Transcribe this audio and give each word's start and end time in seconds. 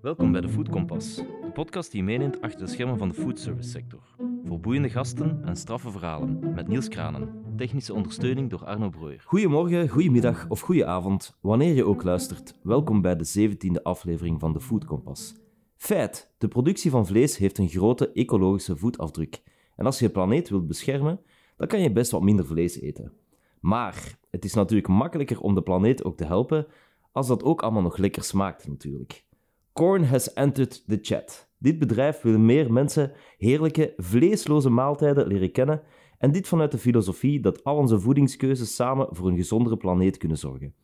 Welkom 0.00 0.32
bij 0.32 0.40
de 0.40 0.48
Food 0.48 0.68
Compass, 0.68 1.16
de 1.16 1.50
podcast 1.54 1.92
die 1.92 2.02
meeneemt 2.02 2.40
achter 2.40 2.60
de 2.60 2.72
schermen 2.72 2.98
van 2.98 3.08
de 3.08 3.14
foodservice 3.14 3.68
sector. 3.70 4.00
Voor 4.44 4.60
boeiende 4.60 4.90
gasten 4.90 5.40
en 5.44 5.56
straffe 5.56 5.90
verhalen 5.90 6.54
met 6.54 6.68
Niels 6.68 6.88
Kranen. 6.88 7.28
Technische 7.56 7.94
ondersteuning 7.94 8.50
door 8.50 8.64
Arno 8.64 8.88
Breuer. 8.88 9.22
Goedemorgen, 9.24 9.88
goedemiddag 9.88 10.48
of 10.48 10.60
goedenavond, 10.60 11.38
wanneer 11.40 11.74
je 11.74 11.84
ook 11.84 12.02
luistert. 12.02 12.58
Welkom 12.62 13.02
bij 13.02 13.16
de 13.16 13.50
17e 13.50 13.82
aflevering 13.82 14.40
van 14.40 14.52
de 14.52 14.60
Food 14.60 14.84
Compass. 14.84 15.34
Feit, 15.76 16.34
de 16.38 16.48
productie 16.48 16.90
van 16.90 17.06
vlees 17.06 17.36
heeft 17.36 17.58
een 17.58 17.68
grote 17.68 18.12
ecologische 18.12 18.76
voetafdruk. 18.76 19.42
En 19.76 19.86
als 19.86 19.98
je 19.98 20.04
je 20.04 20.10
planeet 20.10 20.48
wilt 20.48 20.66
beschermen, 20.66 21.20
dan 21.56 21.66
kan 21.66 21.80
je 21.80 21.92
best 21.92 22.10
wat 22.10 22.22
minder 22.22 22.46
vlees 22.46 22.80
eten. 22.80 23.12
Maar 23.60 24.18
het 24.30 24.44
is 24.44 24.54
natuurlijk 24.54 24.88
makkelijker 24.88 25.40
om 25.40 25.54
de 25.54 25.62
planeet 25.62 26.04
ook 26.04 26.16
te 26.16 26.24
helpen 26.24 26.66
als 27.12 27.26
dat 27.26 27.42
ook 27.42 27.62
allemaal 27.62 27.82
nog 27.82 27.96
lekker 27.96 28.22
smaakt 28.22 28.68
natuurlijk. 28.68 29.24
Corn 29.72 30.04
has 30.04 30.32
entered 30.32 30.84
the 30.86 30.98
chat. 31.02 31.48
Dit 31.58 31.78
bedrijf 31.78 32.20
wil 32.20 32.38
meer 32.38 32.72
mensen 32.72 33.12
heerlijke, 33.38 33.94
vleesloze 33.96 34.70
maaltijden 34.70 35.26
leren 35.26 35.52
kennen 35.52 35.82
en 36.18 36.32
dit 36.32 36.48
vanuit 36.48 36.70
de 36.70 36.78
filosofie 36.78 37.40
dat 37.40 37.64
al 37.64 37.76
onze 37.76 38.00
voedingskeuzes 38.00 38.74
samen 38.74 39.08
voor 39.10 39.28
een 39.28 39.36
gezondere 39.36 39.76
planeet 39.76 40.16
kunnen 40.16 40.38
zorgen. 40.38 40.74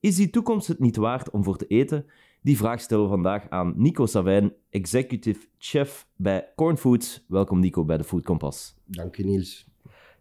Is 0.00 0.16
die 0.16 0.30
toekomst 0.30 0.68
het 0.68 0.78
niet 0.78 0.96
waard 0.96 1.30
om 1.30 1.44
voor 1.44 1.56
te 1.56 1.66
eten? 1.66 2.06
Die 2.42 2.56
vraag 2.56 2.80
stellen 2.80 3.04
we 3.04 3.10
vandaag 3.10 3.48
aan 3.48 3.74
Nico 3.76 4.06
Savijn, 4.06 4.52
executive 4.70 5.46
chef 5.58 6.08
bij 6.16 6.52
Corn 6.56 6.76
Foods. 6.76 7.24
Welkom 7.28 7.60
Nico 7.60 7.84
bij 7.84 7.96
de 7.96 8.04
Food 8.04 8.22
Compass. 8.24 8.76
Dank 8.84 9.16
je 9.16 9.24
Niels. 9.24 9.75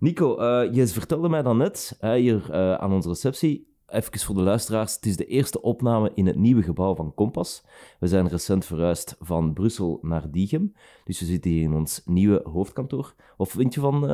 Nico, 0.06 0.40
uh, 0.40 0.74
je 0.74 0.88
vertelde 0.88 1.30
mij 1.30 1.42
dan 1.42 1.58
net, 1.58 1.98
hier 2.00 2.48
uh, 2.50 2.74
aan 2.74 2.94
onze 2.94 3.08
receptie, 3.08 3.68
even 3.88 4.20
voor 4.20 4.36
de 4.36 4.42
luisteraars, 4.42 4.96
het 4.96 5.06
is 5.06 5.18
de 5.18 5.26
eerste 5.26 5.62
opname 5.62 6.12
in 6.14 6.26
het 6.26 6.36
nieuwe 6.36 6.62
gebouw 6.62 6.96
van 6.96 7.14
Kompas. 7.14 7.66
We 8.00 8.08
zijn 8.08 8.28
recent 8.28 8.66
verhuisd 8.66 9.16
van 9.20 9.54
Brussel 9.54 10.00
naar 10.02 10.32
Diegem, 10.32 10.74
dus 11.04 11.20
we 11.20 11.26
zitten 11.26 11.52
hier 11.52 11.62
in 11.62 11.74
ons 11.74 12.02
nieuwe 12.06 12.42
hoofdkantoor. 12.44 13.16
Of 13.38 13.52
vind 13.52 13.74
je 13.74 13.80
van 13.80 14.10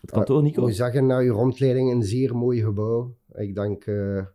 het 0.00 0.10
kantoor, 0.10 0.42
Nico? 0.42 0.64
We 0.64 0.72
zeggen 0.72 1.06
na 1.06 1.18
je 1.18 1.30
rondleiding 1.30 1.92
een 1.92 2.02
zeer 2.02 2.36
mooi 2.36 2.62
gebouw. 2.62 3.14
Ik 3.34 3.54
denk 3.54 3.84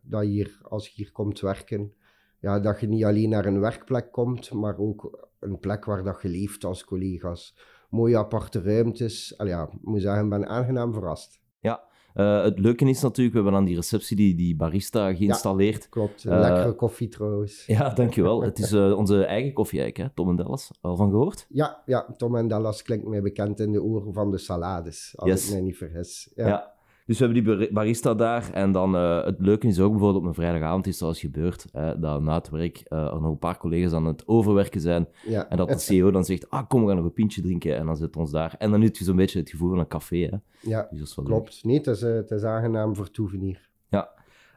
dat 0.02 0.24
hier, 0.24 0.60
als 0.62 0.88
je 0.88 0.94
hier 0.96 1.12
komt 1.12 1.40
werken, 1.40 1.94
ja, 2.40 2.60
dat 2.60 2.80
je 2.80 2.88
niet 2.88 3.04
alleen 3.04 3.30
naar 3.30 3.46
een 3.46 3.60
werkplek 3.60 4.12
komt, 4.12 4.52
maar 4.52 4.78
ook 4.78 5.28
een 5.40 5.60
plek 5.60 5.86
waar 5.86 6.04
dat 6.04 6.22
je 6.22 6.30
leeft 6.30 6.64
als 6.64 6.86
collega's. 6.86 7.56
Mooie 7.94 8.18
aparte 8.18 8.62
ruimtes. 8.62 9.38
Al 9.38 9.48
ja, 9.48 9.64
ik 9.64 9.70
moet 9.82 10.02
zeggen, 10.02 10.24
ik 10.24 10.30
ben 10.30 10.48
aangenaam 10.48 10.94
verrast. 10.94 11.42
Ja, 11.60 11.84
uh, 12.16 12.44
het 12.44 12.60
leuke 12.60 12.86
is 12.86 13.02
natuurlijk, 13.02 13.36
we 13.36 13.42
hebben 13.42 13.60
aan 13.60 13.66
die 13.66 13.76
receptie 13.76 14.16
die, 14.16 14.36
die 14.36 14.56
barista 14.56 15.14
geïnstalleerd. 15.14 15.84
Ja, 15.84 15.90
klopt, 15.90 16.24
uh, 16.24 16.40
lekkere 16.40 16.74
koffie 16.74 17.08
trouwens. 17.08 17.66
Ja, 17.78 17.90
dankjewel. 17.90 18.42
het 18.44 18.60
is 18.60 18.72
uh, 18.72 18.98
onze 18.98 19.26
eigen 19.26 19.54
koffie 19.54 19.82
hè? 19.82 20.10
Tom 20.10 20.30
en 20.30 20.36
Dallas. 20.36 20.72
Al 20.82 20.96
van 20.96 21.10
gehoord? 21.10 21.46
Ja, 21.50 21.82
ja, 21.86 22.14
Tom 22.18 22.36
en 22.36 22.48
Dallas 22.48 22.82
klinkt 22.82 23.08
mij 23.08 23.22
bekend 23.22 23.60
in 23.60 23.72
de 23.72 23.84
oren 23.84 24.14
van 24.14 24.32
de 24.32 24.38
salades, 24.38 25.14
als 25.16 25.30
yes. 25.30 25.46
ik 25.46 25.54
mij 25.54 25.62
niet 25.62 25.78
vergis. 25.78 26.32
Ja. 26.36 26.48
ja. 26.48 26.74
Dus 27.06 27.20
we 27.20 27.26
hebben 27.26 27.58
die 27.58 27.72
barista 27.72 28.14
daar. 28.14 28.52
En 28.54 28.72
dan 28.72 28.96
uh, 28.96 29.26
het 29.26 29.40
leuke 29.40 29.68
is 29.68 29.80
ook 29.80 29.92
bijvoorbeeld 29.92 30.24
op 30.24 30.28
een 30.28 30.34
vrijdagavond 30.34 30.88
is 30.88 30.98
zoals 30.98 31.20
gebeurt, 31.20 31.66
hè, 31.72 32.00
dat 32.00 32.22
na 32.22 32.34
het 32.34 32.50
werk 32.50 32.84
uh, 32.88 33.00
er 33.00 33.22
nog 33.22 33.32
een 33.32 33.38
paar 33.38 33.58
collega's 33.58 33.94
aan 33.94 34.06
het 34.06 34.28
overwerken 34.28 34.82
zijn. 34.82 35.08
Ja. 35.26 35.50
En 35.50 35.58
dat 35.58 35.68
de 35.68 35.78
CEO 35.78 36.12
dan 36.12 36.26
zegt, 36.26 36.50
ah 36.50 36.68
kom, 36.68 36.82
we 36.82 36.88
gaan 36.88 36.96
nog 36.96 37.06
een 37.06 37.14
pintje 37.14 37.42
drinken. 37.42 37.76
En 37.76 37.86
dan 37.86 37.98
zitten 37.98 38.16
we 38.16 38.20
ons 38.20 38.32
daar. 38.32 38.56
En 38.58 38.72
dan 38.72 38.82
heb 38.82 38.96
je 38.96 39.04
zo'n 39.04 39.16
beetje 39.16 39.40
het 39.40 39.50
gevoel 39.50 39.70
van 39.70 39.80
een 39.80 39.88
café. 39.88 40.18
Hè. 40.18 40.38
Ja, 40.70 40.88
dus 40.92 41.14
klopt. 41.14 41.30
Leuk. 41.30 41.60
Nee, 41.64 41.78
het 41.78 41.88
is, 41.88 42.04
uh, 42.04 42.14
het 42.14 42.32
is 42.32 42.44
aangenaam 42.44 42.96
vertoeven 42.96 43.40
hier. 43.40 43.70
Ja. 43.90 44.10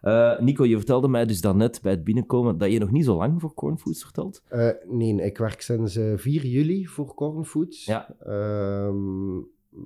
Uh, 0.02 0.38
Nico, 0.38 0.64
je 0.64 0.76
vertelde 0.76 1.08
mij 1.08 1.26
dus 1.26 1.40
daarnet 1.40 1.82
bij 1.82 1.92
het 1.92 2.04
binnenkomen 2.04 2.58
dat 2.58 2.72
je 2.72 2.78
nog 2.78 2.90
niet 2.90 3.04
zo 3.04 3.16
lang 3.16 3.40
voor 3.40 3.54
Cornfoods 3.54 4.02
vertelt. 4.02 4.42
Uh, 4.50 4.68
nee, 4.88 5.22
ik 5.22 5.38
werk 5.38 5.60
sinds 5.60 5.96
uh, 5.96 6.16
4 6.16 6.46
juli 6.46 6.86
voor 6.86 7.14
Cornfoods. 7.14 7.84
Ja. 7.84 8.14
Ehm, 8.18 9.38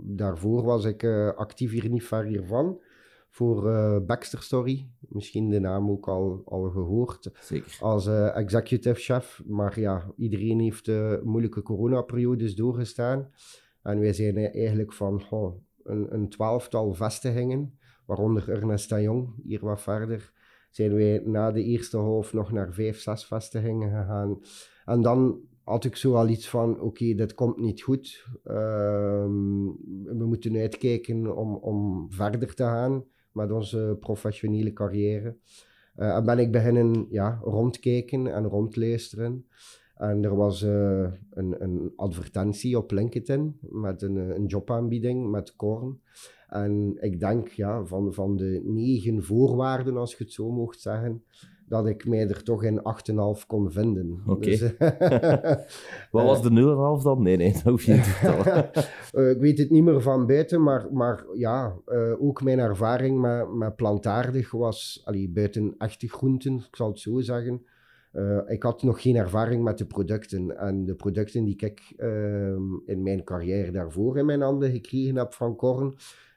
daarvoor 0.02 0.62
was 0.62 0.84
ik 0.84 1.02
uh, 1.02 1.32
actief 1.32 1.70
hier 1.70 1.88
niet 1.88 2.04
ver 2.04 2.24
hiervan. 2.24 2.80
Voor 3.28 3.66
uh, 3.66 3.98
Baxter 4.06 4.42
Story. 4.42 4.88
Misschien 4.98 5.48
de 5.48 5.60
naam 5.60 5.90
ook 5.90 6.08
al, 6.08 6.42
al 6.44 6.70
gehoord. 6.70 7.30
Zeker. 7.40 7.76
Als 7.80 8.06
uh, 8.06 8.36
executive 8.36 9.00
chef. 9.00 9.42
Maar 9.46 9.80
ja, 9.80 10.12
iedereen 10.16 10.60
heeft 10.60 10.90
moeilijke 11.22 11.62
coronaperiodes 11.62 12.54
doorgestaan. 12.54 13.30
En 13.82 14.00
wij 14.00 14.12
zijn 14.12 14.36
eigenlijk 14.36 14.92
van 14.92 15.22
oh, 15.30 15.56
een, 15.82 16.14
een 16.14 16.28
twaalftal 16.28 16.94
vestigingen. 16.94 17.78
Waaronder 18.06 18.50
Ernest 18.50 18.92
en 18.92 19.02
Jong, 19.02 19.34
hier 19.44 19.60
wat 19.60 19.80
verder. 19.80 20.32
Zijn 20.70 20.94
wij 20.94 21.22
na 21.24 21.50
de 21.50 21.62
eerste 21.62 21.96
half 21.96 22.32
nog 22.32 22.52
naar 22.52 22.72
vijf, 22.72 23.00
zes 23.00 23.24
vestigingen 23.24 23.90
gegaan. 23.90 24.40
En 24.84 25.02
dan 25.02 25.40
had 25.70 25.84
ik 25.84 25.96
zo 25.96 26.14
al 26.14 26.28
iets 26.28 26.48
van, 26.48 26.80
oké, 26.80 27.14
dit 27.14 27.34
komt 27.34 27.56
niet 27.56 27.82
goed. 27.82 28.26
Um, 28.44 29.66
we 30.04 30.24
moeten 30.24 30.56
uitkijken 30.56 31.36
om, 31.36 31.54
om 31.54 32.06
verder 32.12 32.54
te 32.54 32.62
gaan 32.62 33.04
met 33.32 33.52
onze 33.52 33.96
professionele 34.00 34.72
carrière. 34.72 35.36
Uh, 35.96 36.16
en 36.16 36.24
ben 36.24 36.38
ik 36.38 36.52
beginnen 36.52 37.06
ja, 37.10 37.40
rondkijken 37.42 38.26
en 38.34 38.44
rondluisteren. 38.44 39.46
En 39.94 40.24
er 40.24 40.36
was 40.36 40.62
uh, 40.62 41.12
een, 41.30 41.62
een 41.62 41.92
advertentie 41.96 42.78
op 42.78 42.90
LinkedIn 42.90 43.58
met 43.60 44.02
een, 44.02 44.16
een 44.16 44.46
jobaanbieding 44.46 45.30
met 45.30 45.56
Korn. 45.56 46.00
En 46.48 46.96
ik 47.00 47.20
denk 47.20 47.48
ja, 47.48 47.84
van, 47.84 48.14
van 48.14 48.36
de 48.36 48.62
negen 48.64 49.22
voorwaarden, 49.24 49.96
als 49.96 50.16
je 50.16 50.24
het 50.24 50.32
zo 50.32 50.50
mocht 50.50 50.80
zeggen, 50.80 51.24
dat 51.70 51.86
ik 51.86 52.08
mij 52.08 52.28
er 52.28 52.42
toch 52.42 52.64
in 52.64 52.80
8,5 53.40 53.46
kon 53.46 53.72
vinden. 53.72 54.20
Oké. 54.26 54.30
Okay. 54.30 54.50
Dus, 54.50 54.72
Wat 56.10 56.24
was 56.24 56.42
de 56.42 56.50
0,5 56.98 57.02
dan? 57.02 57.22
Nee, 57.22 57.36
nee, 57.36 57.52
dat 57.52 57.62
hoef 57.62 57.82
je 57.82 57.92
niet 57.92 58.04
te 58.04 58.10
vertellen. 58.10 58.70
uh, 59.14 59.30
ik 59.34 59.40
weet 59.40 59.58
het 59.58 59.70
niet 59.70 59.84
meer 59.84 60.02
van 60.02 60.26
buiten, 60.26 60.62
maar, 60.62 60.88
maar 60.92 61.24
ja, 61.34 61.76
uh, 61.86 62.22
ook 62.22 62.42
mijn 62.42 62.58
ervaring 62.58 63.20
met, 63.20 63.52
met 63.52 63.76
plantaardig 63.76 64.50
was, 64.50 65.02
allee, 65.04 65.28
buiten 65.28 65.74
echte 65.78 66.08
groenten, 66.08 66.54
ik 66.54 66.76
zal 66.76 66.88
het 66.88 66.98
zo 66.98 67.20
zeggen. 67.20 67.62
Uh, 68.12 68.38
ik 68.46 68.62
had 68.62 68.82
nog 68.82 69.02
geen 69.02 69.16
ervaring 69.16 69.64
met 69.64 69.78
de 69.78 69.86
producten. 69.86 70.58
En 70.58 70.84
de 70.84 70.94
producten 70.94 71.44
die 71.44 71.56
ik 71.56 71.92
in 72.86 73.02
mijn 73.02 73.24
carrière 73.24 73.70
daarvoor 73.70 74.18
in 74.18 74.26
mijn 74.26 74.40
handen 74.40 74.70
gekregen 74.70 75.16
heb 75.16 75.34
van 75.34 75.56
Korn, 75.56 75.94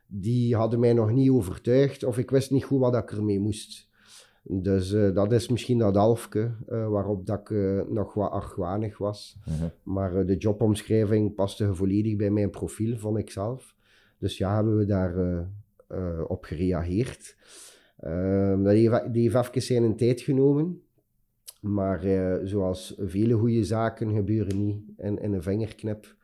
die 0.08 0.56
hadden 0.56 0.80
mij 0.80 0.94
nog 0.94 1.12
niet 1.12 1.30
overtuigd 1.30 2.04
of 2.04 2.18
ik 2.18 2.30
wist 2.30 2.52
niet 2.52 2.64
goed 2.64 2.80
wat 2.80 2.96
ik 2.96 3.12
ermee 3.12 3.40
moest. 3.40 3.92
Dus 4.46 4.92
uh, 4.92 5.14
dat 5.14 5.31
is 5.31 5.50
misschien 5.50 5.78
dat 5.78 5.96
halfke 5.96 6.52
uh, 6.70 6.88
waarop 6.88 7.26
dat 7.26 7.40
ik 7.40 7.50
uh, 7.50 7.81
nog 7.90 8.14
wat 8.14 8.31
argwanig 8.31 8.98
was. 8.98 9.38
-huh. 9.44 9.70
Maar 9.84 10.26
de 10.26 10.38
jobomschrijving 10.38 11.36
paste 11.36 11.76
volledig 11.76 12.16
bij 12.16 12.30
mijn 12.30 12.50
profiel, 12.50 12.98
vond 12.98 13.18
ik 13.18 13.32
zelf. 13.32 13.76
Dus 14.18 14.38
ja, 14.38 14.56
hebben 14.56 14.78
we 14.78 14.86
daar 14.86 15.48
op 16.28 16.44
gereageerd. 16.44 17.36
Ehm, 18.00 18.64
dat 18.64 18.74
heeft, 18.74 19.14
die 19.14 19.30
heeft 19.30 19.48
even 19.48 19.62
zijn 19.62 19.96
tijd 19.96 20.22
genomen. 20.22 20.82
Maar 21.62 22.02
zoals 22.44 22.96
vele 23.00 23.34
goede 23.34 23.64
zaken 23.64 24.16
gebeuren 24.16 24.66
niet 24.66 24.84
in, 24.98 25.22
in 25.22 25.34
een 25.34 25.44
vingerknip. 25.44 26.16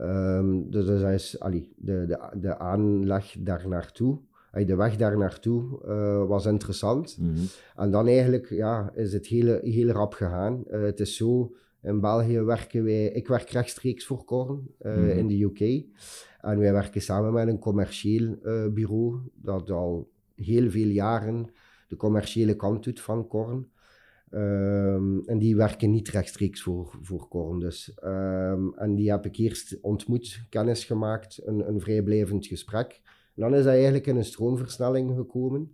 Um, 0.00 0.70
dus 0.70 0.86
dat 0.86 1.10
is 1.10 1.40
allee, 1.40 1.72
de, 1.76 2.06
de, 2.06 2.38
de 2.40 2.58
aanleg 2.58 3.36
daar 3.38 3.68
naartoe 3.68 4.18
de 4.50 4.76
weg 4.76 4.96
daar 4.96 5.18
naartoe 5.18 5.80
uh, 5.86 6.26
was 6.26 6.46
interessant. 6.46 7.16
Mm 7.18 7.34
-hmm. 7.34 7.46
En 7.76 7.90
dan 7.90 8.06
eigenlijk 8.06 8.48
ja, 8.48 8.90
is 8.94 9.12
het 9.12 9.26
heel, 9.26 9.58
heel 9.60 9.88
rap 9.88 10.12
gegaan. 10.12 10.64
Uh, 10.70 10.82
het 10.82 11.00
is 11.00 11.16
zo, 11.16 11.54
in 11.82 12.00
België 12.00 12.40
werken 12.40 12.84
wij, 12.84 13.06
ik 13.06 13.28
werk 13.28 13.50
rechtstreeks 13.50 14.06
voor 14.06 14.24
Korn 14.24 14.74
uh, 14.80 14.96
mm 14.96 15.02
-hmm. 15.02 15.18
in 15.18 15.26
de 15.26 15.42
UK. 15.42 15.84
En 16.40 16.58
wij 16.58 16.72
werken 16.72 17.02
samen 17.02 17.32
met 17.32 17.48
een 17.48 17.58
commercieel 17.58 18.36
bureau 18.72 19.18
dat 19.34 19.70
al 19.70 20.10
heel 20.34 20.70
veel 20.70 20.88
jaren 20.88 21.50
de 21.88 21.96
commerciële 21.96 22.56
kant 22.56 22.84
doet 22.84 23.00
van 23.00 23.26
Korn. 23.26 23.70
Um, 24.32 25.22
en 25.26 25.38
die 25.38 25.56
werken 25.56 25.90
niet 25.90 26.08
rechtstreeks 26.08 26.62
voor, 26.62 26.98
voor 27.02 27.28
Korn. 27.28 27.58
Dus. 27.58 27.92
Um, 28.04 28.74
en 28.74 28.94
die 28.94 29.10
heb 29.10 29.26
ik 29.26 29.36
eerst 29.36 29.78
ontmoet, 29.80 30.44
kennis 30.48 30.84
gemaakt, 30.84 31.40
een, 31.44 31.68
een 31.68 31.80
vrijblijvend 31.80 32.46
gesprek 32.46 33.00
dan 33.34 33.54
is 33.54 33.64
dat 33.64 33.72
eigenlijk 33.72 34.06
in 34.06 34.16
een 34.16 34.24
stroomversnelling 34.24 35.16
gekomen. 35.16 35.72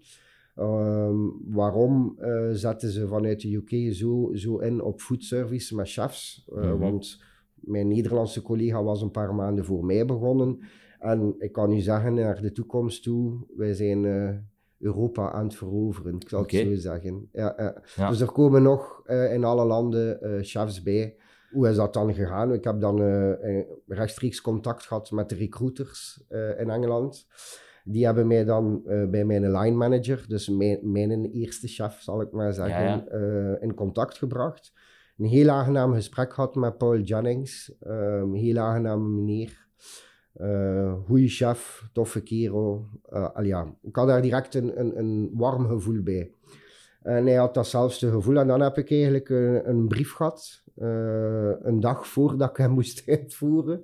Um, 0.59 1.41
waarom 1.47 2.17
uh, 2.19 2.49
zetten 2.53 2.91
ze 2.91 3.09
vanuit 3.09 3.41
de 3.41 3.55
UK 3.55 3.95
zo, 3.95 4.31
zo 4.35 4.59
in 4.59 4.83
op 4.83 5.01
foodservice 5.01 5.75
met 5.75 5.91
chefs? 5.91 6.47
Uh, 6.49 6.57
mm 6.57 6.71
-hmm. 6.71 6.79
Want 6.79 7.23
mijn 7.55 7.89
Nederlandse 7.89 8.43
collega 8.43 8.83
was 8.83 9.03
een 9.03 9.11
paar 9.11 9.35
maanden 9.35 9.65
voor 9.65 9.85
mij 9.85 10.05
begonnen. 10.05 10.59
En 10.99 11.35
ik 11.39 11.53
kan 11.53 11.73
u 11.73 11.81
zeggen, 11.81 12.15
naar 12.15 12.41
de 12.41 12.53
toekomst 12.53 13.03
toe, 13.03 13.47
wij 13.57 13.75
zijn 13.75 14.05
uh, 14.05 14.31
Europa 14.79 15.31
aan 15.31 15.45
het 15.45 15.55
veroveren, 15.55 16.15
ik 16.15 16.29
zal 16.29 16.41
okay. 16.41 16.61
het 16.61 16.69
zo 16.69 16.81
zeggen. 16.81 17.29
Ja, 17.33 17.83
ja. 17.97 18.09
Dus 18.09 18.21
er 18.21 18.33
komen 18.33 18.63
nog 18.63 19.07
in 19.09 19.45
alle 19.45 19.65
landen 19.65 20.19
chefs 20.45 20.83
bij. 20.83 21.17
Hoe 21.51 21.69
is 21.69 21.77
dat 21.77 21.93
dan 21.95 22.15
gegaan? 22.15 22.53
Ik 22.53 22.65
heb 22.65 22.81
dan 22.81 23.01
rechtstreeks 23.87 24.41
contact 24.41 24.83
gehad 24.87 25.11
met 25.11 25.29
de 25.29 25.35
recruiters 25.35 26.25
in 26.59 26.71
Engeland. 26.71 27.27
Die 27.89 28.05
hebben 28.05 28.27
mij 28.27 28.45
dan 28.45 28.83
eh, 28.87 29.05
bij 29.09 29.25
mijn 29.25 29.51
line 29.53 29.77
manager, 29.77 30.25
dus 30.29 30.49
mijn, 30.49 30.79
mijn 30.83 31.25
eerste 31.25 31.69
chef 31.69 32.01
zal 32.01 32.21
ik 32.21 32.33
maar 32.33 32.53
zeggen, 32.53 32.83
Ja, 32.83 32.89
ja. 32.89 33.07
eh, 33.07 33.63
in 33.63 33.75
contact 33.75 34.19
gebracht. 34.19 34.73
Een 35.19 35.27
heel 35.27 35.49
aangenaam 35.49 35.95
gesprek 35.95 36.33
gehad 36.33 36.55
met 36.55 36.79
Paul 36.79 36.99
Jennings. 36.99 37.75
Een 37.81 38.35
heel 38.35 38.59
aangename 38.59 39.09
meneer. 39.09 39.67
Eh 40.33 40.95
goeie 41.07 41.29
chef, 41.29 41.89
toffe 41.93 42.23
kerel. 42.23 42.87
Eh, 43.09 43.35
al 43.35 43.43
ja, 43.45 43.75
ik 43.83 43.97
had 43.97 44.07
daar 44.07 44.23
direct 44.23 44.55
een, 44.55 44.81
een, 44.81 44.99
een 44.99 45.31
warm 45.35 45.67
gevoel 45.69 46.03
bij. 46.03 46.31
En 47.07 47.27
hij 47.27 47.35
had 47.35 47.55
datzelfde 47.55 48.11
gevoel. 48.11 48.37
En 48.39 48.47
dan 48.47 48.61
heb 48.61 48.79
ik 48.79 48.91
eigenlijk 48.91 49.29
een, 49.29 49.69
een 49.69 49.89
brief 49.89 50.13
gehad. 50.13 50.63
eh, 50.77 51.51
een 51.63 51.81
dag 51.81 52.07
voordat 52.07 52.51
ik 52.51 52.57
hem 52.57 52.71
moest 52.81 53.03
uitvoeren. 53.07 53.83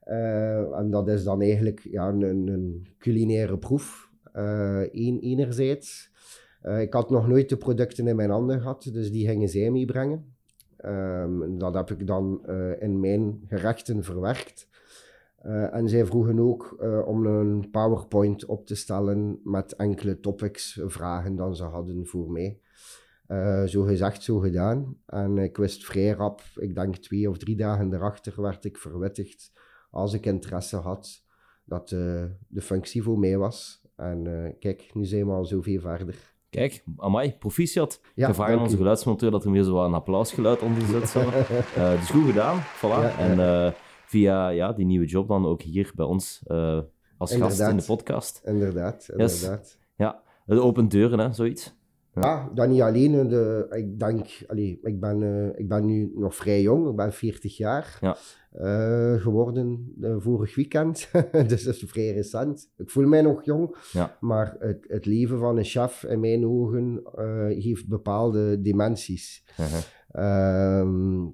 Eh, 0.00 0.78
en 0.78 0.90
dat 0.90 1.08
is 1.08 1.24
dan 1.24 1.40
eigenlijk 1.42 1.80
ja, 1.90 2.08
een, 2.08 2.22
een- 2.22 2.86
culinaire 2.98 3.58
proef. 3.58 4.10
Één, 4.92 5.18
enerzijds. 5.20 6.10
Ik 6.80 6.92
had 6.92 7.10
nog 7.10 7.28
nooit 7.28 7.48
de 7.48 7.56
producten 7.56 8.06
in 8.06 8.16
mijn 8.16 8.30
handen 8.30 8.60
gehad, 8.60 8.90
dus 8.92 9.10
die 9.12 9.28
gingen 9.28 9.48
zij 9.48 9.70
meebrengen. 9.70 10.34
En 10.76 11.54
dat 11.58 11.74
heb 11.74 11.90
ik 11.90 12.06
dan 12.06 12.46
in 12.78 13.00
mijn 13.00 13.40
gerechten 13.48 14.04
verwerkt. 14.04 14.68
Eh, 15.38 15.74
en 15.74 15.88
zij 15.88 16.06
vroegen 16.06 16.38
ook 16.38 16.76
eh, 16.80 17.06
om 17.06 17.26
een 17.26 17.70
PowerPoint 17.70 18.44
op 18.44 18.66
te 18.66 18.74
stellen 18.74 19.40
met 19.44 19.76
enkele 19.76 20.20
topics, 20.20 20.80
vragen 20.86 21.36
dan 21.36 21.56
ze 21.56 21.64
hadden 21.64 22.06
voor 22.06 22.30
mij. 22.30 22.60
Eh, 23.26 23.64
zo 23.64 23.82
gezegd, 23.82 24.22
zo 24.22 24.38
gedaan. 24.38 24.96
En 25.06 25.38
ik 25.38 25.56
wist 25.56 25.84
vrij 25.84 26.10
rap, 26.10 26.42
ik 26.54 26.74
denk 26.74 26.96
twee 26.96 27.30
of 27.30 27.38
drie 27.38 27.56
dagen 27.56 27.94
erachter, 27.94 28.42
werd 28.42 28.64
ik 28.64 28.78
verwittigd 28.78 29.52
als 29.90 30.14
ik 30.14 30.26
interesse 30.26 30.76
had 30.76 31.26
dat 31.64 31.88
de 31.88 32.60
functie 32.60 33.02
voor 33.02 33.18
mij 33.18 33.38
was. 33.38 33.82
En 33.96 34.56
kijk, 34.58 34.90
nu 34.94 35.04
zijn 35.04 35.26
we 35.26 35.32
al 35.32 35.44
zoveel 35.44 35.80
verder. 35.80 36.36
Kijk, 36.50 36.84
amai, 36.96 37.34
proficiat. 37.38 38.00
Ja, 38.14 38.26
aan 38.26 38.36
dank 38.36 38.60
onze 38.60 38.76
geluidsmonteur 38.76 39.30
dat 39.30 39.44
er 39.44 39.50
weer 39.50 39.62
zo 39.62 39.84
een 39.84 39.94
applausgeluid 39.94 40.62
onder 40.62 41.06
zo. 41.06 41.20
Eh, 41.76 41.90
dus 41.90 42.10
goed 42.10 42.26
gedaan, 42.26 42.60
voilà. 42.60 42.80
Ja, 42.80 43.18
en 43.18 43.74
via 44.08 44.48
ja, 44.48 44.72
die 44.72 44.86
nieuwe 44.86 45.06
job 45.06 45.28
dan 45.28 45.46
ook 45.46 45.62
hier 45.62 45.92
bij 45.94 46.06
ons 46.06 46.42
eh, 46.46 46.80
als 47.18 47.34
gast 47.36 47.60
in 47.60 47.76
de 47.76 47.84
podcast. 47.84 48.40
Inderdaad, 48.44 49.08
Yes. 49.16 49.42
inderdaad. 49.42 49.78
Ja, 49.96 50.22
het 50.46 50.58
opent 50.58 50.90
deuren, 50.90 51.18
hè, 51.18 51.32
zoiets. 51.32 51.76
Ja, 52.14 52.50
dat 52.54 52.68
niet 52.68 52.80
alleen. 52.80 53.14
eh, 53.14 53.28
De, 53.28 53.66
ik 53.70 53.98
denk, 53.98 54.26
allee, 54.46 54.78
ik, 54.82 55.00
ben, 55.00 55.22
eh, 55.22 55.58
ik 55.60 55.68
ben 55.68 55.84
nu 55.86 56.12
nog 56.14 56.34
vrij 56.36 56.62
jong, 56.62 56.88
ik 56.88 56.96
ben 56.96 57.12
40 57.12 57.56
jaar 57.56 57.98
Ja. 58.00 58.16
geworden 59.18 59.92
vorig 60.18 60.54
weekend. 60.54 61.10
dus 61.48 61.64
dat 61.64 61.74
is 61.74 61.84
vrij 61.86 62.12
recent. 62.12 62.70
Ik 62.76 62.90
voel 62.90 63.06
mij 63.06 63.22
nog 63.22 63.44
jong, 63.44 63.76
Ja. 63.92 64.16
maar 64.20 64.56
het, 64.58 64.84
het 64.88 65.06
leven 65.06 65.38
van 65.38 65.56
een 65.56 65.64
chef 65.64 66.02
in 66.04 66.20
mijn 66.20 66.46
ogen 66.46 67.02
heeft 67.48 67.88
bepaalde 67.88 68.60
dimensies. 68.60 69.44
Uh-huh. 69.60 69.78
Ehm, 70.10 71.26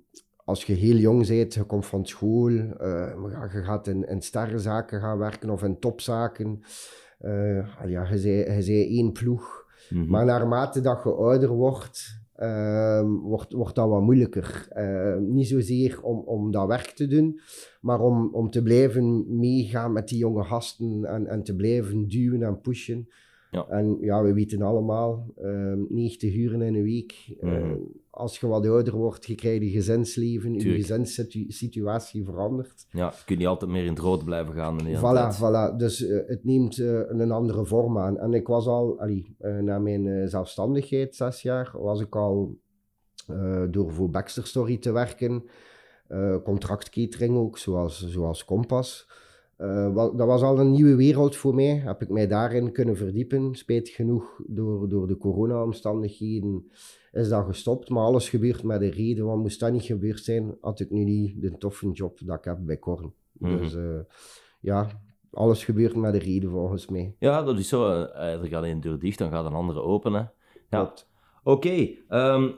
als 0.45 0.65
je 0.65 0.73
heel 0.73 0.97
jong 0.97 1.27
bent, 1.27 1.55
je 1.55 1.65
komt 1.65 1.87
van 1.87 2.07
school, 2.07 2.49
eh, 2.49 3.53
je 3.53 3.63
gaat 3.63 3.87
in, 3.87 4.09
in 4.09 4.23
sterrenzaken 4.23 5.01
gaan 5.01 5.19
werken 5.19 5.51
of 5.51 5.63
in 5.63 5.79
topzaken. 5.79 6.61
Eh, 7.19 7.81
ah 7.81 7.91
ja, 7.91 8.09
je 8.11 8.19
zei, 8.19 8.55
je 8.55 8.63
zei 8.63 8.97
één 8.97 9.13
ploeg. 9.13 9.65
Mhm. 9.91 10.11
Maar 10.11 10.25
naarmate 10.25 10.81
dat 10.81 11.01
je 11.05 11.11
ouder 11.11 11.49
wordt, 11.49 12.21
ehm, 12.35 13.07
wordt, 13.07 13.53
wordt 13.53 13.75
dat 13.75 13.89
wat 13.89 14.03
moeilijker. 14.03 14.67
Eh, 14.69 15.17
niet 15.17 15.49
zozeer 15.49 16.03
om, 16.03 16.19
om 16.19 16.51
dat 16.51 16.67
werk 16.67 16.91
te 16.91 17.07
doen, 17.07 17.41
maar 17.81 18.01
om, 18.01 18.35
om 18.35 18.51
te 18.51 18.63
blijven 18.63 19.39
meegaan 19.39 19.93
met 19.93 20.09
die 20.09 20.19
jonge 20.19 20.45
gasten 20.45 21.05
en, 21.05 21.27
en 21.27 21.43
te 21.43 21.57
blijven 21.57 22.09
duwen 22.09 22.43
en 22.43 22.61
pushen. 22.61 23.09
Ja. 23.55 23.67
En 23.69 23.97
ja, 24.01 24.23
we 24.23 24.33
weten 24.33 24.63
allemaal, 24.63 25.27
ehm 25.37 25.79
90 25.89 26.35
uur 26.35 26.53
in 26.53 26.61
een 26.61 26.83
week. 26.83 27.37
eh, 27.41 27.51
Mhm. 27.51 27.75
als 28.11 28.39
je 28.41 28.47
wat 28.47 28.67
ouder 28.67 28.95
wordt, 28.97 29.27
je 29.27 29.35
krijgt 29.35 29.63
je 29.63 29.71
gezinsleven, 29.71 30.55
je 30.55 30.61
gezinssituatie 30.83 32.25
verandert. 32.25 32.87
Ja, 32.91 33.07
je 33.17 33.25
kunt 33.25 33.39
niet 33.39 33.49
altijd 33.49 33.71
meer 33.71 33.83
in 33.85 33.89
het 33.91 33.99
rood 33.99 34.25
blijven 34.25 34.55
gaan. 34.55 34.79
De 34.79 34.85
hele 34.85 34.99
Voilà, 34.99 35.37
voilà. 35.37 35.77
Dus 35.77 36.07
eh, 36.07 36.19
het 36.27 36.45
neemt 36.45 36.79
eh, 36.79 37.01
een 37.09 37.31
andere 37.31 37.65
vorm 37.65 37.99
aan. 37.99 38.19
En 38.19 38.33
ik 38.35 38.47
was 38.47 38.67
al, 38.67 39.01
allee, 39.01 39.35
eh, 39.39 39.59
na 39.59 39.79
mijn 39.79 40.29
zelfstandigheid, 40.29 41.17
zes 41.17 41.43
jaar, 41.43 41.71
was 41.79 42.01
ik 42.01 42.17
al 42.17 42.59
door 43.71 43.93
voor 43.93 44.11
Baxter 44.11 44.47
Story 44.47 44.77
te 44.79 44.93
werken, 44.93 45.45
contractcatering 46.45 47.37
ook, 47.37 47.59
zoals, 47.59 48.07
zoals 48.09 48.45
Kompas. 48.45 49.09
Eh, 49.57 49.95
dat 49.95 50.27
was 50.27 50.43
al 50.43 50.59
een 50.59 50.71
nieuwe 50.71 50.95
wereld 50.97 51.37
voor 51.37 51.55
mij. 51.55 51.77
Heb 51.77 52.03
ik 52.03 52.09
mij 52.09 52.27
daarin 52.27 52.73
kunnen 52.73 52.97
verdiepen. 52.97 53.55
Spijtig 53.55 53.95
genoeg, 53.95 54.41
door, 54.47 54.89
door 54.89 55.07
de 55.07 55.17
corona-omstandigheden 55.17 56.71
is 57.13 57.29
dat 57.29 57.45
gestopt. 57.45 57.89
Maar 57.89 58.03
alles 58.03 58.29
gebeurt 58.29 58.63
met 58.63 58.81
een 58.83 58.91
reden. 58.91 59.25
Want 59.27 59.43
moest 59.43 59.61
dat 59.61 59.73
niet 59.73 59.83
gebeurd 59.83 60.25
zijn, 60.25 60.57
had 60.61 60.81
ik 60.81 60.91
nu 60.91 61.05
niet 61.05 61.41
de 61.41 61.59
toffe 61.59 61.91
job 61.91 62.19
dat 62.25 62.39
ik 62.39 62.45
heb 62.45 62.59
bij 62.61 62.77
Korn. 62.77 63.13
Mhm. 63.33 63.57
Dus 63.57 63.75
eh, 63.75 63.99
ja, 64.61 64.89
alles 65.31 65.65
gebeurt 65.65 65.97
met 65.97 66.15
een 66.15 66.21
reden 66.21 66.51
volgens 66.51 66.89
mij. 66.89 67.15
Ja, 67.19 67.43
dat 67.43 67.59
is 67.59 67.69
zo. 67.69 68.03
eh, 68.05 68.33
Er 68.41 68.47
gaat 68.47 68.65
één 68.65 68.81
deur 68.81 68.99
dicht, 68.99 69.19
dan 69.19 69.31
gaat 69.31 69.45
een 69.45 69.53
andere 69.55 69.81
open. 69.81 70.13
Hè. 70.13 70.19
Ja. 70.19 70.29
Klopt. 70.69 71.09
Oké, 71.43 71.89
ehm, 72.09 72.51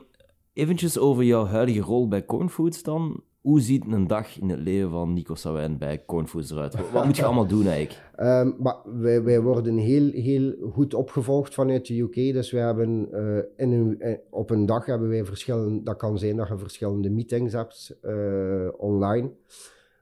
eventjes 0.53 0.97
over 0.99 1.23
jouw 1.23 1.45
huidige 1.45 1.81
rol 1.81 2.07
bij 2.07 2.25
Cornfoods 2.25 2.83
dan. 2.83 3.21
Hoe 3.47 3.61
ziet 3.61 3.85
een 3.87 4.07
dag 4.07 4.39
in 4.39 4.49
het 4.49 4.59
leven 4.59 4.89
van 4.89 5.13
Nico 5.13 5.35
Sawijn 5.35 5.77
bij 5.77 6.03
Cornfoods 6.05 6.51
eruit? 6.51 6.91
Wat, 6.91 7.05
moet 7.05 7.15
je 7.15 7.25
allemaal 7.25 7.47
doen 7.47 7.67
eigenlijk? 7.67 8.05
Ehm, 8.15 8.51
maar 8.57 8.75
wij, 9.23 9.41
worden 9.41 9.77
heel, 9.77 10.11
heel 10.11 10.53
goed 10.71 10.93
opgevolgd 10.93 11.53
vanuit 11.53 11.87
de 11.87 11.99
UK. 11.99 12.13
Dus 12.13 12.51
we 12.51 12.57
hebben 12.57 13.09
eh, 13.57 14.13
op 14.29 14.49
een 14.49 14.65
dag 14.65 14.85
hebben 14.85 15.09
wij 15.09 15.25
verschillende... 15.25 15.83
Dat 15.83 15.97
kan 15.97 16.17
zijn 16.17 16.35
dat 16.35 16.47
je 16.47 16.57
verschillende 16.57 17.09
meetings 17.09 17.53
hebt 17.53 17.97
eh, 18.01 18.67
online. 18.77 19.31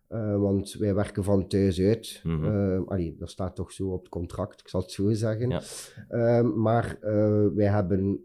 Eh, 0.08 0.38
want 0.38 0.74
wij 0.74 0.96
werken 0.96 1.24
van 1.24 1.48
thuis 1.48 1.82
uit. 1.82 2.22
Mhm. 2.24 2.46
Eh, 2.46 2.88
allee, 2.88 3.16
dat 3.18 3.30
staat 3.30 3.56
toch 3.56 3.72
zo 3.72 3.88
op 3.88 4.00
het 4.00 4.10
contract, 4.10 4.60
ik 4.60 4.68
zal 4.68 4.82
het 4.82 4.92
zo 4.92 5.14
zeggen. 5.14 5.50
Ja. 5.50 5.62
Ehm, 6.08 6.62
maar 6.62 6.98
eh, 7.02 7.46
wij 7.56 7.68
hebben 7.68 8.20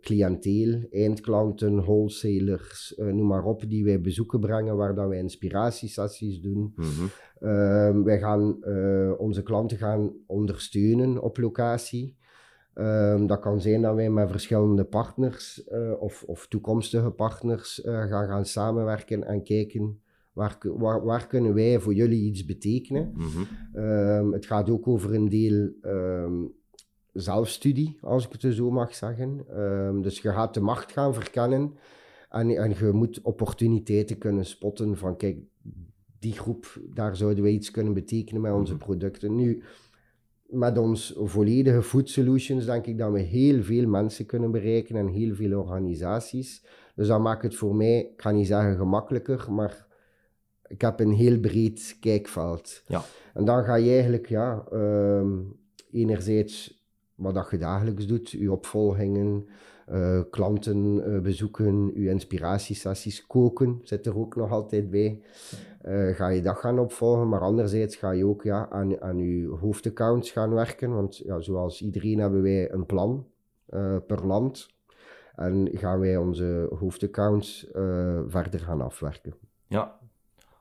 cliënteel, 0.00 0.80
eindklanten, 0.90 1.82
wholesalers, 1.82 2.94
noem 2.96 3.26
maar 3.26 3.44
op, 3.44 3.68
die 3.68 3.84
wij 3.84 4.00
bezoeken 4.00 4.40
brengen, 4.40 4.76
waar 4.76 4.94
dan 4.94 5.08
wij 5.08 5.18
inspiratiesessies 5.18 6.40
doen. 6.40 6.74
Ehm, 7.40 8.02
wij 8.02 8.18
gaan 8.18 8.64
onze 9.18 9.42
klanten 9.42 9.76
gaan 9.76 10.12
ondersteunen 10.26 11.22
op 11.22 11.38
locatie. 11.38 12.16
Ehm, 12.74 13.26
dat 13.26 13.40
kan 13.40 13.60
zijn 13.60 13.82
dat 13.82 13.94
wij 13.94 14.10
met 14.10 14.30
verschillende 14.30 14.84
partners 14.84 15.68
of, 15.98 16.22
of 16.22 16.46
toekomstige 16.48 17.10
partners 17.10 17.80
gaan, 17.84 18.28
gaan 18.28 18.44
samenwerken 18.44 19.24
en 19.24 19.42
kijken 19.42 20.01
waar, 20.32 20.58
waar 21.04 21.26
kunnen 21.26 21.54
wij 21.54 21.80
voor 21.80 21.94
jullie 21.94 22.22
iets 22.22 22.44
betekenen. 22.44 23.12
Mhm. 23.14 23.28
Ehm, 23.72 24.32
het 24.32 24.46
gaat 24.46 24.70
ook 24.70 24.88
over 24.88 25.14
een 25.14 25.28
deel 25.28 25.70
ehm, 25.80 26.44
zelfstudie, 27.12 27.98
als 28.00 28.26
ik 28.28 28.42
het 28.42 28.54
zo 28.54 28.70
mag 28.70 28.94
zeggen. 28.94 29.44
Ehm, 29.48 30.00
dus 30.00 30.20
je 30.20 30.30
gaat 30.32 30.54
de 30.54 30.60
macht 30.60 30.92
gaan 30.92 31.14
verkennen 31.14 31.74
en, 32.30 32.50
en 32.50 32.74
je 32.78 32.90
moet 32.92 33.20
opportuniteiten 33.22 34.18
kunnen 34.18 34.44
spotten 34.44 34.96
van 34.96 35.16
kijk, 35.16 35.38
die 36.18 36.32
groep, 36.32 36.80
daar 36.94 37.16
zouden 37.16 37.42
wij 37.42 37.52
iets 37.52 37.70
kunnen 37.70 37.94
betekenen 37.94 38.42
met 38.42 38.52
onze 38.52 38.74
Mhm. 38.74 38.82
producten. 38.84 39.34
Nu, 39.36 39.62
met 40.46 40.78
ons 40.78 41.14
volledige 41.16 41.82
Food 41.82 42.08
Solutions 42.08 42.64
denk 42.64 42.86
ik 42.86 42.98
dat 42.98 43.12
we 43.12 43.20
heel 43.20 43.62
veel 43.62 43.88
mensen 43.88 44.26
kunnen 44.26 44.50
bereiken 44.50 44.96
en 44.96 45.06
heel 45.06 45.34
veel 45.34 45.58
organisaties. 45.60 46.64
Dus 46.94 47.06
dat 47.08 47.20
maakt 47.20 47.42
het 47.42 47.54
voor 47.54 47.76
mij, 47.76 47.98
ik 48.00 48.22
ga 48.22 48.30
niet 48.30 48.46
zeggen 48.46 48.76
gemakkelijker, 48.76 49.52
maar 49.52 49.86
ik 50.72 50.80
heb 50.80 51.00
een 51.00 51.12
heel 51.12 51.38
breed 51.40 51.96
kijkveld. 52.00 52.82
Ja. 52.86 53.02
En 53.34 53.44
dan 53.44 53.64
ga 53.64 53.74
je 53.74 53.90
eigenlijk, 53.90 54.28
ja, 54.28 54.64
ehm, 54.70 55.38
enerzijds 55.90 56.84
wat 57.14 57.34
dat 57.34 57.50
je 57.50 57.58
dagelijks 57.58 58.06
doet, 58.06 58.30
je 58.30 58.52
opvolgingen, 58.52 59.46
eh, 59.86 60.20
klanten 60.30 61.04
eh, 61.04 61.20
bezoeken, 61.20 61.90
je 61.94 62.08
inspiratiesessies 62.08 63.26
koken, 63.26 63.80
zit 63.82 64.06
er 64.06 64.18
ook 64.18 64.36
nog 64.36 64.50
altijd 64.50 64.90
bij. 64.90 65.22
Eh, 65.80 66.08
ga 66.08 66.28
je 66.28 66.42
dat 66.42 66.56
gaan 66.56 66.78
opvolgen, 66.78 67.28
maar 67.28 67.40
anderzijds 67.40 67.96
ga 67.96 68.10
je 68.10 68.26
ook 68.26 68.42
ja, 68.42 68.68
aan, 68.70 69.00
aan 69.00 69.18
je 69.18 69.48
hoofdaccounts 69.48 70.30
gaan 70.30 70.54
werken, 70.54 70.94
want 70.94 71.16
ja, 71.16 71.40
zoals 71.40 71.82
iedereen 71.82 72.18
hebben 72.18 72.42
wij 72.42 72.72
een 72.72 72.86
plan 72.86 73.26
per 74.06 74.26
land. 74.26 74.68
En 75.34 75.68
gaan 75.72 76.00
wij 76.00 76.16
onze 76.16 76.66
hoofdaccounts 76.78 77.66
verder 78.26 78.60
gaan 78.60 78.80
afwerken. 78.80 79.34
Ja, 79.66 79.98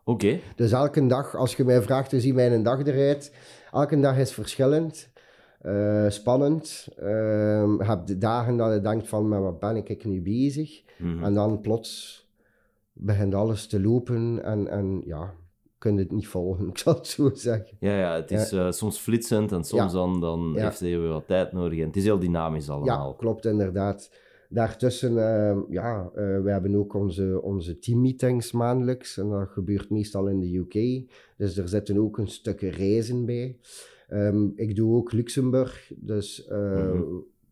oké. 0.04 0.40
Dus 0.56 0.72
elke 0.72 1.06
dag, 1.08 1.36
als 1.36 1.56
je 1.56 1.64
mij 1.64 1.82
vraagt 1.82 2.12
hoe 2.12 2.20
ziet 2.20 2.34
mijn 2.34 2.64
dag 2.64 2.86
eruit, 2.86 3.36
elke 3.72 4.00
dag 4.00 4.18
is 4.18 4.32
verschillend, 4.34 5.10
eh, 5.62 6.06
spannend. 6.10 6.88
Ehm, 6.98 7.72
je 7.78 7.84
hebt 7.84 8.08
de 8.08 8.18
dagen 8.18 8.58
dat 8.58 8.74
je 8.74 8.82
denkt 8.82 9.08
van, 9.08 9.28
maar 9.28 9.42
wat 9.42 9.60
ben 9.60 9.76
ik 9.76 10.06
nu 10.06 10.22
bezig? 10.22 10.82
Mhm. 10.98 11.24
En 11.24 11.34
dan 11.34 11.62
plots 11.62 12.20
begint 12.94 13.34
alles 13.36 13.68
te 13.68 13.82
lopen 13.82 14.44
en, 14.44 14.68
en 14.68 15.02
ja, 15.06 15.34
kun 15.78 15.94
je 15.94 16.00
het 16.00 16.12
niet 16.12 16.28
volgen, 16.28 16.68
ik 16.74 16.78
zal 16.78 16.94
het 16.94 17.08
zo 17.08 17.30
zeggen. 17.34 17.78
Ja, 17.80 17.98
ja 17.98 18.16
het 18.16 18.32
is 18.32 18.52
eh, 18.52 18.72
soms 18.72 18.98
flitsend 19.00 19.52
en 19.52 19.64
soms 19.64 19.92
Ja. 19.92 19.98
dan, 20.00 20.20
dan 20.20 20.52
Ja. 20.56 20.64
heeft 20.64 20.80
hij 20.80 21.00
weer 21.00 21.08
wat 21.10 21.28
tijd 21.28 21.52
nodig. 21.52 21.80
En 21.80 21.86
het 21.88 21.96
is 21.96 22.04
heel 22.04 22.20
dynamisch 22.20 22.70
allemaal. 22.70 23.10
Ja, 23.10 23.16
klopt 23.18 23.46
inderdaad. 23.46 24.12
Daartussen, 24.54 25.18
eh, 25.18 25.58
ja, 25.70 26.12
eh, 26.16 26.42
we 26.42 26.52
hebben 26.52 26.76
ook 26.76 26.94
onze, 26.94 27.42
onze 27.42 27.80
teammeetings 27.80 28.52
maandelijks. 28.52 29.18
En 29.18 29.30
dat 29.30 29.50
gebeurt 29.50 29.90
meestal 29.90 30.28
in 30.28 30.40
de 30.40 30.58
UK. 30.58 31.08
Dus 31.38 31.58
er 31.58 31.70
zitten 31.70 31.98
ook 31.98 32.18
een 32.18 32.28
stukje 32.28 32.70
reizen 32.70 33.26
bij. 33.26 33.58
Ehm, 34.12 34.48
ik 34.56 34.76
doe 34.76 34.96
ook 34.96 35.12
Luxemburg. 35.12 35.92
Dus 35.96 36.48
eh, 36.48 36.92
Mhm. 36.94 37.02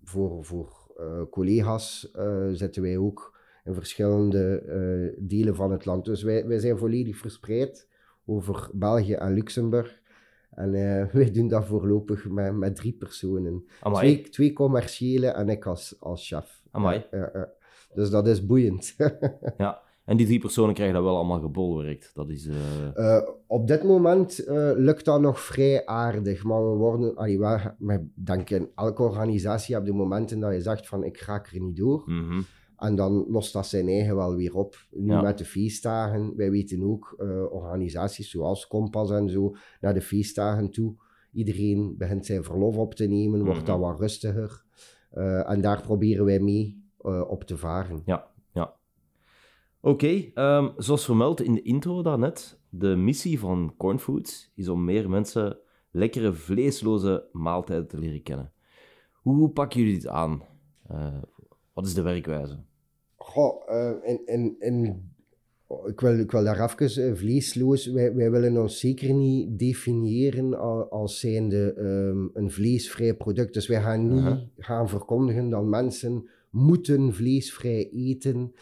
voor, 0.04 0.46
voor 0.46 0.92
eh, 0.98 1.22
collega's 1.30 2.12
eh, 2.12 2.50
zitten 2.52 2.82
wij 2.82 2.98
ook 2.98 3.38
in 3.64 3.74
verschillende 3.74 4.64
delen 5.18 5.56
van 5.56 5.72
het 5.72 5.86
land. 5.86 6.06
Dus 6.06 6.24
wij, 6.24 6.48
wij 6.48 6.60
zijn 6.60 6.78
volledig 6.78 7.18
verspreid 7.18 7.88
over 8.26 8.70
België 8.74 9.14
en 9.14 9.34
Luxemburg. 9.34 10.02
En 10.50 10.72
wij 11.14 11.32
doen 11.32 11.48
dat 11.48 11.66
voorlopig 11.66 12.30
met, 12.30 12.56
met 12.56 12.76
drie 12.76 12.94
personen. 12.94 13.66
Twee, 13.94 14.30
twee 14.30 14.54
commerciële 14.54 15.28
en 15.28 15.50
ik 15.50 15.66
als, 15.66 15.96
als 16.00 16.28
chef. 16.28 16.59
Amai. 16.72 17.06
Ja. 17.12 17.50
Dus 17.94 18.10
dat 18.10 18.28
is 18.28 18.46
boeiend. 18.46 18.96
Ja. 19.58 19.82
En 20.06 20.18
die 20.18 20.26
drie 20.26 20.40
personen 20.40 20.74
krijgen 20.74 20.96
dat 20.96 21.04
wel 21.04 21.16
allemaal 21.16 21.40
gebolwerkt. 21.42 22.12
Dat 22.14 22.30
is... 22.30 22.48
eh, 22.48 23.16
Eh, 23.18 23.28
op 23.48 23.68
dit 23.68 23.84
moment 23.84 24.40
eh, 24.40 24.72
lukt 24.76 25.06
dat 25.06 25.22
nog 25.22 25.40
vrij 25.40 25.86
aardig, 25.86 26.44
maar 26.44 26.70
we 26.72 26.76
worden, 26.78 27.16
allee, 27.16 27.40
in 28.46 28.70
elke 28.76 29.04
organisatie 29.04 29.76
heb 29.76 29.86
je 29.86 29.94
momenten 29.94 30.40
dat 30.40 30.54
je 30.54 30.62
zegt 30.62 30.88
van 30.88 31.04
ik 31.04 31.18
ga 31.18 31.44
er 31.54 31.60
niet 31.62 31.78
door. 31.78 32.04
mhm. 32.06 32.42
En 32.78 32.96
dan 32.96 33.26
lost 33.30 33.54
dat 33.54 33.68
zijn 33.68 33.88
eigen 33.88 34.16
wel 34.16 34.36
weer 34.36 34.56
op. 34.56 34.76
Nu 34.92 35.12
Ja. 35.12 35.22
met 35.22 35.38
de 35.38 35.46
feestdagen, 35.46 36.34
wij 36.36 36.52
weten 36.52 36.84
ook, 36.84 37.16
organisaties 37.52 38.30
zoals 38.30 38.68
Kompas 38.68 39.12
en 39.12 39.30
zo, 39.30 39.56
naar 39.82 39.94
de 39.94 40.02
feestdagen 40.02 40.70
toe. 40.72 40.94
Iedereen 41.32 41.96
begint 41.98 42.26
zijn 42.26 42.44
verlof 42.44 42.78
op 42.78 42.94
te 42.96 43.06
nemen, 43.08 43.46
wordt 43.46 43.66
dat 43.66 43.78
Mhm. 43.80 43.88
wat 43.88 44.00
rustiger. 44.00 44.64
Eh, 45.10 45.50
en 45.50 45.62
daar 45.62 45.82
proberen 45.82 46.26
wij 46.26 46.40
mee 46.40 46.84
eh, 46.98 47.22
op 47.30 47.44
te 47.44 47.58
varen. 47.58 48.02
Oké, 49.82 50.32
ehm, 50.34 50.70
zoals 50.78 51.06
vermeld 51.06 51.42
in 51.42 51.54
de 51.54 51.62
intro 51.62 52.02
daarnet, 52.02 52.60
de 52.70 52.96
missie 52.96 53.40
van 53.40 53.74
Cornfoods 53.78 54.52
is 54.56 54.70
om 54.70 54.84
meer 54.84 55.10
mensen 55.10 55.58
lekkere 55.92 56.34
vleesloze 56.34 57.30
maaltijden 57.32 57.88
te 57.88 57.98
leren 57.98 58.24
kennen. 58.24 58.54
Hoe 59.14 59.50
pakken 59.50 59.80
jullie 59.80 59.96
dit 59.96 60.08
aan? 60.08 60.44
Eh, 60.88 61.22
wat 61.74 61.86
is 61.86 61.94
de 61.94 62.02
werkwijze? 62.02 62.60
Goh, 63.16 63.70
eh, 63.70 63.92
in, 64.04 64.22
in, 64.26 64.56
in, 64.60 65.12
ik, 65.86 66.00
wil, 66.00 66.20
ik 66.20 66.32
wil 66.32 66.44
daar 66.44 66.64
even 66.64 67.08
eh, 67.08 67.16
vleesloos. 67.16 67.86
Wij, 67.88 68.14
wij 68.16 68.32
willen 68.32 68.62
ons 68.62 68.80
zeker 68.80 69.14
niet 69.14 69.60
definiëren 69.60 70.60
al- 70.60 70.90
als 70.90 71.20
zijnde 71.20 71.74
ehm, 71.74 72.44
een 72.44 72.52
vleesvrij 72.52 73.14
product. 73.16 73.54
Dus 73.54 73.68
wij 73.68 73.82
gaan 73.82 74.08
niet 74.08 74.48
gaan 74.58 74.90
verkondigen 74.90 75.50
dat 75.50 75.64
mensen 75.66 76.30
moeten 76.50 77.14
vleesvrij 77.14 77.90
eten. 77.92 78.54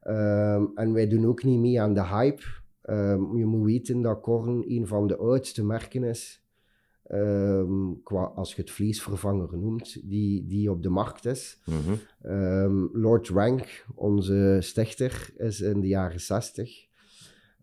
Ehm, 0.00 0.64
en 0.74 0.92
wij 0.92 1.08
doen 1.08 1.26
ook 1.26 1.44
niet 1.44 1.60
mee 1.60 1.80
aan 1.80 1.94
de 1.94 2.06
hype. 2.06 2.42
Ehm, 2.82 3.36
je 3.36 3.44
moet 3.44 3.64
weten 3.64 4.02
dat 4.02 4.20
Korn 4.20 4.64
een 4.66 4.86
van 4.86 5.06
de 5.06 5.16
oudste 5.16 5.64
merken 5.64 6.02
is. 6.04 6.43
Ehm, 7.04 7.92
qua, 8.02 8.22
als 8.24 8.54
je 8.54 8.60
het 8.60 8.70
vleesvervanger 8.70 9.58
noemt, 9.58 10.08
die, 10.08 10.46
die 10.46 10.70
op 10.70 10.82
de 10.82 10.88
markt 10.88 11.24
is. 11.24 11.60
Mhm. 11.64 11.94
Ehm, 12.22 12.86
Lord 12.92 13.28
Rank, 13.28 13.86
onze 13.94 14.58
stichter, 14.60 15.30
is 15.36 15.60
in 15.60 15.80
de 15.80 15.88
jaren 15.88 16.20
60. 16.20 16.86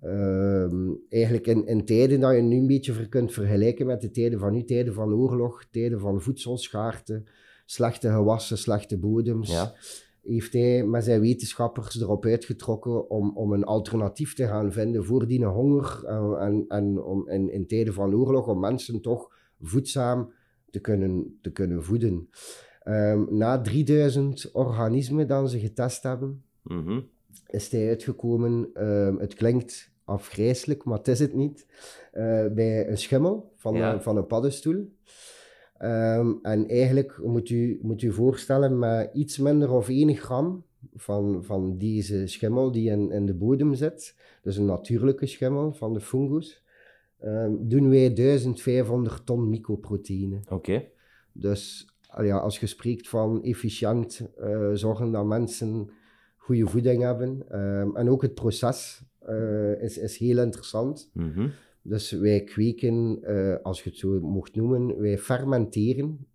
Ehm, 0.01 0.89
eigenlijk 1.09 1.47
in, 1.47 1.67
in 1.67 1.85
tijden 1.85 2.19
dat 2.19 2.35
je 2.35 2.41
nu 2.41 2.57
een 2.57 2.67
beetje 2.67 2.93
ver 2.93 3.09
kunt 3.09 3.33
vergelijken 3.33 3.85
met 3.85 4.01
de 4.01 4.11
tijden 4.11 4.39
van 4.39 4.53
nu, 4.53 4.63
tijden 4.63 4.93
van 4.93 5.13
oorlog, 5.13 5.65
tijden 5.71 5.99
van 5.99 6.21
voedselschaarste, 6.21 7.23
slechte 7.65 8.09
gewassen, 8.09 8.57
slechte 8.57 8.97
bodems, 8.97 9.51
Ja. 9.51 9.73
Heeft 10.21 10.53
hij 10.53 10.83
met 10.83 11.03
zijn 11.03 11.21
wetenschappers 11.21 12.01
erop 12.01 12.25
uitgetrokken 12.25 13.09
om, 13.09 13.37
om 13.37 13.53
een 13.53 13.63
alternatief 13.63 14.33
te 14.35 14.47
gaan 14.47 14.71
vinden 14.71 15.05
voor 15.05 15.27
die 15.27 15.45
honger 15.45 16.03
en, 16.05 16.35
en, 16.39 16.65
en 16.67 17.01
om 17.03 17.29
in, 17.29 17.51
in 17.51 17.67
tijden 17.67 17.93
van 17.93 18.15
oorlog 18.15 18.47
om 18.47 18.59
mensen 18.59 19.01
toch 19.01 19.31
voedzaam 19.61 20.33
te 20.69 20.79
kunnen, 20.79 21.37
te 21.41 21.51
kunnen 21.51 21.83
voeden. 21.83 22.29
Ehm, 22.83 23.25
na 23.37 23.61
3000 23.61 24.49
organismen 24.53 25.27
dat 25.27 25.51
ze 25.51 25.59
getest 25.59 26.03
hebben, 26.03 26.43
Mhm. 26.63 26.99
is 27.47 27.69
hij 27.71 27.87
uitgekomen. 27.89 28.69
ehm, 28.73 29.15
het 29.17 29.33
klinkt 29.33 29.91
afgrijselijk, 30.03 30.83
maar 30.83 30.97
het 30.97 31.07
is 31.07 31.19
het 31.19 31.33
niet. 31.33 31.65
eh, 32.11 32.45
bij 32.47 32.89
een 32.89 32.97
schimmel 32.97 33.53
van, 33.55 33.75
Ja. 33.75 33.93
een, 33.93 34.01
van 34.01 34.17
een 34.17 34.27
paddenstoel. 34.27 34.91
Ehm, 35.81 36.31
en 36.41 36.67
eigenlijk 36.67 37.19
moet 37.23 37.49
u 37.49 37.79
moet 37.81 38.01
u 38.01 38.11
voorstellen 38.11 38.79
met 38.79 39.09
iets 39.13 39.37
minder 39.37 39.71
of 39.71 39.89
1 39.89 40.15
gram 40.15 40.63
van, 40.95 41.43
van 41.43 41.77
deze 41.77 42.27
schimmel 42.27 42.71
die 42.71 42.89
in, 42.89 43.11
in 43.11 43.25
de 43.25 43.33
bodem 43.33 43.73
zit, 43.73 44.15
dus 44.41 44.57
een 44.57 44.65
natuurlijke 44.65 45.25
schimmel 45.25 45.73
van 45.73 45.93
de 45.93 45.99
fungus, 45.99 46.63
ehm, 47.19 47.51
doen 47.59 47.89
wij 47.89 48.13
1500 48.13 49.25
ton 49.25 49.49
mycoproteïne. 49.49 50.39
Oké. 50.49 50.83
Dus 51.31 51.87
ja, 52.21 52.37
als 52.37 52.59
je 52.59 52.67
spreekt 52.67 53.09
van 53.09 53.43
efficiënt 53.43 54.29
eh, 54.37 54.69
zorgen 54.73 55.11
dat 55.11 55.25
mensen 55.25 55.89
goede 56.37 56.67
voeding 56.67 57.01
hebben. 57.01 57.43
ehm, 57.49 57.95
en 57.95 58.09
ook 58.09 58.21
het 58.21 58.33
proces 58.33 59.03
eh, 59.19 59.81
is, 59.81 59.97
is 59.97 60.17
heel 60.17 60.39
interessant. 60.39 61.09
Mhm. 61.13 61.47
Dus 61.83 62.11
wij 62.11 62.43
kweken, 62.43 63.19
eh, 63.23 63.55
als 63.63 63.83
je 63.83 63.89
het 63.89 63.97
zo 63.97 64.19
mocht 64.19 64.55
noemen, 64.55 64.99
wij 64.99 65.17
fermenteren. 65.17 66.27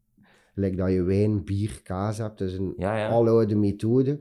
Lijkt 0.55 0.77
dat 0.77 0.91
je 0.91 1.03
wijn, 1.03 1.45
bier, 1.45 1.81
kaas 1.83 2.19
hebt. 2.19 2.39
Dat 2.39 2.49
is 2.49 2.55
een 2.57 2.75
Ja, 2.77 2.97
ja. 2.97 3.09
aloude 3.09 3.55
methode. 3.57 4.21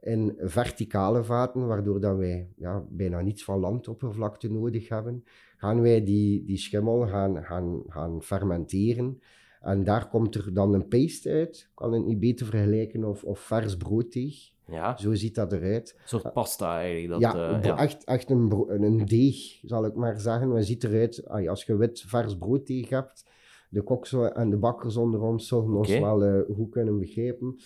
In 0.00 0.34
verticale 0.38 1.24
vaten, 1.24 1.66
waardoor 1.66 2.00
dat 2.00 2.16
wij 2.16 2.48
ja, 2.56 2.84
bijna 2.90 3.20
niets 3.20 3.44
van 3.44 3.60
landoppervlakte 3.60 4.50
nodig 4.52 4.88
hebben, 4.88 5.24
gaan 5.56 5.80
wij 5.80 6.04
die, 6.04 6.44
die 6.44 6.56
schimmel 6.58 7.06
gaan, 7.06 7.44
gaan, 7.44 7.82
gaan 7.88 8.22
fermenteren. 8.22 9.20
En 9.60 9.84
daar 9.84 10.08
komt 10.08 10.34
er 10.34 10.54
dan 10.54 10.74
een 10.74 10.88
paste 10.88 11.30
uit. 11.30 11.56
Ik 11.56 11.70
kan 11.74 11.92
het 11.92 12.04
niet 12.04 12.20
beter 12.20 12.46
vergelijken 12.46 13.04
of, 13.04 13.24
of 13.24 13.40
vers 13.40 13.76
brooddeeg. 13.76 14.52
Ja, 14.66 14.96
Zo 14.96 15.14
ziet 15.14 15.34
dat 15.34 15.52
eruit. 15.52 15.94
een 15.96 16.08
soort 16.08 16.32
pasta 16.32 16.78
eigenlijk. 16.78 17.22
Dat, 17.22 17.34
ja, 17.34 17.56
eh, 17.56 17.64
ja. 17.64 17.78
Echt, 17.78 18.04
echt 18.04 18.30
een, 18.30 18.64
een 18.68 19.04
deeg, 19.04 19.60
zal 19.62 19.86
ik 19.86 19.94
maar 19.94 20.20
zeggen. 20.20 20.48
Maar 20.48 20.56
het 20.56 20.66
ziet 20.66 20.84
eruit, 20.84 21.28
als 21.48 21.64
je 21.64 21.76
wit 21.76 22.04
vers 22.06 22.36
brooddeeg 22.36 22.88
hebt, 22.88 23.24
de 23.68 23.82
koks 23.82 24.12
en 24.12 24.50
de 24.50 24.56
bakkers 24.56 24.96
onder 24.96 25.20
ons 25.20 25.48
zullen 25.48 25.74
ons 25.74 25.98
wel 25.98 26.24
eh, 26.24 26.56
goed 26.56 26.70
kunnen 26.70 26.98
begrijpen. 26.98 27.58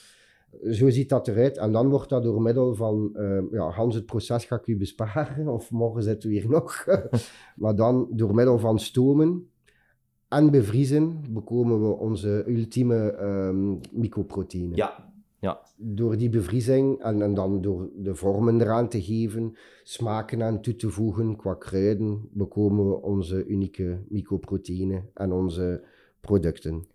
Zo 0.70 0.88
ziet 0.88 1.08
dat 1.08 1.28
eruit. 1.28 1.56
En 1.56 1.72
dan 1.72 1.88
wordt 1.88 2.08
dat 2.08 2.22
door 2.22 2.42
middel 2.42 2.74
van, 2.74 3.10
eh, 3.14 3.42
ja, 3.50 3.70
Hans, 3.70 3.94
het 3.94 4.06
proces 4.06 4.44
ga 4.44 4.56
ik 4.56 4.66
u 4.66 4.76
besparen, 4.76 5.48
of 5.48 5.70
morgen 5.70 6.02
zitten 6.02 6.28
we 6.28 6.34
hier 6.34 6.50
nog. 6.50 6.86
maar 7.56 7.74
dan 7.74 8.08
door 8.10 8.34
middel 8.34 8.58
van 8.58 8.78
stomen 8.78 9.50
en 10.28 10.50
bevriezen 10.50 11.20
bekomen 11.30 11.80
we 11.80 11.96
onze 11.96 12.44
ultieme 12.46 13.10
ehm 13.10 13.76
mycoproteïne 13.92 14.76
Ja, 14.76 15.07
ja. 15.40 15.60
door 15.76 16.16
die 16.16 16.28
bevriezing 16.28 17.00
en, 17.00 17.22
en 17.22 17.34
dan 17.34 17.60
door 17.60 17.90
de 17.94 18.14
vormen 18.14 18.60
eraan 18.60 18.88
te 18.88 19.02
geven, 19.02 19.56
smaken 19.82 20.42
aan 20.42 20.60
toe 20.60 20.76
te 20.76 20.90
voegen 20.90 21.36
qua 21.36 21.54
kruiden, 21.54 22.28
bekomen 22.32 22.88
we 22.88 23.02
onze 23.02 23.46
unieke 23.46 24.04
mycoproteïne 24.08 25.02
en 25.14 25.32
onze 25.32 25.84
producten. 26.20 26.86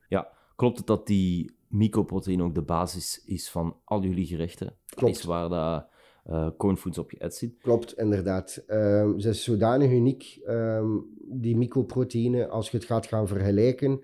Klopt 0.56 0.78
het 0.78 0.88
dat 0.88 1.08
die 1.08 1.52
mycoproteïne 1.68 2.44
ook 2.44 2.56
de 2.56 2.62
basis 2.62 3.22
is 3.26 3.50
van 3.50 3.76
al 3.84 4.04
jullie 4.04 4.26
gerechten? 4.26 4.76
Klopt. 4.86 5.16
Is 5.18 5.24
waar 5.24 5.50
dat 5.50 5.92
eh 6.24 6.48
cornfoods 6.58 6.98
op 6.98 7.10
geëd 7.10 7.36
zit? 7.36 7.54
Klopt, 7.62 7.98
inderdaad. 7.98 8.64
Ehm, 8.68 9.20
ze 9.20 9.30
is 9.30 9.44
zodanig 9.44 9.92
uniek, 9.92 10.40
ehm, 10.46 10.88
die 11.18 11.58
mycoproteïne, 11.58 12.48
als 12.48 12.70
je 12.70 12.78
het 12.78 12.86
gaat 12.86 13.06
gaan 13.06 13.28
vergelijken. 13.28 14.02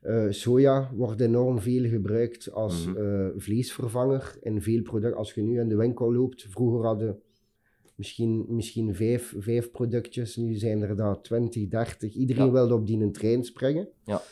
Eh, 0.00 0.26
soja 0.30 0.90
wordt 0.94 1.20
enorm 1.20 1.58
veel 1.58 1.88
gebruikt 1.88 2.52
als 2.52 2.86
Mhm. 2.86 2.96
eh, 2.96 3.26
vleesvervanger 3.36 4.36
in 4.42 4.62
veel 4.62 4.82
producten. 4.82 5.18
Als 5.18 5.32
je 5.34 5.42
nu 5.42 5.60
in 5.60 5.68
de 5.68 5.76
winkel 5.76 6.12
loopt, 6.14 6.46
vroeger 6.50 6.84
hadden 6.86 7.18
misschien, 7.94 8.44
misschien 8.48 8.94
vijf, 8.94 9.34
vijf 9.38 9.70
productjes, 9.70 10.36
nu 10.36 10.54
zijn 10.54 10.82
er 10.82 10.96
daar 10.96 11.20
20, 11.20 11.68
30. 11.68 12.14
Iedereen 12.14 12.46
Ja. 12.46 12.52
wilde 12.52 12.74
op 12.74 12.86
die 12.86 13.10
trein 13.10 13.44
springen. 13.44 13.88
Ja. 14.04 14.22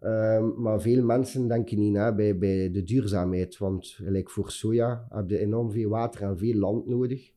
Ehm, 0.00 0.60
maar 0.62 0.80
veel 0.80 1.04
mensen 1.04 1.48
denken 1.48 1.78
niet 1.78 1.92
na 1.92 2.14
bij, 2.14 2.38
bij 2.38 2.70
de 2.70 2.82
duurzaamheid, 2.82 3.58
want 3.58 3.86
gelijk 3.86 4.30
voor 4.30 4.50
soja 4.50 5.06
heb 5.08 5.30
je 5.30 5.38
enorm 5.38 5.70
veel 5.70 5.88
water 5.88 6.22
en 6.22 6.38
veel 6.38 6.54
land 6.54 6.86
nodig. 6.86 7.30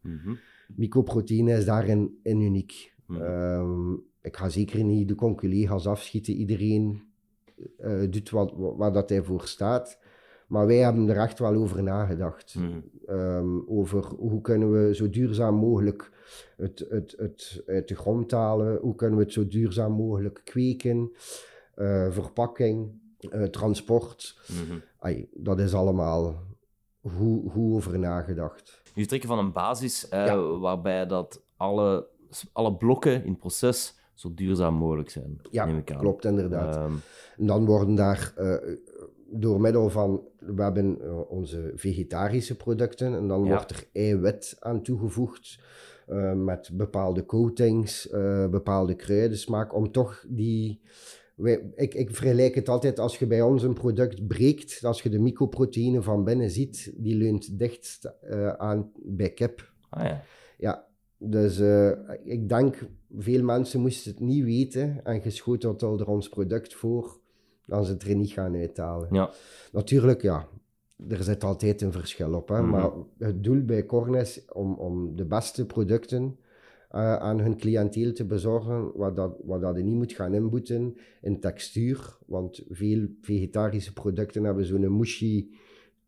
Mycoproteïne 0.75 1.57
is 1.57 1.65
daarin 1.65 2.19
in 2.23 2.41
uniek. 2.41 2.93
Mhm. 3.07 3.21
Ehm, 3.21 3.93
ik 4.21 4.35
ga 4.37 4.49
zeker 4.49 4.83
niet 4.83 5.07
de 5.07 5.15
conculega's 5.15 5.87
afschieten. 5.87 6.33
Iedereen 6.33 7.01
eh, 7.77 8.01
doet 8.09 8.29
wat, 8.29 8.53
wat, 8.55 8.93
dat 8.93 9.09
hij 9.09 9.23
voor 9.23 9.41
staat. 9.47 9.97
Maar 10.47 10.67
wij 10.67 10.77
hebben 10.77 11.09
er 11.09 11.17
echt 11.17 11.39
wel 11.39 11.53
over 11.55 11.83
nagedacht. 11.83 12.55
Mhm. 12.55 12.79
Ehm, 13.05 13.59
over 13.67 14.05
hoe 14.05 14.41
kunnen 14.41 14.71
we 14.71 14.95
zo 14.95 15.09
duurzaam 15.09 15.55
mogelijk 15.55 16.11
het, 16.57 16.85
het, 16.89 17.13
het 17.17 17.63
uit 17.65 17.87
de 17.87 17.95
grond 17.95 18.31
halen. 18.31 18.77
Hoe 18.81 18.95
kunnen 18.95 19.17
we 19.17 19.23
het 19.23 19.33
zo 19.33 19.47
duurzaam 19.47 19.91
mogelijk 19.91 20.41
kweken. 20.43 21.11
eh, 21.75 22.11
verpakking, 22.11 22.91
eh, 23.29 23.43
transport. 23.43 24.39
Mhm. 24.47 24.77
Ai, 24.99 25.27
dat 25.33 25.59
is 25.59 25.73
allemaal 25.73 26.35
goed, 27.03 27.51
goed 27.51 27.73
over 27.73 27.99
nagedacht. 27.99 28.81
Je 28.93 29.05
trekken 29.05 29.29
van 29.29 29.39
een 29.39 29.51
basis 29.51 30.07
Ja. 30.09 30.37
waarbij 30.57 31.05
dat 31.07 31.43
alle, 31.57 32.07
alle 32.53 32.75
blokken 32.75 33.23
in 33.23 33.29
het 33.29 33.39
proces 33.39 33.99
zo 34.21 34.33
duurzaam 34.33 34.73
mogelijk 34.73 35.09
zijn. 35.09 35.39
Ja, 35.51 35.65
neem 35.65 35.77
ik 35.77 35.91
aan. 35.91 35.99
klopt 35.99 36.25
inderdaad. 36.25 36.75
Ehm, 36.75 36.93
En 37.37 37.45
dan 37.45 37.65
worden 37.65 37.95
daar 37.95 38.33
eh, 38.35 38.75
door 39.29 39.61
middel 39.61 39.89
van, 39.89 40.21
we 40.39 40.61
hebben 40.63 41.01
eh, 41.01 41.29
onze 41.31 41.71
vegetarische 41.75 42.57
producten 42.57 43.13
en 43.15 43.27
dan 43.27 43.43
Ja. 43.43 43.49
wordt 43.49 43.71
er 43.71 43.87
eiwit 43.93 44.55
aan 44.59 44.81
toegevoegd 44.81 45.59
eh, 46.07 46.33
met 46.33 46.69
bepaalde 46.73 47.25
coatings, 47.25 48.09
eh, 48.09 48.47
bepaalde 48.49 48.95
kruidensmaak, 48.95 49.75
om 49.75 49.91
toch 49.91 50.25
die... 50.27 50.81
wij- 51.35 51.71
ik, 51.75 51.93
ik 51.93 52.15
vergelijk 52.15 52.55
het 52.55 52.69
altijd 52.69 52.99
als 52.99 53.17
je 53.19 53.27
bij 53.27 53.41
ons 53.41 53.63
een 53.63 53.73
product 53.73 54.27
breekt, 54.27 54.79
als 54.85 55.01
je 55.01 55.09
de 55.09 55.19
microproteïne 55.19 56.01
van 56.01 56.23
binnen 56.23 56.49
ziet, 56.49 56.93
die 56.97 57.15
leunt 57.15 57.59
dichtst 57.59 58.05
eh, 58.21 58.47
aan 58.49 58.91
bij 58.95 59.29
kip. 59.29 59.71
ah 59.89 60.03
ja. 60.05 60.23
Ja, 60.57 60.87
dus 61.17 61.59
ik 62.23 62.49
denk, 62.49 62.77
veel 63.17 63.43
mensen 63.43 63.81
moesten 63.81 64.11
het 64.11 64.19
niet 64.19 64.43
weten 64.43 65.05
en 65.05 65.21
geschoten 65.21 65.77
er 65.79 66.07
ons 66.07 66.29
product 66.29 66.73
voor, 66.73 67.19
dan 67.65 67.85
ze 67.85 67.91
het 67.91 68.03
er 68.03 68.15
niet 68.15 68.31
gaan 68.31 68.55
uithalen. 68.55 69.07
Ja. 69.11 69.29
Natuurlijk, 69.71 70.21
ja, 70.21 70.47
er 71.07 71.23
zit 71.23 71.43
altijd 71.43 71.81
een 71.81 71.91
verschil 71.91 72.33
op. 72.33 72.47
Hè, 72.47 72.61
Mhm. 72.61 72.69
Maar 72.69 72.91
het 73.17 73.43
doel 73.43 73.61
bij 73.65 73.83
Korn 73.83 74.13
is 74.15 74.45
om, 74.53 74.73
om 74.73 75.15
de 75.15 75.25
beste 75.25 75.65
producten 75.65 76.37
eh, 76.89 77.15
aan 77.15 77.39
hun 77.39 77.57
cliënteel 77.57 78.13
te 78.13 78.25
bezorgen, 78.25 78.91
wat 78.97 79.15
dat, 79.15 79.35
wat 79.43 79.61
dat 79.61 79.77
je 79.77 79.83
niet 79.83 79.95
moet 79.95 80.13
gaan 80.13 80.33
inboeten 80.33 80.97
in 81.21 81.39
textuur. 81.39 82.17
Want 82.25 82.63
veel 82.69 83.07
vegetarische 83.21 83.93
producten 83.93 84.43
hebben 84.43 84.65
zo'n 84.65 84.97
mushy 84.97 85.47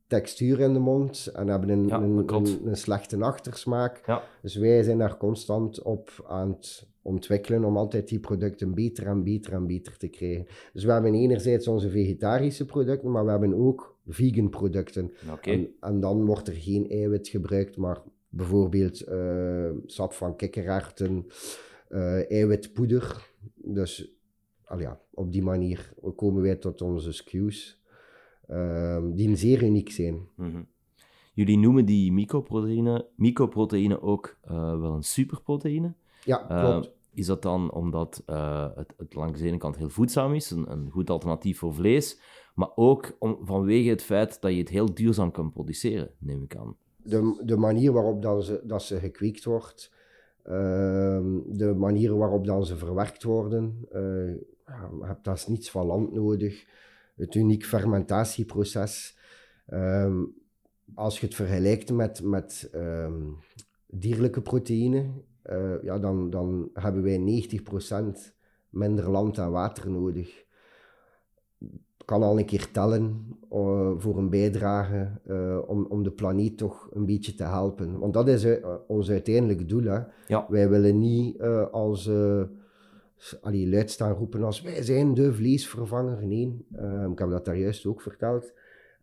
textuur 0.07 0.59
in 0.59 0.73
de 0.73 0.79
mond 0.79 1.27
en 1.33 1.47
hebben 1.47 1.69
een, 1.69 1.87
Ja, 1.87 2.01
een, 2.01 2.17
een, 2.27 2.67
een 2.67 2.77
slechte 2.77 3.17
achtersmaak. 3.17 4.03
Ja. 4.05 4.21
Dus 4.41 4.55
wij 4.55 4.83
zijn 4.83 4.97
daar 4.97 5.17
constant 5.17 5.81
op 5.81 6.25
aan 6.27 6.49
het 6.49 6.87
ontwikkelen 7.03 7.63
om 7.63 7.77
altijd 7.77 8.07
die 8.07 8.19
producten 8.19 8.73
beter 8.73 9.07
en 9.07 9.23
beter 9.23 9.53
en 9.53 9.67
beter 9.67 9.97
te 9.97 10.07
krijgen. 10.07 10.45
Dus 10.73 10.83
we 10.83 10.91
hebben 10.91 11.13
enerzijds 11.13 11.67
onze 11.67 11.89
vegetarische 11.89 12.65
producten, 12.65 13.11
maar 13.11 13.25
we 13.25 13.31
hebben 13.31 13.53
ook 13.53 13.97
vegan 14.07 14.49
producten. 14.49 15.11
En, 15.41 15.69
en 15.79 15.99
dan 15.99 16.25
wordt 16.25 16.47
er 16.47 16.53
geen 16.53 16.89
eiwit 16.89 17.27
gebruikt, 17.27 17.77
maar 17.77 18.01
bijvoorbeeld 18.29 19.01
eh, 19.01 19.71
sap 19.85 20.13
van 20.13 20.35
kikkererwten, 20.35 21.25
eh, 21.89 22.31
eiwitpoeder. 22.31 23.29
Dus 23.55 24.13
al 24.65 24.79
ja, 24.79 24.99
op 25.13 25.31
die 25.31 25.43
manier 25.43 25.93
komen 26.15 26.41
wij 26.41 26.55
tot 26.55 26.81
onze 26.81 27.11
SKU's, 27.11 27.81
ehm, 28.47 29.13
die 29.13 29.35
zeer 29.35 29.63
uniek 29.63 29.89
zijn. 29.89 30.27
Mhm. 30.35 30.61
Jullie 31.33 31.57
noemen 31.57 31.85
die 31.85 32.11
microproteïne, 32.11 33.07
microproteïne 33.15 34.01
ook 34.01 34.37
eh, 34.41 34.79
wel 34.79 34.93
een 34.93 35.03
superproteïne. 35.03 35.93
Ja, 36.25 36.49
Eh, 36.49 36.69
klopt. 36.69 36.91
is 37.13 37.25
dat 37.25 37.41
dan 37.41 37.71
omdat 37.71 38.23
eh, 38.25 38.67
het, 38.75 38.93
het 38.97 39.15
langs 39.15 39.39
de 39.39 39.47
ene 39.47 39.57
kant 39.57 39.77
heel 39.77 39.89
voedzaam 39.89 40.33
is, 40.33 40.51
een, 40.51 40.71
een 40.71 40.89
goed 40.91 41.09
alternatief 41.09 41.57
voor 41.59 41.73
vlees, 41.73 42.19
maar 42.55 42.69
ook 42.75 43.15
om, 43.19 43.37
vanwege 43.41 43.89
het 43.89 44.01
feit 44.03 44.41
dat 44.41 44.51
je 44.51 44.57
het 44.59 44.69
heel 44.69 44.93
duurzaam 44.93 45.31
kan 45.31 45.51
produceren, 45.51 46.09
neem 46.17 46.43
ik 46.43 46.55
aan. 46.55 46.75
de, 47.03 47.41
de 47.45 47.57
manier 47.57 47.91
waarop 47.91 48.21
dat 48.21 48.45
ze, 48.45 48.61
dat 48.63 48.83
ze 48.83 48.99
gekweekt 48.99 49.43
wordt, 49.43 49.91
ehm, 50.43 51.39
de 51.45 51.73
manier 51.77 52.17
waarop 52.17 52.45
dan 52.45 52.65
ze 52.65 52.77
verwerkt 52.77 53.23
worden, 53.23 53.77
je 53.91 54.99
hebt 55.01 55.23
daar 55.23 55.43
niets 55.47 55.71
van 55.71 55.85
land 55.85 56.11
nodig. 56.13 56.65
Het 57.15 57.35
uniek 57.35 57.65
fermentatieproces. 57.65 59.17
Ehm, 59.67 60.23
als 60.95 61.19
je 61.19 61.25
het 61.25 61.35
vergelijkt 61.35 61.91
met, 61.91 62.21
met 62.23 62.69
ehm, 62.71 63.21
dierlijke 63.87 64.41
proteïne, 64.41 65.05
eh, 65.43 65.83
ja, 65.83 65.99
dan, 65.99 66.29
dan 66.29 66.69
hebben 66.73 67.03
wij 67.03 67.47
90% 68.25 68.33
minder 68.69 69.09
land 69.09 69.37
en 69.37 69.51
water 69.51 69.91
nodig 69.91 70.41
kan 72.05 72.23
al 72.23 72.39
een 72.39 72.45
keer 72.45 72.71
tellen 72.71 73.27
eh, 73.49 73.91
voor 73.97 74.17
een 74.17 74.29
bijdrage 74.29 75.11
eh, 75.25 75.59
om, 75.67 75.85
om 75.85 76.03
de 76.03 76.11
planeet 76.11 76.57
toch 76.57 76.89
een 76.91 77.05
beetje 77.05 77.35
te 77.35 77.43
helpen. 77.43 77.99
Want 77.99 78.13
dat 78.13 78.27
is 78.27 78.45
ons 78.87 79.09
uiteindelijk 79.09 79.69
doel. 79.69 79.83
Hè. 79.83 79.99
Ja. 80.27 80.45
Wij 80.49 80.69
willen 80.69 80.99
niet 80.99 81.41
als 81.71 82.09
allee, 83.41 83.69
luid 83.69 83.91
staan 83.91 84.13
roepen 84.13 84.43
als 84.43 84.61
wij 84.61 84.81
zijn 84.81 85.13
de 85.13 85.33
vleesvervanger. 85.33 86.25
Nee, 86.27 86.65
ik 87.11 87.19
heb 87.19 87.29
dat 87.29 87.45
daar 87.45 87.57
juist 87.57 87.85
ook 87.85 88.01
verteld. 88.01 88.53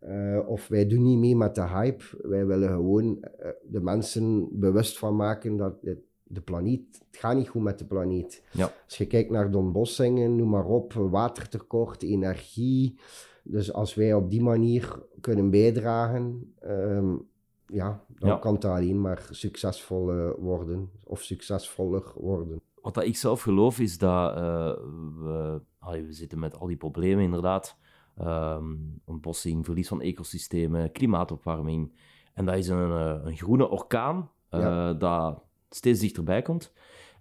Uh, 0.07 0.39
of 0.47 0.67
wij 0.67 0.87
doen 0.87 1.03
niet 1.03 1.19
mee 1.19 1.35
met 1.35 1.55
de 1.55 1.67
hype. 1.67 2.03
Wij 2.21 2.45
willen 2.45 2.69
gewoon 2.69 3.05
uh, 3.05 3.49
de 3.63 3.81
mensen 3.81 4.47
bewust 4.59 4.99
van 4.99 5.15
maken 5.15 5.57
dat 5.57 5.77
het, 5.81 5.99
de 6.33 6.41
planeet, 6.41 6.81
het 7.11 7.19
gaat 7.19 7.35
niet 7.35 7.49
goed 7.49 7.61
met 7.61 7.79
de 7.79 7.85
planeet. 7.85 8.43
Ja. 8.51 8.73
Als 8.85 8.97
je 8.97 9.05
kijkt 9.05 9.29
naar 9.29 9.51
de 9.51 9.57
ontbossingen, 9.57 10.35
noem 10.35 10.49
maar 10.49 10.65
op, 10.65 10.93
watertekort, 10.93 12.03
energie. 12.03 12.99
Dus 13.43 13.73
als 13.73 13.95
wij 13.95 14.13
op 14.13 14.29
die 14.29 14.41
manier 14.41 15.03
kunnen 15.21 15.49
bijdragen, 15.49 16.53
um, 16.65 17.27
ja, 17.67 18.03
dan 18.07 18.29
Ja. 18.29 18.35
kan 18.35 18.53
het 18.53 18.65
alleen 18.65 19.01
maar 19.01 19.27
succesvol 19.29 20.15
uh, 20.15 20.29
worden 20.37 20.89
of 21.03 21.21
succesvoller 21.21 22.11
worden. 22.15 22.61
Wat 22.81 22.93
dat 22.93 23.03
ik 23.03 23.17
zelf 23.17 23.41
geloof 23.41 23.79
is 23.79 23.97
dat 23.97 24.37
uh, 24.37 24.73
we, 25.19 25.61
allee, 25.79 26.03
we 26.03 26.13
zitten 26.13 26.39
met 26.39 26.59
al 26.59 26.67
die 26.67 26.77
problemen 26.77 27.23
inderdaad. 27.23 27.77
Um, 28.21 29.01
ontbossing, 29.05 29.65
verlies 29.65 29.87
van 29.87 30.01
ecosystemen, 30.01 30.91
klimaatopwarming. 30.91 31.91
En 32.33 32.45
dat 32.45 32.55
is 32.55 32.67
een, 32.67 32.91
een 33.27 33.37
groene 33.37 33.69
orkaan 33.69 34.29
uh, 34.51 34.59
ja. 34.59 34.93
dat 34.93 35.41
steeds 35.75 35.99
dichterbij 35.99 36.41
komt. 36.41 36.73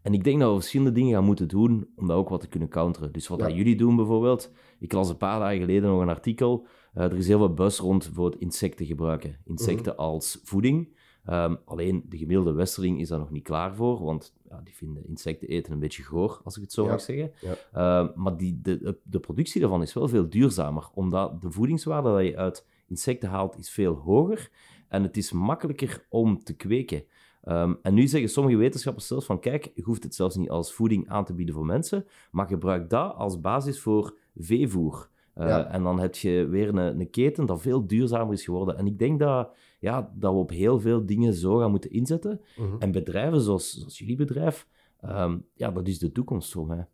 En 0.02 0.12
ik 0.14 0.24
denk 0.24 0.40
dat 0.40 0.48
we 0.52 0.58
verschillende 0.58 0.92
dingen 0.92 1.12
gaan 1.14 1.24
moeten 1.24 1.48
doen 1.48 1.88
om 1.96 2.06
dat 2.06 2.16
ook 2.16 2.28
wat 2.28 2.40
te 2.40 2.48
kunnen 2.48 2.68
counteren. 2.68 3.12
Dus 3.12 3.28
wat 3.28 3.38
Ja. 3.38 3.46
dat 3.46 3.54
jullie 3.56 3.76
doen 3.76 3.96
bijvoorbeeld, 3.96 4.50
ik 4.78 4.92
las 4.92 5.08
een 5.08 5.16
paar 5.16 5.38
dagen 5.40 5.58
geleden 5.58 5.90
nog 5.90 6.00
een 6.00 6.08
artikel, 6.08 6.66
uh, 6.94 7.02
er 7.04 7.16
is 7.16 7.26
heel 7.26 7.38
veel 7.38 7.54
buzz 7.54 7.78
rond 7.80 8.10
voor 8.12 8.30
het 8.30 8.40
insecten 8.40 8.86
gebruiken. 8.86 9.36
Insecten 9.44 9.92
Mhm. 9.92 10.00
als 10.02 10.40
voeding. 10.44 10.98
Um, 11.30 11.58
alleen 11.64 12.04
de 12.08 12.16
gemiddelde 12.18 12.52
westerling 12.52 13.00
is 13.00 13.08
daar 13.08 13.18
nog 13.18 13.30
niet 13.30 13.42
klaar 13.42 13.74
voor, 13.74 14.02
want 14.04 14.34
ja, 14.48 14.60
die 14.64 14.74
vinden 14.74 15.06
insecten 15.06 15.48
eten 15.48 15.72
een 15.72 15.78
beetje 15.78 16.02
goor, 16.02 16.40
als 16.44 16.56
ik 16.56 16.62
het 16.62 16.72
zo 16.72 16.84
Ja. 16.84 16.90
mag 16.90 17.00
zeggen. 17.00 17.32
Ja. 17.40 18.02
Uh, 18.02 18.08
maar 18.16 18.36
die, 18.36 18.60
de, 18.62 18.98
de 19.02 19.20
productie 19.20 19.60
daarvan 19.60 19.82
is 19.82 19.92
wel 19.92 20.08
veel 20.08 20.28
duurzamer, 20.28 20.88
omdat 20.94 21.42
de 21.42 21.50
voedingswaarde 21.50 22.08
dat 22.10 22.24
je 22.26 22.36
uit 22.36 22.66
insecten 22.86 23.28
haalt 23.28 23.58
is 23.58 23.70
veel 23.70 23.94
hoger 23.94 24.50
en 24.88 25.02
het 25.02 25.16
is 25.16 25.32
makkelijker 25.32 26.06
om 26.08 26.42
te 26.42 26.56
kweken. 26.56 27.04
Um, 27.44 27.78
en 27.82 27.94
nu 27.94 28.06
zeggen 28.06 28.30
sommige 28.30 28.56
wetenschappers 28.56 29.06
zelfs 29.06 29.26
van, 29.26 29.40
kijk, 29.40 29.70
je 29.74 29.82
hoeft 29.82 30.02
het 30.02 30.14
zelfs 30.14 30.36
niet 30.36 30.50
als 30.50 30.72
voeding 30.72 31.08
aan 31.08 31.24
te 31.24 31.34
bieden 31.34 31.54
voor 31.54 31.64
mensen, 31.64 32.06
maar 32.30 32.46
gebruik 32.46 32.90
dat 32.90 33.14
als 33.14 33.40
basis 33.40 33.80
voor 33.80 34.16
veevoer. 34.36 35.08
Uh, 35.36 35.46
Ja. 35.46 35.66
En 35.70 35.82
dan 35.82 36.00
heb 36.00 36.14
je 36.14 36.46
weer 36.46 36.68
een, 36.68 37.00
een 37.00 37.10
keten 37.10 37.46
dat 37.46 37.60
veel 37.60 37.86
duurzamer 37.86 38.32
is 38.32 38.44
geworden. 38.44 38.76
En 38.76 38.86
ik 38.86 38.98
denk 38.98 39.18
dat, 39.18 39.56
ja, 39.78 40.12
dat 40.14 40.32
we 40.32 40.38
op 40.38 40.50
heel 40.50 40.80
veel 40.80 41.06
dingen 41.06 41.34
zo 41.34 41.56
gaan 41.58 41.70
moeten 41.70 41.90
inzetten. 41.90 42.40
Mhm. 42.56 42.76
En 42.78 42.92
bedrijven 42.92 43.40
zoals, 43.40 43.72
zoals 43.72 43.98
jullie 43.98 44.16
bedrijf, 44.16 44.66
um, 45.04 45.44
ja, 45.54 45.70
dat 45.70 45.88
is 45.88 45.98
de 45.98 46.12
toekomst 46.12 46.52
voor 46.52 46.66
mij. 46.66 46.86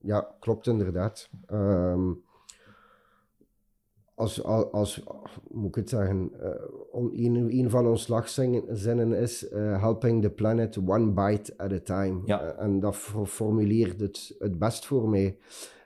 Ja, 0.00 0.34
klopt 0.40 0.66
inderdaad. 0.66 1.30
Ehm, 1.46 2.10
als, 4.14 4.42
als, 4.72 5.02
moet 5.50 5.68
ik 5.68 5.74
het 5.74 5.88
zeggen, 5.88 6.30
eh, 6.40 6.50
on- 6.90 7.12
een, 7.14 7.58
een 7.58 7.70
van 7.70 7.86
onze 7.86 8.02
slagzinnen 8.04 9.12
is 9.18 9.48
eh, 9.48 9.80
helping 9.80 10.22
the 10.22 10.30
planet 10.30 10.78
one 10.86 11.10
bite 11.12 11.54
at 11.56 11.72
a 11.72 11.80
time. 11.80 12.20
Ja. 12.24 12.40
Eh, 12.42 12.64
en 12.64 12.80
dat 12.80 12.96
for- 12.96 13.26
formuleert 13.26 14.00
het 14.00 14.34
het 14.38 14.58
best 14.58 14.86
voor 14.86 15.08
mij. 15.08 15.36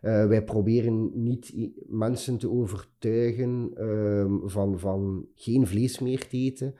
Eh, 0.01 0.27
wij 0.27 0.45
proberen 0.45 1.11
niet 1.23 1.55
mensen 1.89 2.39
te 2.39 2.51
overtuigen 2.51 3.71
ehm, 3.75 4.33
van, 4.49 4.79
van 4.79 5.27
geen 5.35 5.67
vlees 5.67 5.99
meer 5.99 6.29
te 6.29 6.37
eten. 6.37 6.75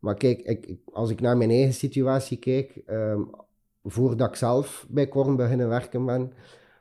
Maar 0.00 0.14
kijk, 0.14 0.40
ik, 0.42 0.66
ik- 0.66 0.80
als 0.92 1.10
ik 1.10 1.20
naar 1.20 1.36
mijn 1.36 1.50
eigen 1.50 1.72
situatie 1.74 2.38
kijk, 2.38 2.82
ehm, 2.86 3.20
voordat 3.82 4.28
ik 4.28 4.34
zelf 4.36 4.86
bij 4.90 5.06
Korn 5.08 5.36
beginnen 5.36 5.68
werken 5.68 6.04
ben, 6.04 6.32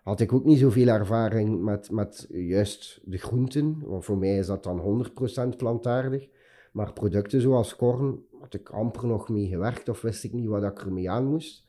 had 0.03 0.19
ik 0.19 0.33
ook 0.33 0.45
niet 0.45 0.59
zoveel 0.59 0.87
ervaring 0.87 1.61
met, 1.61 1.91
met 1.91 2.27
juist 2.29 3.01
de 3.03 3.17
groenten. 3.17 3.79
Want 3.85 4.05
voor 4.05 4.17
mij 4.17 4.37
is 4.37 4.45
dat 4.45 4.63
dan 4.63 5.05
100% 5.53 5.57
plantaardig. 5.57 6.27
Maar 6.71 6.93
producten 6.93 7.41
zoals 7.41 7.75
korn 7.75 8.25
had 8.39 8.53
ik 8.53 8.69
amper 8.69 9.07
nog 9.07 9.29
mee 9.29 9.47
gewerkt 9.47 9.89
of 9.89 10.01
wist 10.01 10.23
ik 10.23 10.33
niet 10.33 10.47
wat 10.47 10.63
ik 10.63 10.79
ermee 10.79 11.09
aan 11.09 11.25
moest. 11.25 11.65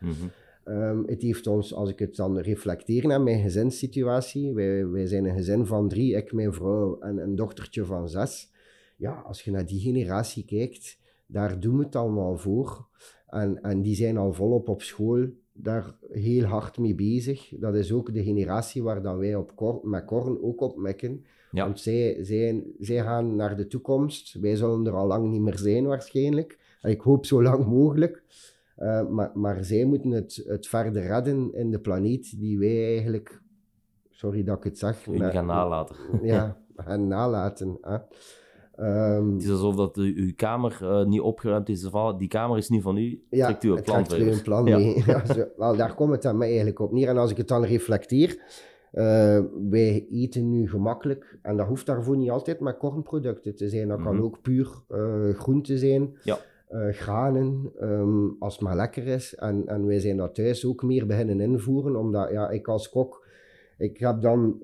Ehm, 0.64 1.02
het 1.06 1.22
heeft 1.22 1.46
ons, 1.46 1.74
als 1.74 1.90
ik 1.90 1.98
het 1.98 2.16
dan 2.16 2.38
reflecteer 2.38 3.06
naar 3.06 3.20
mijn 3.20 3.42
gezinssituatie, 3.42 4.54
wij, 4.54 4.88
wij 4.88 5.06
zijn 5.06 5.24
een 5.24 5.36
gezin 5.36 5.66
van 5.66 5.88
drie, 5.88 6.16
ik, 6.16 6.32
mijn 6.32 6.52
vrouw 6.52 6.98
en 6.98 7.18
een 7.18 7.34
dochtertje 7.34 7.84
van 7.84 8.08
zes, 8.08 8.52
ja, 8.96 9.12
als 9.12 9.42
je 9.42 9.50
naar 9.50 9.66
die 9.66 9.80
generatie 9.80 10.44
kijkt, 10.44 10.98
daar 11.26 11.60
doen 11.60 11.78
we 11.78 11.84
het 11.84 11.96
allemaal 11.96 12.36
voor. 12.36 12.88
En, 13.26 13.62
en 13.62 13.82
die 13.82 13.94
zijn 13.94 14.16
al 14.16 14.32
volop 14.32 14.68
op 14.68 14.82
school 14.82 15.26
daar 15.54 15.94
heel 16.10 16.44
hard 16.44 16.78
mee 16.78 16.94
bezig. 16.94 17.52
Dat 17.58 17.74
is 17.74 17.92
ook 17.92 18.12
de 18.12 18.22
generatie 18.22 18.82
waar 18.82 19.02
dan 19.02 19.18
wij 19.18 19.34
op 19.34 19.54
Cor 19.54 19.80
met 19.82 20.04
Korn 20.04 20.42
ook 20.42 20.60
op 20.60 20.76
mekken. 20.76 21.24
Ja. 21.50 21.64
Want 21.64 21.80
zij, 21.80 22.24
zij, 22.24 22.64
zij 22.78 23.02
gaan 23.02 23.36
naar 23.36 23.56
de 23.56 23.66
toekomst. 23.66 24.34
Wij 24.40 24.56
zullen 24.56 24.86
er 24.86 24.92
al 24.92 25.06
lang 25.06 25.30
niet 25.30 25.40
meer 25.40 25.58
zijn 25.58 25.86
waarschijnlijk. 25.86 26.58
En 26.80 26.90
ik 26.90 27.00
hoop 27.00 27.26
zo 27.26 27.42
lang 27.42 27.66
mogelijk. 27.66 28.22
Uh, 28.78 29.08
maar, 29.08 29.30
maar 29.34 29.64
zij 29.64 29.84
moeten 29.84 30.10
het, 30.10 30.44
het 30.46 30.66
verder 30.66 31.02
redden 31.02 31.54
in 31.54 31.70
de 31.70 31.78
planeet 31.78 32.38
die 32.38 32.58
wij 32.58 32.86
eigenlijk, 32.86 33.42
sorry 34.10 34.44
dat 34.44 34.56
ik 34.56 34.64
het 34.64 34.78
zeg, 34.78 35.04
Jullie 35.04 35.30
gaan 35.30 35.46
nalaten. 35.46 35.96
Ja, 36.22 36.58
gaan 36.76 37.08
nalaten. 37.08 37.78
Hè. 37.80 37.96
Um, 38.80 39.32
het 39.32 39.42
is 39.42 39.50
alsof 39.50 39.74
dat 39.76 39.96
uw 39.96 40.32
kamer 40.36 40.78
uh, 40.82 41.04
niet 41.04 41.20
opgeruimd 41.20 41.68
is. 41.68 41.90
Die 42.18 42.28
kamer 42.28 42.58
is 42.58 42.68
nu 42.68 42.80
van 42.80 42.96
u. 42.96 43.22
Ja, 43.30 43.46
trekt 43.46 43.64
u 43.64 43.70
een 43.70 43.82
plan 43.82 44.04
trekt 44.04 44.24
u 44.24 44.30
een 44.30 44.42
plan 44.42 44.64
mee. 44.64 45.02
Ja. 45.06 45.26
zo, 45.34 45.44
wel, 45.56 45.76
daar 45.76 45.94
komt 45.94 46.12
het 46.12 46.22
dan 46.22 46.36
mij 46.36 46.46
eigenlijk 46.46 46.78
op 46.78 46.92
neer. 46.92 47.08
En 47.08 47.16
als 47.16 47.30
ik 47.30 47.36
het 47.36 47.48
dan 47.48 47.64
reflecteer, 47.64 48.38
uh, 48.92 49.40
wij 49.70 50.06
eten 50.10 50.50
nu 50.50 50.68
gemakkelijk. 50.68 51.38
En 51.42 51.56
dat 51.56 51.66
hoeft 51.66 51.86
daarvoor 51.86 52.16
niet 52.16 52.30
altijd 52.30 52.60
met 52.60 52.76
kornproducten 52.76 53.56
te 53.56 53.68
zijn. 53.68 53.88
Dat 53.88 54.02
kan 54.02 54.22
ook 54.22 54.42
puur 54.42 54.68
uh, 54.90 55.34
groente 55.34 55.78
zijn. 55.78 56.16
Ja. 56.22 56.38
Uh, 56.70 56.92
granen, 56.92 57.72
um, 57.80 58.36
als 58.38 58.54
het 58.54 58.62
maar 58.62 58.76
lekker 58.76 59.06
is. 59.06 59.34
En, 59.34 59.66
en 59.66 59.86
wij 59.86 60.00
zijn 60.00 60.16
dat 60.16 60.34
thuis 60.34 60.66
ook 60.66 60.82
meer 60.82 61.06
beginnen 61.06 61.40
invoeren, 61.40 61.96
omdat 61.96 62.30
ja, 62.30 62.48
ik 62.50 62.68
als 62.68 62.90
kok 62.90 63.23
ik 63.78 63.98
heb 63.98 64.20
dan 64.20 64.62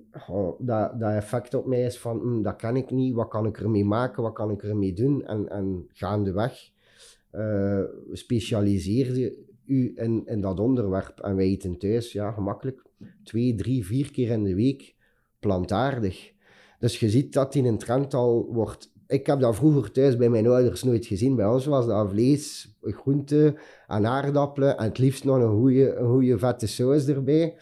dat, 0.59 1.01
dat 1.01 1.13
effect 1.13 1.55
op 1.55 1.67
mij 1.67 1.83
is 1.83 1.99
van, 1.99 2.19
hm, 2.19 2.43
dat 2.43 2.57
kan 2.57 2.77
ik 2.77 2.91
niet, 2.91 3.15
wat 3.15 3.29
kan 3.29 3.47
ik 3.47 3.61
ermee 3.61 3.85
maken, 3.85 4.23
wat 4.23 4.33
kan 4.33 4.51
ik 4.51 4.63
ermee 4.63 4.93
doen? 4.93 5.25
En, 5.25 5.49
en 5.49 5.87
gaandeweg 5.93 6.71
uh, 7.33 7.83
specialiseerde 8.13 9.37
u 9.67 9.93
in, 9.95 10.23
in 10.27 10.41
dat 10.41 10.61
onderwerp. 10.61 11.21
En 11.21 11.37
wij 11.37 11.45
eten 11.45 11.79
thuis, 11.79 12.13
ja, 12.13 12.33
gemakkelijk, 12.33 12.83
twee, 13.25 13.55
drie, 13.55 13.87
vier 13.87 14.11
keer 14.11 14.31
in 14.31 14.45
de 14.45 14.55
week 14.55 14.95
plantaardig. 15.39 16.33
Dus 16.79 17.01
je 17.01 17.11
ziet 17.11 17.33
dat 17.33 17.55
in 17.55 17.65
een 17.65 17.79
trend 17.79 18.15
al 18.15 18.49
wordt. 18.53 18.93
Ik 19.07 19.27
heb 19.27 19.41
dat 19.41 19.55
vroeger 19.57 19.93
thuis 19.93 20.17
bij 20.17 20.29
mijn 20.29 20.47
ouders 20.47 20.83
nooit 20.83 21.07
gezien. 21.07 21.37
Bij 21.37 21.47
ons 21.47 21.67
was 21.67 21.87
dat 21.87 22.11
vlees, 22.11 22.75
groente 22.81 23.59
en 23.87 24.07
aardappelen 24.07 24.79
en 24.79 24.85
het 24.85 24.99
liefst 24.99 25.25
nog 25.25 25.37
een 25.37 25.59
goede, 25.59 25.95
een 25.95 26.09
goede 26.09 26.39
vette 26.39 26.67
saus 26.67 27.07
erbij. 27.07 27.57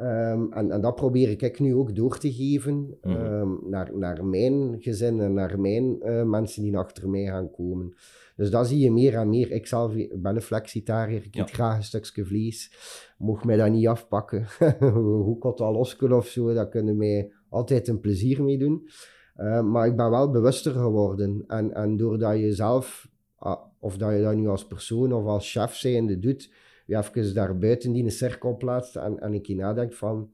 Um, 0.00 0.52
en, 0.52 0.70
en, 0.70 0.80
dat 0.80 0.94
probeer 0.94 1.42
ik 1.42 1.60
nu 1.60 1.74
ook 1.74 1.94
door 1.96 2.18
te 2.18 2.32
geven 2.32 2.98
Mhm. 3.02 3.32
um, 3.32 3.58
naar, 3.64 3.90
naar 3.98 4.24
mijn 4.24 4.76
gezin 4.78 5.20
en 5.20 5.34
naar 5.34 5.60
mijn 5.60 5.96
uh, 6.02 6.22
mensen 6.22 6.62
die 6.62 6.76
achter 6.76 7.08
mij 7.10 7.24
gaan 7.24 7.50
komen. 7.50 7.94
Dus 8.36 8.50
dat 8.50 8.66
zie 8.68 8.78
je 8.78 8.90
meer 8.92 9.14
en 9.14 9.28
meer. 9.28 9.50
Ik 9.52 9.66
zelf 9.66 9.92
ben 10.12 10.34
een 10.34 10.42
flexitariër, 10.42 11.24
ik 11.24 11.34
Ja. 11.34 11.42
eet 11.42 11.50
graag 11.50 11.76
een 11.76 11.82
stukje 11.82 12.24
vlees. 12.24 12.72
Mocht 13.18 13.44
mij 13.44 13.56
dat 13.56 13.70
niet 13.70 13.86
afpakken. 13.86 14.46
Hoe 15.24 15.38
kot 15.38 15.60
al 15.60 15.72
losken 15.72 16.12
of 16.12 16.26
zo, 16.26 16.54
dat 16.54 16.68
kunnen 16.68 16.96
mij 16.96 17.32
altijd 17.48 17.88
een 17.88 18.00
plezier 18.00 18.42
mee 18.42 18.58
doen. 18.58 18.88
Uh, 19.36 19.62
maar 19.62 19.86
ik 19.86 19.96
ben 19.96 20.10
wel 20.10 20.30
bewuster 20.30 20.72
geworden. 20.72 21.44
En, 21.46 21.74
en 21.74 21.96
doordat 21.96 22.38
je 22.38 22.52
zelf, 22.52 23.08
ah, 23.36 23.60
of 23.80 23.96
dat 23.96 24.12
je 24.12 24.22
dat 24.22 24.34
nu 24.34 24.48
als 24.48 24.66
persoon 24.66 25.12
of 25.12 25.24
als 25.24 25.50
chef 25.52 25.74
zijnde 25.74 26.18
doet, 26.18 26.50
je 26.86 26.96
even 26.96 27.34
daar 27.34 27.58
buiten 27.58 27.92
die 27.92 28.04
een 28.04 28.10
cirkel 28.10 28.56
plaatst 28.56 28.96
en, 28.96 29.18
en 29.20 29.34
ik 29.34 29.46
je 29.46 29.54
nadenkt 29.54 29.96
van, 29.96 30.30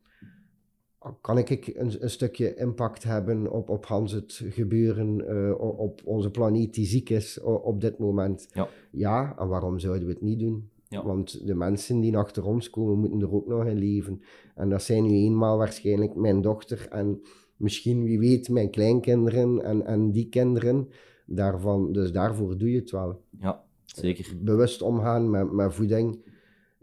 kan 1.21 1.39
ik 1.39 1.67
een, 1.67 2.03
een 2.03 2.11
stukje 2.11 2.55
impact 2.55 3.03
hebben 3.03 3.51
op, 3.51 3.69
op 3.69 3.87
Hans 3.87 4.13
het 4.13 4.43
gebeuren, 4.45 5.25
uh, 5.37 5.61
op 5.79 6.01
onze 6.05 6.31
planeet 6.31 6.75
die 6.75 6.87
ziek 6.87 7.11
is 7.11 7.41
op 7.41 7.81
dit 7.81 7.99
moment? 7.99 8.49
Ja. 8.53 8.69
ja, 8.91 9.39
en 9.39 9.49
waarom 9.49 9.79
zouden 9.79 10.07
we 10.07 10.13
het 10.13 10.23
niet 10.23 10.39
doen? 10.39 10.71
Ja. 10.89 11.05
Want 11.05 11.47
de 11.47 11.55
mensen 11.55 12.01
die 12.01 12.17
achter 12.17 12.45
ons 12.45 12.71
komen, 12.71 12.99
moeten 12.99 13.21
er 13.21 13.35
ook 13.35 13.47
nog 13.47 13.67
in 13.67 13.79
leven. 13.79 14.23
En 14.55 14.69
dat 14.69 14.83
zijn 14.83 15.03
nu 15.03 15.11
eenmaal 15.11 15.57
waarschijnlijk 15.57 16.15
mijn 16.15 16.41
dochter 16.41 16.87
en 16.91 17.21
misschien, 17.57 18.03
wie 18.05 18.19
weet, 18.19 18.49
mijn 18.49 18.71
kleinkinderen 18.71 19.65
en, 19.65 19.87
en 19.87 20.11
die 20.11 20.29
kinderen. 20.29 20.89
Daarvan, 21.27 21.93
dus 21.93 22.13
daarvoor 22.13 22.59
doe 22.59 22.71
je 22.71 22.79
het 22.79 22.91
wel. 22.91 23.23
Ja, 23.41 23.65
zeker. 23.85 24.37
Bewust 24.41 24.83
omgaan 24.83 25.31
met, 25.31 25.53
met 25.53 25.75
voeding 25.75 26.25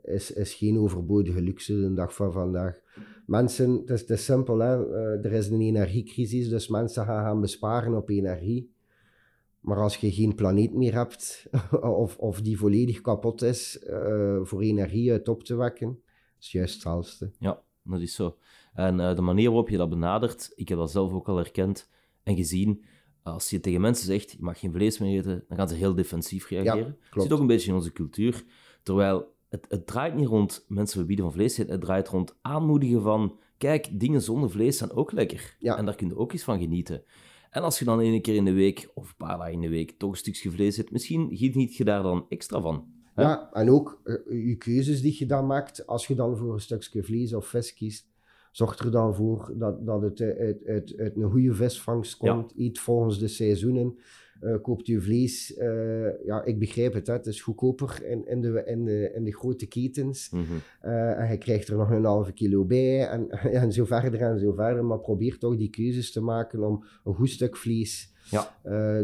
is, 0.10 0.32
is 0.32 0.54
geen 0.54 0.80
overbodige 0.80 1.42
luxe 1.42 1.80
de 1.80 1.94
dag 1.94 2.16
van 2.16 2.32
vandaag. 2.32 2.80
Mensen, 3.26 3.72
het 3.72 3.90
is, 3.90 4.02
het 4.02 4.10
is 4.10 4.26
simpel, 4.26 4.58
hè? 4.60 4.88
Uh, 4.88 5.26
er 5.26 5.32
is 5.32 5.48
een 5.48 5.62
energiecrisis, 5.62 6.50
dus 6.50 6.68
mensen 6.68 7.06
gaan 7.06 7.24
gaan 7.24 7.42
besparen 7.42 7.96
op 7.96 8.10
energie. 8.10 8.72
Maar 9.60 9.78
als 9.78 9.98
je 9.98 10.12
geen 10.12 10.36
planeet 10.36 10.74
meer 10.74 10.94
hebt, 10.94 11.48
of, 12.04 12.18
of 12.18 12.42
die 12.42 12.58
volledig 12.58 13.02
kapot 13.02 13.42
is, 13.42 13.80
uh, 13.90 14.40
voor 14.42 14.62
energie 14.62 15.12
uit 15.12 15.28
op 15.28 15.44
te 15.44 15.56
wekken, 15.56 16.02
is 16.40 16.52
juist 16.52 16.74
hetzelfde. 16.74 17.32
Ja, 17.40 17.62
dat 17.84 18.02
is 18.02 18.16
zo. 18.16 18.38
En 18.74 19.00
uh, 19.00 19.16
de 19.16 19.22
manier 19.22 19.48
waarop 19.48 19.70
je 19.70 19.78
dat 19.78 19.90
benadert, 19.90 20.52
ik 20.56 20.70
heb 20.70 20.78
dat 20.78 20.92
zelf 20.92 21.14
ook 21.14 21.28
al 21.28 21.38
herkend 21.38 21.90
en 22.24 22.36
gezien. 22.36 22.84
Als 23.24 23.50
je 23.50 23.60
tegen 23.60 23.82
mensen 23.82 24.06
zegt, 24.06 24.32
je 24.32 24.38
mag 24.40 24.60
geen 24.60 24.72
vlees 24.72 25.00
meer 25.00 25.20
eten, 25.20 25.44
dan 25.48 25.58
gaan 25.58 25.70
ze 25.70 25.76
heel 25.76 25.96
defensief 25.96 26.48
reageren. 26.48 26.98
Ja, 27.00 27.08
dat 27.12 27.24
zit 27.24 27.32
ook 27.32 27.40
een 27.40 27.48
beetje 27.48 27.70
in 27.70 27.76
onze 27.76 27.92
cultuur. 27.92 28.44
Terwijl 28.84 29.34
het, 29.50 29.66
het, 29.70 29.88
draait 29.88 30.16
niet 30.16 30.28
rond 30.28 30.66
mensen 30.68 30.98
verbieden 30.98 31.26
van 31.26 31.34
vlees 31.34 31.58
het 31.58 31.82
draait 31.82 32.08
rond 32.08 32.38
aanmoedigen 32.42 33.02
van, 33.02 33.40
kijk, 33.58 34.00
dingen 34.00 34.22
zonder 34.22 34.50
vlees 34.50 34.78
zijn 34.78 34.92
ook 34.92 35.12
lekker. 35.12 35.56
Ja. 35.60 35.78
En 35.78 35.86
daar 35.86 35.96
kun 35.96 36.08
je 36.08 36.18
ook 36.18 36.32
eens 36.32 36.44
van 36.44 36.60
genieten. 36.60 37.04
En 37.50 37.62
als 37.62 37.80
je 37.80 37.86
dan 37.86 38.02
één 38.02 38.22
keer 38.22 38.36
in 38.36 38.46
de 38.46 38.54
week, 38.54 38.92
of 38.94 39.10
een 39.10 39.16
paar 39.18 39.38
dagen 39.38 39.54
in 39.54 39.62
de 39.62 39.70
week, 39.70 39.92
toch 39.98 40.12
een 40.12 40.18
stukje 40.18 40.52
vlees 40.52 40.78
eet, 40.78 40.92
misschien 40.92 41.38
geniet 41.38 41.76
je 41.76 41.84
daar 41.84 42.04
dan 42.04 42.26
extra 42.30 42.62
van. 42.62 42.88
Hè? 43.14 43.24
Ja, 43.24 43.50
en 43.54 43.70
ook 43.70 44.02
uh, 44.04 44.48
je 44.48 44.56
keuzes 44.56 45.02
die 45.02 45.16
je 45.18 45.26
dan 45.26 45.48
maakt, 45.48 45.88
als 45.88 46.08
je 46.08 46.16
dan 46.16 46.38
voor 46.38 46.54
een 46.54 46.60
stukje 46.60 47.04
vlees 47.04 47.34
of 47.34 47.48
vis 47.48 47.74
kiest, 47.74 48.08
zorg 48.52 48.78
er 48.78 48.92
dan 48.92 49.16
voor 49.16 49.54
dat, 49.58 49.86
dat 49.86 50.02
het 50.02 50.22
uit, 50.22 50.66
uit, 50.66 50.94
uit 50.98 51.16
een 51.16 51.32
goede 51.32 51.54
visvangst 51.54 52.18
komt. 52.18 52.54
Ja. 52.56 52.66
Eet 52.66 52.80
volgens 52.80 53.20
de 53.20 53.28
seizoenen. 53.28 53.98
Uh, 54.42 54.56
koopt 54.62 54.88
u 54.88 55.02
vlees. 55.02 55.58
Uh, 55.58 56.26
ja, 56.26 56.44
ik 56.44 56.60
begrijp 56.60 56.94
het. 56.94 57.08
Hè. 57.08 57.14
Het 57.14 57.26
is 57.26 57.42
goedkoper 57.42 58.06
in, 58.06 58.28
in, 58.28 58.42
de, 58.42 58.64
in, 58.66 58.86
de, 58.86 59.12
in 59.16 59.24
de 59.24 59.34
grote 59.34 59.68
ketens. 59.68 60.30
Mm 60.30 60.44
-hmm. 60.44 60.92
uh, 60.92 61.20
en 61.20 61.32
je 61.32 61.38
krijgt 61.38 61.68
er 61.68 61.78
nog 61.78 61.90
een 61.90 62.04
halve 62.04 62.32
kilo 62.32 62.66
bij. 62.66 63.08
En, 63.08 63.30
en 63.62 63.72
zo 63.72 63.86
verder 63.86 64.22
en 64.22 64.40
zo 64.40 64.54
verder. 64.54 64.86
Maar 64.86 65.00
probeer 65.00 65.38
toch 65.38 65.58
die 65.58 65.70
keuzes 65.70 66.12
te 66.12 66.22
maken 66.22 66.64
om 66.64 66.84
een 67.04 67.14
goed 67.14 67.30
stuk 67.30 67.58
vlees. 67.58 68.18
Ja. 68.32 68.58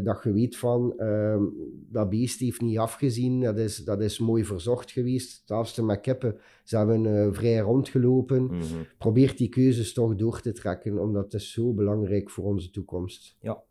dat 0.04 0.24
je 0.24 0.32
weet 0.34 0.58
van, 0.58 0.94
uh, 0.98 1.42
dat 1.90 2.10
beest 2.10 2.40
heeft 2.40 2.62
niet 2.62 2.78
afgezien. 2.78 3.42
Dat 3.42 3.58
is, 3.58 3.78
dat 3.78 4.02
is 4.02 4.20
mooi 4.20 4.46
verzorgd 4.46 4.92
geweest. 4.92 5.42
Zelfs 5.46 5.80
met 5.80 6.02
kippen. 6.02 6.38
Ze 6.64 6.78
hebben 6.78 7.34
vrij 7.34 7.58
rondgelopen. 7.58 8.44
Mm 8.44 8.50
-hmm. 8.50 8.86
Probeer 8.98 9.36
die 9.36 9.50
keuzes 9.50 9.94
toch 9.94 10.16
door 10.16 10.42
te 10.42 10.52
trekken. 10.52 11.00
Omdat 11.00 11.24
het 11.24 11.34
is 11.34 11.52
zo 11.52 11.74
belangrijk 11.74 12.30
voor 12.30 12.44
onze 12.44 12.70
toekomst. 12.70 13.38
Ja. 13.40 13.64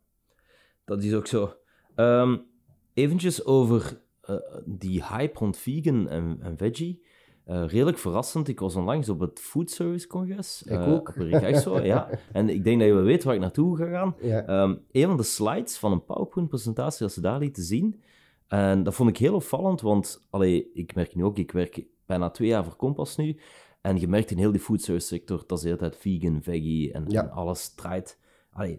Dat 0.85 1.03
is 1.03 1.15
ook 1.15 1.27
zo. 1.27 1.55
Um, 1.97 2.47
eventjes 2.95 3.45
over 3.45 4.03
uh, 4.31 4.37
die 4.65 5.05
hype 5.05 5.39
rond 5.39 5.57
vegan 5.57 6.09
en, 6.09 6.39
en 6.41 6.57
veggie. 6.57 7.03
Uh, 7.47 7.67
redelijk 7.67 7.99
verrassend. 7.99 8.49
Ik 8.49 8.61
was 8.61 8.77
onlangs 8.77 9.09
op 9.09 9.21
het 9.21 9.41
Food 9.41 9.71
Service 9.71 10.07
Congres. 10.07 10.63
Ik 10.63 10.79
uh, 10.79 10.93
ook. 10.93 11.09
Op 11.09 11.55
zo, 11.55 11.81
ja. 11.81 12.09
En 12.33 12.49
ik 12.49 12.65
denk 12.65 12.79
dat 12.79 12.89
je 12.89 12.95
wel 12.95 13.03
weet 13.03 13.25
waar 13.25 13.35
ik 13.35 13.41
naartoe 13.41 13.77
ga 13.77 13.89
gaan. 13.89 14.17
Ja. 14.23 14.63
Um, 14.63 14.85
een 14.93 15.07
van 15.07 15.17
de 15.17 15.23
slides 15.23 15.77
van 15.79 15.93
een 15.93 16.05
PowerPoint-presentatie 16.05 17.03
dat 17.03 17.13
ze 17.13 17.21
daar 17.21 17.39
lieten 17.39 17.63
zien. 17.63 18.03
En 18.49 18.83
dat 18.83 18.95
vond 18.95 19.09
ik 19.09 19.17
heel 19.17 19.35
opvallend, 19.35 19.81
want 19.81 20.27
allee, 20.31 20.71
ik 20.73 20.95
merk 20.95 21.15
nu 21.15 21.25
ook, 21.25 21.39
ik 21.39 21.53
werk 21.53 21.85
bijna 22.07 22.31
twee 22.31 22.49
jaar 22.49 22.65
voor 22.65 22.77
Kompas 22.77 23.17
nu. 23.17 23.39
En 23.81 24.01
je 24.01 24.09
merkt 24.09 24.31
in 24.31 24.39
heel 24.39 24.53
die 24.53 24.61
food 24.61 24.83
service 24.83 25.07
sector 25.07 25.45
dat 25.47 25.59
ze 25.61 25.65
de 25.65 25.71
hele 25.71 25.91
tijd 25.91 25.97
vegan, 25.97 26.43
veggie 26.43 26.93
en, 26.93 27.05
Ja. 27.09 27.23
en 27.23 27.31
alles 27.31 27.75
draait. 27.75 28.19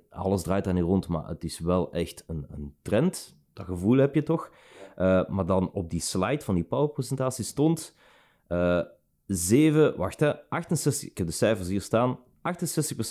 Alles 0.10 0.42
draait 0.42 0.64
daar 0.64 0.74
niet 0.74 0.84
rond, 0.84 1.08
maar 1.08 1.28
het 1.28 1.44
is 1.44 1.60
wel 1.60 1.92
echt 1.92 2.24
een, 2.28 2.46
een 2.50 2.74
trend. 2.82 3.38
Dat 3.54 3.66
gevoel 3.66 3.98
heb 3.98 4.16
je 4.16 4.24
toch? 4.24 4.52
Uh, 4.98 5.28
maar 5.28 5.46
dan 5.46 5.72
op 5.72 5.90
die 5.90 6.02
slide 6.02 6.44
van 6.44 6.56
die 6.56 6.64
PowerPoint-presentatie 6.64 7.46
stond... 7.46 7.96
Uh, 8.50 8.82
7, 9.28 9.98
wacht 9.98 10.20
hè, 10.20 10.50
68, 10.50 11.10
ik 11.10 11.18
heb 11.18 11.28
de 11.28 11.34
cijfers 11.34 11.68
hier 11.68 11.82
staan. 11.82 12.20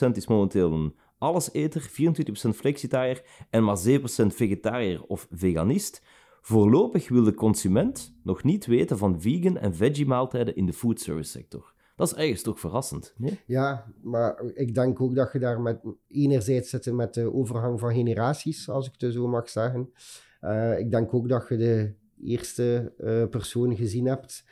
68% 0.08 0.10
is 0.12 0.26
momenteel 0.26 0.72
een 0.72 0.94
alleseter, 1.18 1.90
24% 1.90 2.48
flexitariër 2.54 3.22
en 3.50 3.64
maar 3.64 3.78
7% 3.88 4.00
vegetariër 4.26 5.02
of 5.02 5.26
veganist. 5.30 6.02
Voorlopig 6.40 7.08
wil 7.08 7.22
de 7.22 7.34
consument 7.34 8.14
nog 8.22 8.42
niet 8.42 8.66
weten 8.66 8.98
van 8.98 9.20
vegan 9.20 9.56
en 9.56 9.74
veggie 9.74 10.06
maaltijden 10.06 10.56
in 10.56 10.66
de 10.66 10.72
food 10.72 11.00
service 11.00 11.30
sector. 11.30 11.73
Dat 11.96 12.06
is 12.06 12.14
ergens 12.14 12.42
toch 12.42 12.60
verrassend, 12.60 13.14
nee? 13.16 13.40
Ja, 13.46 13.92
maar 14.02 14.42
ik 14.54 14.74
denk 14.74 15.00
ook 15.00 15.14
dat 15.14 15.32
je 15.32 15.38
daar 15.38 15.60
met 15.60 15.80
enerzijds 16.08 16.70
zit 16.70 16.92
met 16.92 17.14
de 17.14 17.32
overgang 17.32 17.80
van 17.80 17.94
generaties, 17.94 18.68
als 18.68 18.86
ik 18.86 18.94
het 18.98 19.12
zo 19.12 19.28
mag 19.28 19.48
zeggen. 19.50 19.92
Uh, 20.40 20.78
ik 20.78 20.90
denk 20.90 21.14
ook 21.14 21.28
dat 21.28 21.48
je 21.48 21.56
de 21.56 21.94
eerste 22.22 22.92
uh, 22.98 23.28
persoon 23.28 23.76
gezien 23.76 24.06
hebt. 24.06 24.44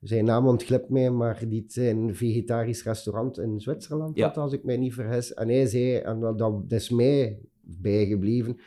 Zijn 0.00 0.24
naam 0.24 0.46
ontglipt 0.46 0.88
mij, 0.88 1.10
maar 1.10 1.48
die 1.48 1.62
het 1.62 1.76
een 1.76 2.14
vegetarisch 2.16 2.82
restaurant 2.84 3.38
in 3.38 3.60
Zwitserland 3.60 4.16
Ja. 4.16 4.26
had, 4.26 4.36
als 4.36 4.52
ik 4.52 4.64
mij 4.64 4.76
niet 4.76 4.94
vergis. 4.94 5.34
En 5.34 5.48
hij 5.48 5.66
zei, 5.66 5.96
en 5.96 6.20
dat, 6.20 6.38
dat 6.38 6.64
is 6.68 6.90
mij 6.90 7.40
bijgebleven, 7.60 8.58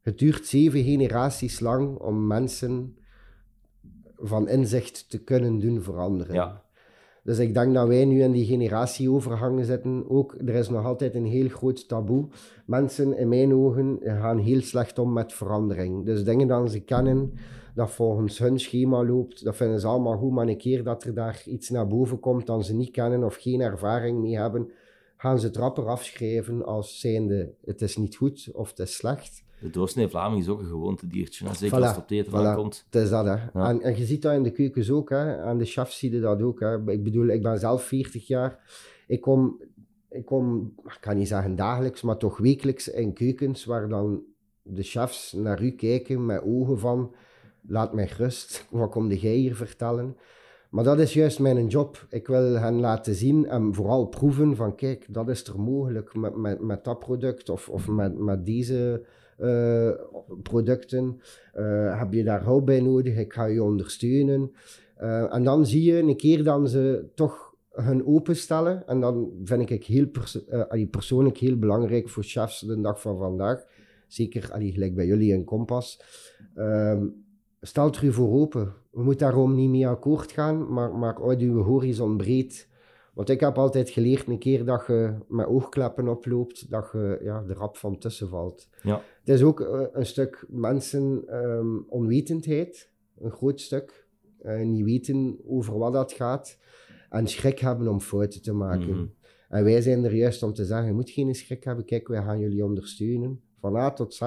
Het 0.00 0.18
duurt 0.18 0.46
zeven 0.46 0.84
generaties 0.84 1.60
lang 1.60 1.98
om 1.98 2.26
mensen 2.26 2.96
van 4.16 4.48
inzicht 4.48 5.10
te 5.10 5.18
kunnen 5.18 5.58
doen 5.58 5.82
veranderen. 5.82 6.34
Ja. 6.34 6.64
Dus 7.26 7.38
ik 7.38 7.54
denk 7.54 7.74
dat 7.74 7.88
wij 7.88 8.04
nu 8.04 8.22
in 8.22 8.32
die 8.32 8.44
generatieovergangen 8.44 9.64
zitten. 9.64 10.04
Ook, 10.08 10.34
er 10.34 10.54
is 10.54 10.68
nog 10.68 10.84
altijd 10.84 11.14
een 11.14 11.26
heel 11.26 11.48
groot 11.48 11.88
taboe. 11.88 12.28
Mensen, 12.66 13.18
in 13.18 13.28
mijn 13.28 13.54
ogen, 13.54 13.98
gaan 14.02 14.38
heel 14.38 14.60
slecht 14.60 14.98
om 14.98 15.12
met 15.12 15.32
verandering. 15.32 16.04
Dus 16.04 16.24
dingen 16.24 16.48
dat 16.48 16.70
ze 16.70 16.80
kennen, 16.80 17.32
dat 17.74 17.90
volgens 17.90 18.38
hun 18.38 18.58
schema 18.58 19.04
loopt, 19.04 19.44
dat 19.44 19.56
vinden 19.56 19.80
ze 19.80 19.86
allemaal 19.86 20.16
goed. 20.16 20.32
Maar 20.32 20.48
een 20.48 20.58
keer 20.58 20.84
dat 20.84 21.04
er 21.04 21.14
daar 21.14 21.42
iets 21.46 21.70
naar 21.70 21.86
boven 21.86 22.20
komt 22.20 22.46
dat 22.46 22.66
ze 22.66 22.74
niet 22.74 22.90
kennen 22.90 23.24
of 23.24 23.36
geen 23.36 23.60
ervaring 23.60 24.20
mee 24.20 24.38
hebben, 24.38 24.70
gaan 25.16 25.38
ze 25.38 25.46
het 25.46 25.56
rapper 25.56 25.86
afschrijven 25.88 26.64
als 26.64 27.00
zijnde 27.00 27.54
het 27.64 27.82
is 27.82 27.96
niet 27.96 28.16
goed 28.16 28.48
of 28.52 28.68
het 28.68 28.78
is 28.78 28.96
slecht. 28.96 29.44
De 29.60 29.70
doorsnee 29.70 30.08
Vlaming 30.08 30.42
is 30.42 30.48
ook 30.48 30.60
een 30.60 30.66
gewoontediertje, 30.66 31.46
hè? 31.46 31.54
zeker 31.54 31.78
Voilà, 31.78 31.80
als 31.80 31.90
het 31.90 31.98
op 31.98 32.10
eten 32.10 32.32
voilà. 32.32 32.54
komt. 32.54 32.84
Het 32.90 33.02
is 33.02 33.10
dat, 33.10 33.24
hè. 33.24 33.36
En, 33.52 33.82
en 33.82 33.96
je 33.96 34.04
ziet 34.04 34.22
dat 34.22 34.34
in 34.34 34.42
de 34.42 34.50
keukens 34.50 34.90
ook, 34.90 35.10
hè. 35.10 35.42
Aan 35.42 35.58
de 35.58 35.64
chefs 35.64 35.98
zie 35.98 36.12
je 36.12 36.20
dat 36.20 36.42
ook, 36.42 36.60
hè. 36.60 36.90
Ik 36.90 37.04
bedoel, 37.04 37.26
ik 37.26 37.42
ben 37.42 37.58
zelf 37.58 37.82
40 37.82 38.26
jaar. 38.26 38.58
Ik 39.06 39.20
kom, 39.20 39.60
ik 40.10 40.24
kom, 40.24 40.74
ik 40.84 40.98
kan 41.00 41.16
niet 41.16 41.28
zeggen 41.28 41.56
dagelijks, 41.56 42.02
maar 42.02 42.16
toch 42.16 42.38
wekelijks 42.38 42.88
in 42.88 43.12
keukens 43.12 43.64
waar 43.64 43.88
dan 43.88 44.22
de 44.62 44.82
chefs 44.82 45.32
naar 45.32 45.62
u 45.62 45.70
kijken 45.70 46.26
met 46.26 46.42
ogen 46.42 46.78
van, 46.78 47.14
laat 47.66 47.94
mij 47.94 48.10
rust, 48.16 48.66
wat 48.70 48.90
kom 48.90 49.12
jij 49.12 49.34
hier 49.34 49.56
vertellen? 49.56 50.16
Maar 50.70 50.84
dat 50.84 50.98
is 50.98 51.12
juist 51.12 51.38
mijn 51.38 51.66
job. 51.66 52.06
Ik 52.10 52.26
wil 52.26 52.58
hen 52.58 52.80
laten 52.80 53.14
zien 53.14 53.46
en 53.46 53.74
vooral 53.74 54.06
proeven 54.06 54.56
van, 54.56 54.74
kijk, 54.74 55.06
dat 55.08 55.28
is 55.28 55.46
er 55.46 55.60
mogelijk 55.60 56.14
met, 56.14 56.36
met, 56.36 56.60
met 56.60 56.84
dat 56.84 56.98
product 56.98 57.48
of, 57.48 57.68
of 57.68 57.88
met, 57.88 58.18
met 58.18 58.46
deze 58.46 59.06
eh, 59.36 59.90
producten. 60.42 61.20
Eh, 61.52 61.98
heb 61.98 62.12
je 62.12 62.24
daar 62.24 62.44
hulp 62.44 62.66
bij 62.66 62.80
nodig? 62.80 63.16
Ik 63.16 63.32
ga 63.32 63.44
je 63.44 63.62
ondersteunen. 63.62 64.52
Eh, 64.96 65.34
en 65.34 65.44
dan 65.44 65.66
zie 65.66 65.82
je 65.82 65.98
een 65.98 66.16
keer 66.16 66.44
dat 66.44 66.70
ze 66.70 67.08
toch 67.14 67.54
hun 67.70 68.06
openstellen. 68.06 68.86
En 68.86 69.00
dan 69.00 69.30
vind 69.44 69.70
ik 69.70 69.84
heel 69.84 70.06
allee, 70.68 70.86
persoonlijk 70.86 71.36
heel 71.36 71.58
belangrijk 71.58 72.08
voor 72.08 72.22
chefs 72.22 72.60
de 72.60 72.80
dag 72.80 73.00
van 73.00 73.18
vandaag. 73.18 73.64
Zeker 74.06 74.52
allee, 74.52 74.72
gelijk 74.72 74.94
bij 74.94 75.06
jullie 75.06 75.32
in 75.32 75.44
Kompas. 75.44 76.02
Ehm, 76.54 77.06
stelt 77.60 77.96
er 77.96 78.04
u 78.04 78.12
voor 78.12 78.32
open. 78.32 78.74
We 78.90 79.02
moeten 79.02 79.26
daarom 79.26 79.54
niet 79.54 79.70
mee 79.70 79.88
akkoord 79.88 80.32
gaan, 80.32 80.72
maar, 80.72 80.94
maar 80.94 81.14
houd 81.14 81.40
uw 81.40 81.62
horizon 81.62 82.16
breed. 82.16 82.68
Want 83.16 83.30
ik 83.30 83.40
heb 83.40 83.58
altijd 83.58 83.90
geleerd, 83.90 84.26
een 84.26 84.38
keer 84.38 84.64
dat 84.64 84.86
je 84.86 85.14
met 85.28 85.46
oogkleppen 85.46 86.08
oploopt, 86.08 86.70
dat 86.70 86.88
je 86.92 87.18
ja, 87.22 87.44
er 87.48 87.54
rap 87.54 87.76
van 87.76 87.98
tussen 87.98 88.28
valt. 88.28 88.68
Ja. 88.82 89.02
Het 89.20 89.28
is 89.28 89.42
ook 89.42 89.60
eh, 89.60 89.80
een 89.92 90.06
stuk 90.06 90.44
mensen 90.48 91.22
ehm, 91.26 91.78
onwetendheid, 91.88 92.90
een 93.18 93.30
groot 93.30 93.60
stuk. 93.60 94.08
Eh, 94.38 94.60
niet 94.60 94.84
weten 94.84 95.38
over 95.46 95.78
wat 95.78 95.92
dat 95.92 96.12
gaat. 96.12 96.58
En 97.10 97.26
schrik 97.26 97.58
hebben 97.58 97.88
om 97.88 98.00
fouten 98.00 98.42
te 98.42 98.52
maken. 98.52 98.90
Mhm. 98.90 99.06
En 99.48 99.64
wij 99.64 99.80
zijn 99.80 100.04
er 100.04 100.14
juist 100.14 100.42
om 100.42 100.52
te 100.52 100.64
zeggen, 100.64 100.86
je 100.86 100.92
moet 100.92 101.10
geen 101.10 101.34
schrik 101.34 101.64
hebben. 101.64 101.84
Kijk, 101.84 102.08
wij 102.08 102.22
gaan 102.22 102.38
jullie 102.38 102.64
ondersteunen. 102.64 103.40
Van 103.60 103.76
A 103.76 103.92
tot 103.92 104.14
Z. 104.14 104.20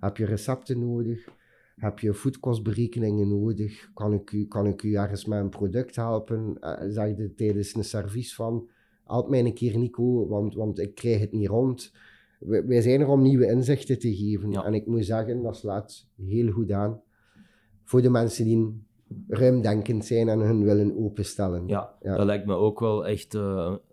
Heb 0.00 0.16
je 0.16 0.24
recepten 0.24 0.78
nodig? 0.78 1.28
Heb 1.78 1.98
je 1.98 2.12
voedkostberekeningen 2.14 3.28
nodig? 3.28 3.90
Kan 3.94 4.12
ik 4.12 4.32
u, 4.32 4.46
kan 4.46 4.66
ik 4.66 4.82
u 4.82 4.94
ergens 4.94 5.24
met 5.24 5.38
een 5.40 5.48
product 5.48 5.96
helpen? 5.96 6.56
Eh, 6.60 6.90
zeg 6.90 7.16
je 7.16 7.34
tijdens 7.34 7.74
een 7.74 7.84
service 7.84 8.34
van, 8.34 8.68
help 9.04 9.28
mij 9.28 9.40
een 9.44 9.54
keer 9.54 9.78
Nico, 9.78 10.28
want, 10.28 10.54
want 10.54 10.78
ik 10.78 10.94
krijg 10.94 11.20
het 11.20 11.32
niet 11.32 11.48
rond. 11.48 11.92
Wij, 12.38 12.66
wij 12.66 12.80
zijn 12.82 13.00
er 13.00 13.08
om 13.08 13.22
nieuwe 13.22 13.46
inzichten 13.46 13.98
te 13.98 14.16
geven. 14.16 14.50
Ja. 14.50 14.64
En 14.64 14.74
ik 14.74 14.86
moet 14.86 15.04
zeggen, 15.04 15.42
dat 15.42 15.56
slaat 15.56 16.06
heel 16.16 16.50
goed 16.52 16.70
aan. 16.72 17.00
Voor 17.84 18.02
de 18.02 18.10
mensen 18.10 18.44
die 18.44 18.82
ruimdenkend 19.28 20.04
zijn 20.04 20.28
en 20.28 20.38
hun 20.40 20.64
willen 20.64 20.96
openstellen. 20.96 21.66
Ja, 21.66 21.94
Ja. 22.02 22.16
dat 22.16 22.26
lijkt 22.26 22.46
me 22.46 22.54
ook 22.54 22.80
wel 22.80 23.06
echt... 23.06 23.34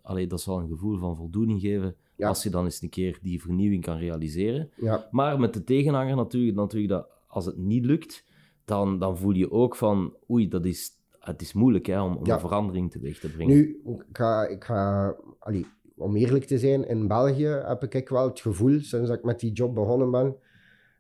allee, 0.02 0.28
dat 0.28 0.41
zal 0.41 0.60
een 0.60 0.67
gevoel 0.67 0.98
van 0.98 1.15
voldoening 1.15 1.62
geven 1.62 1.95
Ja. 2.15 2.28
als 2.28 2.43
je 2.43 2.50
dan 2.50 2.63
eens 2.63 2.82
een 2.82 2.89
keer 2.89 3.19
die 3.21 3.41
vernieuwing 3.41 3.84
kan 3.84 3.98
realiseren. 3.98 4.69
Ja. 4.76 5.08
Maar 5.12 5.39
met 5.39 5.54
de 5.54 5.63
tegenhanger 5.63 6.15
natuurlijk, 6.15 6.58
natuurlijk 6.58 6.91
dat 6.91 7.10
als 7.36 7.45
het 7.45 7.58
niet 7.58 7.86
lukt, 7.86 8.24
dan, 8.65 9.00
dan 9.00 9.17
voel 9.17 9.34
je 9.34 9.52
ook 9.52 9.76
van, 9.76 10.15
oei, 10.30 10.48
dat 10.48 10.65
is, 10.65 10.91
het 11.19 11.41
is 11.41 11.54
moeilijk 11.54 11.86
hè, 11.86 12.02
om, 12.02 12.15
om 12.15 12.26
Ja. 12.26 12.34
een 12.34 12.39
verandering 12.39 12.91
teweeg 12.91 13.19
te 13.19 13.30
brengen. 13.30 13.56
Nu, 13.56 13.82
ik 13.86 14.17
ga, 14.17 14.48
ik 14.48 14.63
ga 14.63 15.15
allee, 15.39 15.65
om 15.95 16.15
eerlijk 16.15 16.43
te 16.45 16.58
zijn, 16.60 16.88
in 16.88 17.08
België 17.08 17.45
heb 17.48 17.84
ik 17.84 18.10
wel 18.10 18.28
het 18.28 18.39
gevoel, 18.39 18.80
sinds 18.80 19.10
ik 19.10 19.24
met 19.24 19.39
die 19.39 19.52
job 19.52 19.76
begonnen 19.76 20.12
ben, 20.12 20.36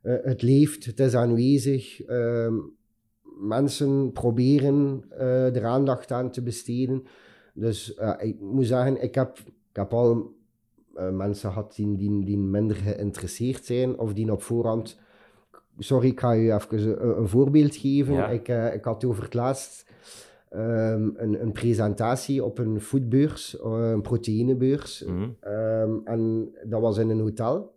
eh, 0.01 0.15
het 0.21 0.41
leeft, 0.41 0.85
het 0.85 0.99
is 0.99 1.15
aanwezig. 1.15 2.01
ehm, 2.01 2.53
mensen 3.39 4.11
proberen 4.11 5.05
eh, 5.09 5.55
er 5.55 5.65
aandacht 5.65 6.11
aan 6.11 6.31
te 6.31 6.41
besteden. 6.41 7.03
Dus 7.53 7.93
eh, 7.93 8.13
ik 8.27 8.39
moet 8.39 8.65
zeggen, 8.65 9.01
ik 9.03 9.15
heb, 9.15 9.37
ik 9.69 9.75
heb 9.75 9.93
al 9.93 10.33
mensen 11.11 11.49
gehad 11.51 11.75
die, 11.75 11.95
die, 11.97 12.25
die 12.25 12.37
minder 12.37 12.75
geïnteresseerd 12.75 13.65
zijn 13.65 13.99
of 13.99 14.13
die 14.13 14.31
op 14.31 14.41
voorhand. 14.41 14.99
Sorry, 15.77 16.07
ik 16.07 16.19
ga 16.19 16.31
je 16.31 16.53
even 16.53 17.01
een, 17.03 17.17
een 17.17 17.27
voorbeeld 17.27 17.75
geven. 17.75 18.13
Ja. 18.13 18.29
Ik, 18.29 18.47
eh, 18.47 18.73
ik 18.73 18.83
had 18.83 19.05
over 19.05 19.23
het 19.23 19.33
laatst 19.33 19.85
ehm, 20.49 21.09
een, 21.15 21.41
een 21.41 21.51
presentatie 21.51 22.43
op 22.43 22.57
een 22.57 22.81
foodbeurs, 22.81 23.59
eh, 23.59 23.89
een 23.91 24.01
proteïnebeurs. 24.01 25.03
Mhm. 25.03 25.29
Ehm, 25.39 25.93
en 26.03 26.49
dat 26.63 26.81
was 26.81 26.97
in 26.97 27.09
een 27.09 27.19
hotel. 27.19 27.75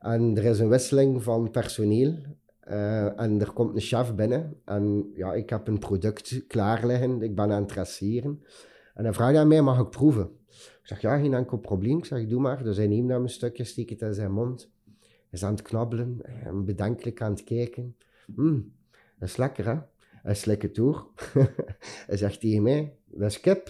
En 0.00 0.36
er 0.36 0.44
is 0.44 0.58
een 0.58 0.68
wisseling 0.68 1.22
van 1.22 1.50
personeel. 1.50 2.14
Eh, 2.60 3.20
en 3.20 3.40
er 3.40 3.52
komt 3.52 3.74
een 3.74 3.80
chef 3.80 4.14
binnen. 4.14 4.60
En 4.64 5.10
ja, 5.14 5.32
ik 5.32 5.50
heb 5.50 5.68
een 5.68 5.78
product 5.78 6.46
klaar 6.46 6.86
liggen. 6.86 7.22
Ik 7.22 7.34
ben 7.34 7.50
aan 7.50 7.60
het 7.60 7.68
traceren. 7.68 8.42
En 8.94 9.04
hij 9.04 9.12
vraagt 9.12 9.36
aan 9.36 9.48
mij, 9.48 9.62
mag 9.62 9.80
ik 9.80 9.90
proeven? 9.90 10.30
Ik 10.56 10.80
zeg, 10.82 11.00
ja, 11.00 11.18
geen 11.18 11.34
enkel 11.34 11.58
probleem. 11.58 11.98
Ik 11.98 12.04
zeg, 12.04 12.26
doe 12.26 12.40
maar. 12.40 12.62
Dus 12.62 12.76
hij 12.76 12.86
neemt 12.86 13.08
dan 13.08 13.22
een 13.22 13.28
stukje, 13.28 13.64
steekt 13.64 13.90
het 13.90 14.00
in 14.00 14.14
zijn 14.14 14.32
mond. 14.32 14.70
Hij 15.30 15.38
is 15.38 15.44
aan 15.44 15.52
het 15.52 15.62
knabbelen. 15.62 16.20
En 16.44 16.64
bedenkelijk 16.64 17.22
aan 17.22 17.30
het 17.30 17.44
kijken. 17.44 17.96
"Hmm, 18.34 18.72
dat 19.18 19.28
is 19.28 19.36
lekker, 19.36 19.66
hè? 19.66 19.76
Hij 20.22 20.34
slikt 20.34 20.62
het 20.62 20.74
door. 20.74 21.06
hij 22.06 22.16
zegt 22.16 22.40
tegen 22.40 22.62
mij, 22.62 22.96
dat 23.06 23.30
is 23.30 23.40
kip. 23.40 23.66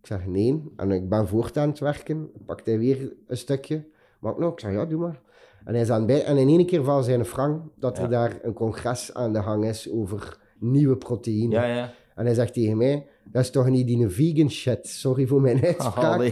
Ik 0.00 0.06
zeg, 0.06 0.26
nee. 0.26 0.64
En 0.76 0.90
ik 0.90 1.08
ben 1.08 1.28
voort 1.28 1.56
aan 1.56 1.68
het 1.68 1.78
werken. 1.78 2.30
Pakt 2.46 2.66
hij 2.66 2.78
weer 2.78 3.12
een 3.26 3.36
stukje. 3.36 3.86
Maar 4.20 4.32
ook 4.32 4.38
nog, 4.38 4.52
ik 4.52 4.60
zeg, 4.60 4.72
ja, 4.72 4.84
doe 4.84 5.00
maar. 5.00 5.20
En 5.64 5.72
hij 5.72 5.82
is 5.82 5.90
aan 5.90 5.98
het 5.98 6.06
bij. 6.06 6.24
En 6.24 6.36
in 6.36 6.48
één 6.48 6.66
keer 6.66 6.84
van 6.84 7.04
zijn 7.04 7.24
frank 7.24 7.62
dat 7.76 7.96
Ja. 7.96 8.02
er 8.02 8.08
daar 8.10 8.38
een 8.42 8.52
congres 8.52 9.14
aan 9.14 9.32
de 9.32 9.42
gang 9.42 9.64
is 9.64 9.90
over 9.90 10.38
nieuwe 10.58 10.96
proteïne. 10.96 11.54
Ja, 11.54 11.64
ja. 11.64 11.92
En 12.18 12.24
hij 12.24 12.34
zegt 12.34 12.52
tegen 12.52 12.76
mij, 12.76 13.06
dat 13.24 13.42
is 13.42 13.50
toch 13.50 13.68
niet 13.68 13.86
die 13.86 14.08
vegan 14.08 14.50
shit? 14.50 14.86
Sorry 14.86 15.26
voor 15.26 15.40
mijn 15.40 15.64
uitspraak. 15.64 16.22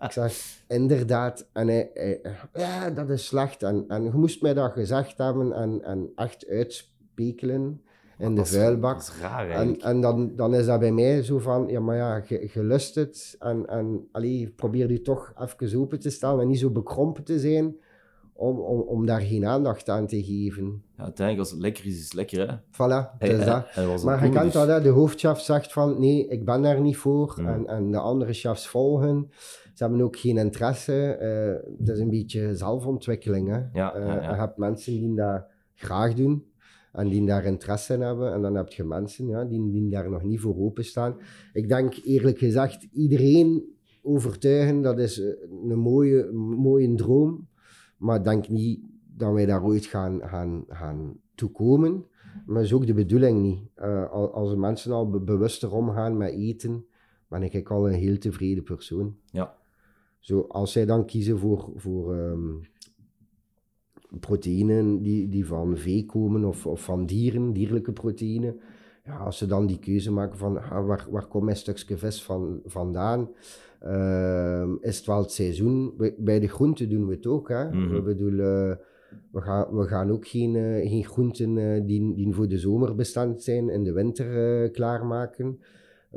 Ik 0.00 0.10
zeg, 0.10 0.34
inderdaad. 0.68 1.46
En 1.52 1.68
hij, 1.68 1.90
hij- 1.94 2.20
ja, 2.54 2.90
dat 2.90 3.10
is 3.10 3.26
slecht. 3.26 3.62
En, 3.62 3.84
en 3.88 4.02
je 4.04 4.10
moest 4.12 4.42
mij 4.42 4.54
dat 4.54 4.72
gezegd 4.72 5.18
hebben 5.18 5.52
en, 5.52 5.82
en 5.84 6.12
echt 6.14 6.46
uitspekelen 6.48 7.82
in 8.18 8.34
de 8.34 8.44
vuilbak. 8.44 8.94
Dat 8.94 9.02
is 9.14 9.20
raar 9.20 9.44
En, 9.44 9.50
eigenlijk. 9.50 9.82
en 9.82 10.00
dan, 10.00 10.36
dan 10.36 10.54
is 10.54 10.66
dat 10.66 10.80
bij 10.80 10.92
mij 10.92 11.22
zo 11.22 11.38
van, 11.38 11.66
ja, 11.68 11.80
maar 11.80 11.96
ja, 11.96 12.22
je, 12.26 12.50
je 12.54 12.64
lust 12.64 12.94
het. 12.94 13.36
En, 13.38 13.66
en 13.66 14.08
allee, 14.12 14.52
probeer 14.56 14.90
je 14.90 15.02
toch 15.02 15.32
even 15.40 15.80
open 15.80 16.00
te 16.00 16.10
stellen 16.10 16.40
en 16.40 16.48
niet 16.48 16.58
zo 16.58 16.70
bekrompen 16.70 17.24
te 17.24 17.38
zijn 17.38 17.76
om, 18.36 18.58
om, 18.58 18.80
om 18.80 19.06
daar 19.06 19.20
geen 19.20 19.46
aandacht 19.46 19.88
aan 19.88 20.06
te 20.06 20.22
geven. 20.24 20.82
Ja, 20.96 21.02
uiteindelijk, 21.02 21.38
als 21.38 21.50
het 21.50 21.60
lekker 21.60 21.84
is, 21.86 21.96
is 21.98 22.04
het 22.04 22.14
lekker, 22.14 22.48
hè. 22.48 22.56
Voilà, 22.56 23.18
is 23.18 23.28
Hij- 23.28 23.44
dat. 23.44 24.04
Maar 24.04 24.24
je 24.26 24.40
dus- 24.40 24.52
dat, 24.52 24.68
hè? 24.68 24.80
de 24.80 24.88
hoofdchef 24.88 25.38
zegt 25.38 25.72
van 25.72 26.00
nee, 26.00 26.28
ik 26.28 26.44
ben 26.44 26.62
daar 26.62 26.80
niet 26.80 26.96
voor. 26.96 27.34
Ja. 27.40 27.54
En, 27.54 27.66
en 27.66 27.90
de 27.90 27.98
andere 27.98 28.32
chefs 28.32 28.68
volgen. 28.68 29.26
Ze 29.74 29.82
hebben 29.84 30.00
ook 30.02 30.16
geen 30.16 30.36
interesse. 30.36 30.92
Eh, 31.14 31.70
het 31.78 31.88
is 31.88 31.98
een 31.98 32.10
beetje 32.10 32.54
zelfontwikkeling. 32.56 33.48
Hè? 33.48 33.58
Ja, 33.72 33.94
Eh, 33.94 34.06
ja, 34.06 34.14
ja. 34.22 34.30
Je 34.30 34.36
hebt 34.36 34.56
mensen 34.56 34.92
die 34.92 35.14
dat 35.14 35.44
graag 35.74 36.14
doen 36.14 36.44
en 36.92 37.08
die 37.08 37.26
daar 37.26 37.44
interesse 37.44 37.94
in 37.94 38.00
hebben. 38.00 38.32
En 38.32 38.42
dan 38.42 38.54
heb 38.54 38.68
je 38.72 38.84
mensen 38.84 39.26
ja, 39.28 39.44
die, 39.44 39.70
die 39.70 39.90
daar 39.90 40.10
nog 40.10 40.22
niet 40.22 40.40
voor 40.40 40.56
openstaan. 40.58 41.16
Ik 41.52 41.68
denk 41.68 41.94
eerlijk 42.04 42.38
gezegd, 42.38 42.86
iedereen 42.92 43.72
overtuigen, 44.02 44.82
dat 44.82 44.98
is 44.98 45.20
eh, 45.20 45.26
een 45.68 45.78
mooie, 45.78 46.32
mooie 46.56 46.94
droom. 46.94 47.48
Maar 48.04 48.16
ik 48.16 48.24
denk 48.24 48.48
niet 48.48 48.80
dat 49.16 49.32
wij 49.32 49.46
daar 49.46 49.64
ooit 49.64 49.86
gaan, 49.86 50.20
gaan, 50.22 50.64
gaan 50.68 51.16
toekomen. 51.34 52.04
Maar 52.46 52.54
dat 52.54 52.64
is 52.64 52.72
ook 52.72 52.86
de 52.86 52.94
bedoeling 52.94 53.42
niet. 53.42 53.60
Eh, 53.74 54.10
al- 54.10 54.32
als 54.32 54.50
de 54.50 54.56
mensen 54.56 54.92
al 54.92 55.10
be- 55.10 55.20
bewuster 55.20 55.72
omgaan 55.72 56.16
met 56.16 56.30
eten, 56.32 56.86
ben 57.28 57.42
ik 57.42 57.70
al 57.70 57.88
een 57.88 57.94
heel 57.94 58.18
tevreden 58.18 58.62
persoon. 58.64 59.16
Ja. 59.30 59.56
Zo, 60.18 60.40
als 60.40 60.72
zij 60.72 60.84
dan 60.84 61.04
kiezen 61.06 61.38
voor, 61.38 61.70
voor 61.76 62.14
ehm, 62.14 62.52
proteïnen 64.20 65.02
die, 65.02 65.28
die 65.28 65.46
van 65.46 65.76
vee 65.76 66.06
komen 66.06 66.44
of, 66.44 66.66
of 66.66 66.84
van 66.84 67.06
dieren, 67.06 67.52
dierlijke 67.52 67.92
proteïnen. 67.92 68.60
Ja, 69.04 69.16
als 69.16 69.38
ze 69.38 69.46
dan 69.46 69.66
die 69.66 69.78
keuze 69.78 70.12
maken 70.12 70.38
van 70.38 70.56
ah, 70.56 70.86
waar, 70.86 71.06
waar 71.10 71.26
komt 71.26 71.44
mijn 71.44 71.56
stukje 71.56 71.96
vis 71.98 72.22
van, 72.22 72.60
vandaan? 72.64 73.28
Ehm, 73.84 74.74
is 74.80 74.96
het 74.96 75.06
wel 75.06 75.18
het 75.18 75.30
seizoen? 75.32 75.94
Bij- 75.96 76.14
Bij 76.18 76.40
de 76.40 76.48
groenten 76.48 76.88
doen 76.88 77.06
we 77.06 77.14
het 77.14 77.26
ook. 77.26 77.48
Hè? 77.48 77.68
Mhm. 77.70 77.92
We 77.94 78.02
bedoelen, 78.02 78.80
we 79.32 79.40
gaan, 79.40 79.76
we 79.76 79.86
gaan 79.86 80.10
ook 80.10 80.26
geen, 80.26 80.56
eh, 80.56 80.88
geen 80.90 81.04
groenten 81.04 81.58
eh, 81.58 81.86
die, 81.86 82.14
die 82.14 82.32
voor 82.34 82.48
de 82.48 82.58
zomer 82.58 82.94
bestand 82.94 83.42
zijn 83.42 83.68
in 83.68 83.84
de 83.84 83.92
winter 83.92 84.62
eh, 84.64 84.72
klaarmaken. 84.72 85.60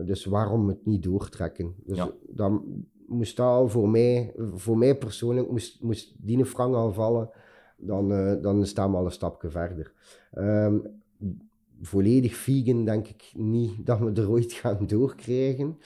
dus 0.05 0.25
waarom 0.25 0.67
het 0.67 0.85
niet 0.85 1.03
doortrekken? 1.03 1.73
Dus 1.85 1.97
Ja. 1.97 2.11
dan 2.29 2.63
moest 3.07 3.37
dat 3.37 3.45
al 3.45 3.69
voor 3.69 3.89
mij, 3.89 4.33
voor 4.53 4.77
mij 4.77 4.97
persoonlijk, 4.97 5.49
moest, 5.51 5.81
moest 5.83 6.15
die 6.17 6.45
frank 6.45 6.75
al 6.75 6.93
vallen, 6.93 7.29
dan, 7.77 8.07
dan 8.41 8.65
staan 8.65 8.91
we 8.91 8.97
al 8.97 9.05
een 9.05 9.11
stapje 9.11 9.49
verder. 9.49 9.91
Ehm, 10.31 10.77
volledig 11.81 12.35
vegan 12.35 12.85
denk 12.85 13.07
ik 13.07 13.31
niet 13.35 13.85
dat 13.85 13.99
we 13.99 14.11
er 14.11 14.29
ooit 14.29 14.53
gaan 14.53 14.87
doorkrijgen. 14.87 15.77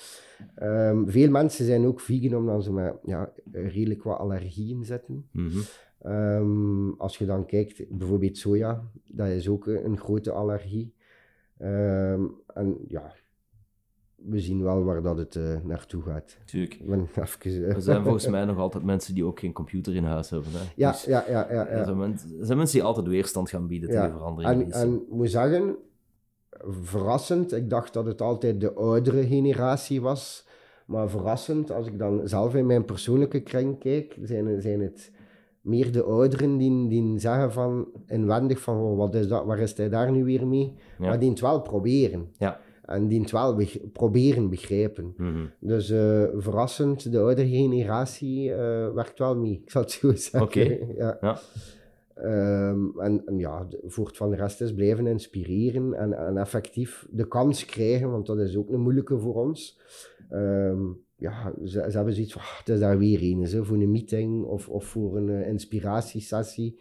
Ehm, 0.55 1.05
veel 1.05 1.29
mensen 1.29 1.65
zijn 1.65 1.85
ook 1.85 1.99
vegan 1.99 2.37
omdat 2.37 2.63
ze 2.63 2.73
met 2.73 2.95
ja, 3.03 3.31
redelijk 3.51 4.03
wat 4.03 4.17
allergieën 4.17 4.85
zitten. 4.85 5.25
Mhm. 5.31 5.59
Ehm, 6.01 6.89
als 6.89 7.17
je 7.17 7.25
dan 7.25 7.45
kijkt, 7.45 7.97
bijvoorbeeld 7.97 8.37
soja, 8.37 8.83
dat 9.07 9.27
is 9.27 9.49
ook 9.49 9.67
een, 9.67 9.85
een 9.85 9.97
grote 9.97 10.31
allergie. 10.31 10.93
Ehm, 11.57 12.25
en 12.47 12.77
ja, 12.87 13.13
we 14.25 14.39
zien 14.39 14.63
wel 14.63 14.83
waar 14.83 15.01
dat 15.01 15.17
het 15.17 15.35
eh, 15.35 15.43
naartoe 15.63 16.01
gaat. 16.01 16.37
Tuurlijk. 16.45 16.79
Even, 17.15 17.39
eh, 17.43 17.75
Er 17.75 17.81
zijn 17.81 18.03
volgens 18.03 18.27
mij 18.37 18.45
nog 18.45 18.57
altijd 18.57 18.83
mensen 18.83 19.13
die 19.13 19.25
ook 19.25 19.39
geen 19.39 19.53
computer 19.53 19.95
in 19.95 20.03
huis 20.03 20.29
hebben. 20.29 20.51
Hè? 20.51 20.59
Ja, 20.75 20.91
Dus 20.91 21.03
ja, 21.03 21.23
ja, 21.29 21.47
ja. 21.51 21.67
er, 21.67 21.77
ja. 21.77 21.83
zijn 21.83 21.97
mensen, 21.97 22.39
er 22.39 22.45
zijn 22.45 22.57
mensen 22.57 22.77
die 22.79 22.87
altijd 22.87 23.07
weerstand 23.07 23.49
gaan 23.49 23.67
bieden 23.67 23.89
tegen 23.89 24.03
Ja, 24.05 24.11
veranderingen. 24.11 24.59
En, 24.61 24.65
Dus- 24.65 24.75
en 24.81 24.93
ik 24.93 25.09
moet 25.11 25.29
zeggen, 25.31 25.75
verrassend, 26.81 27.53
ik 27.53 27.69
dacht 27.69 27.93
dat 27.93 28.05
het 28.05 28.21
altijd 28.21 28.61
de 28.61 28.73
oudere 28.73 29.27
generatie 29.27 30.01
was. 30.01 30.47
Maar 30.85 31.09
verrassend, 31.09 31.71
als 31.71 31.87
ik 31.87 31.99
dan 31.99 32.21
zelf 32.27 32.55
in 32.55 32.65
mijn 32.65 32.85
persoonlijke 32.85 33.41
kring 33.41 33.79
kijk, 33.79 34.17
zijn, 34.23 34.61
zijn 34.61 34.81
het 34.81 35.11
meer 35.61 35.91
de 35.91 36.03
ouderen 36.03 36.57
die, 36.57 36.87
die 36.87 37.19
zeggen 37.19 37.51
van, 37.51 37.87
inwendig 38.07 38.59
van, 38.59 38.77
oh, 38.77 38.97
wat 38.97 39.15
is 39.15 39.27
dat, 39.27 39.45
waar 39.45 39.59
is 39.59 39.77
hij 39.77 39.89
daar 39.89 40.11
nu 40.11 40.23
weer 40.23 40.47
mee? 40.47 40.73
Maar 40.99 41.19
die 41.19 41.29
het 41.29 41.39
wel 41.39 41.61
proberen. 41.61 42.31
Ja. 42.37 42.59
En 42.93 43.07
die 43.07 43.19
het 43.21 43.31
wel 43.31 43.55
beg- 43.55 43.91
proberen 43.93 44.49
begrijpen. 44.49 45.13
Mhm. 45.17 45.45
Dus 45.59 45.89
eh, 45.89 46.23
verrassend, 46.35 47.11
de 47.11 47.19
oudere 47.19 47.47
generatie 47.49 48.53
eh, 48.53 48.93
werkt 48.93 49.19
wel 49.19 49.35
mee, 49.37 49.61
ik 49.63 49.69
zal 49.71 49.81
het 49.81 49.91
zo 49.91 50.11
zeggen. 50.15 50.41
Oké. 50.41 50.77
Ja. 50.97 51.17
Ja. 51.21 51.39
Ehm, 52.15 52.99
en, 52.99 53.21
en 53.25 53.37
ja, 53.37 53.67
voor 53.85 54.05
het 54.07 54.17
van 54.17 54.29
de 54.29 54.35
rest 54.35 54.61
is 54.61 54.73
blijven 54.73 55.07
inspireren 55.07 55.93
en, 55.93 56.13
en 56.13 56.37
effectief 56.37 57.07
de 57.11 57.27
kans 57.27 57.65
krijgen, 57.65 58.11
want 58.11 58.25
dat 58.25 58.39
is 58.39 58.57
ook 58.57 58.69
een 58.69 58.79
moeilijke 58.81 59.19
voor 59.19 59.35
ons. 59.35 59.79
Ehm, 60.29 60.79
ja, 61.15 61.53
ze, 61.63 61.85
ze 61.89 61.95
hebben 61.95 62.13
zoiets 62.13 62.33
van, 62.33 62.41
"Ah, 62.41 62.57
het 62.57 62.69
is 62.69 62.79
daar 62.79 62.97
weer 62.97 63.21
een, 63.21 63.41
hè, 63.43 63.65
voor 63.65 63.77
een 63.77 63.91
meeting 63.91 64.43
of, 64.43 64.69
of 64.69 64.85
voor 64.85 65.17
een 65.17 65.29
eh, 65.29 65.47
inspiratiesessie. 65.47 66.79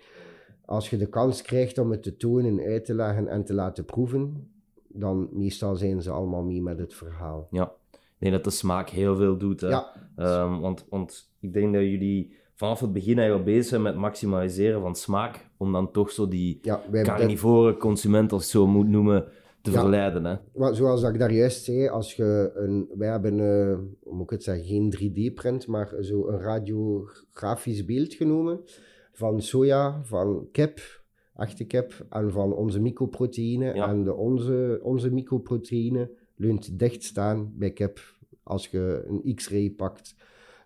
Als 0.64 0.90
je 0.90 0.96
de 0.96 1.06
kans 1.08 1.42
krijgt 1.42 1.78
om 1.78 1.90
het 1.90 2.02
te 2.02 2.16
tonen, 2.16 2.60
uit 2.60 2.84
te 2.84 2.94
leggen 2.94 3.28
en 3.28 3.44
te 3.44 3.54
laten 3.54 3.84
proeven, 3.84 4.50
dan 4.92 5.28
meestal 5.32 5.76
zijn 5.76 6.02
ze 6.02 6.10
allemaal 6.10 6.42
mee 6.42 6.62
met 6.62 6.78
het 6.78 6.94
verhaal. 6.94 7.48
Ja, 7.50 7.72
ik 7.92 8.16
denk 8.18 8.32
dat 8.32 8.44
de 8.44 8.50
smaak 8.50 8.88
heel 8.88 9.16
veel 9.16 9.36
doet. 9.38 9.60
Hè? 9.60 9.68
Ja. 9.68 9.92
Ehm, 10.16 10.60
want, 10.60 10.86
want 10.90 11.30
ik 11.40 11.52
denk 11.52 11.72
dat 11.72 11.82
jullie 11.82 12.32
vanaf 12.54 12.80
het 12.80 12.92
begin 12.92 13.18
eigenlijk 13.18 13.48
al 13.48 13.52
bezig 13.54 13.68
zijn 13.68 13.82
met 13.82 13.92
het 13.92 14.00
maximaliseren 14.00 14.80
van 14.80 14.94
smaak, 14.96 15.48
om 15.56 15.72
dan 15.72 15.90
toch 15.90 16.10
zo 16.10 16.28
die 16.28 16.58
Ja, 16.62 16.80
dat- 16.90 17.02
carnivore 17.04 17.76
consument, 17.76 18.32
als 18.32 18.44
je 18.44 18.50
zo 18.50 18.66
moet 18.66 18.88
noemen, 18.88 19.24
te 19.62 19.70
Ja. 19.70 19.80
verleiden. 19.80 20.24
Hè? 20.24 20.34
Maar 20.54 20.74
zoals 20.74 21.00
dat 21.00 21.12
ik 21.12 21.18
daar 21.18 21.32
juist 21.32 21.64
zei, 21.64 21.88
als 21.88 22.14
je 22.14 22.50
een, 22.54 22.88
wij 22.96 23.08
hebben, 23.08 23.32
eh, 23.40 23.78
hoe 24.02 24.14
moet 24.14 24.24
ik 24.24 24.30
het 24.30 24.42
zeggen, 24.42 24.64
geen 24.64 24.90
3D-print, 24.90 25.66
maar 25.66 25.94
zo 26.00 26.28
een 26.28 26.38
radiografisch 26.40 27.84
beeld 27.84 28.14
genomen 28.14 28.60
van 29.12 29.42
soja, 29.42 30.00
van 30.04 30.48
kip, 30.52 30.80
echte 31.40 31.64
kip, 31.64 32.06
en 32.10 32.32
van 32.32 32.54
onze 32.54 32.80
mycoproteïne. 32.80 33.74
Ja. 33.74 33.88
En 33.88 34.04
de, 34.04 34.14
onze, 34.14 34.80
onze 34.82 35.10
mycoproteïne 35.10 36.10
leunt 36.36 36.78
dicht 36.78 37.02
staan 37.02 37.52
bij 37.56 37.70
kip 37.70 38.00
als 38.42 38.66
je 38.66 39.04
een 39.08 39.34
X-ray 39.34 39.70
pakt. 39.70 40.14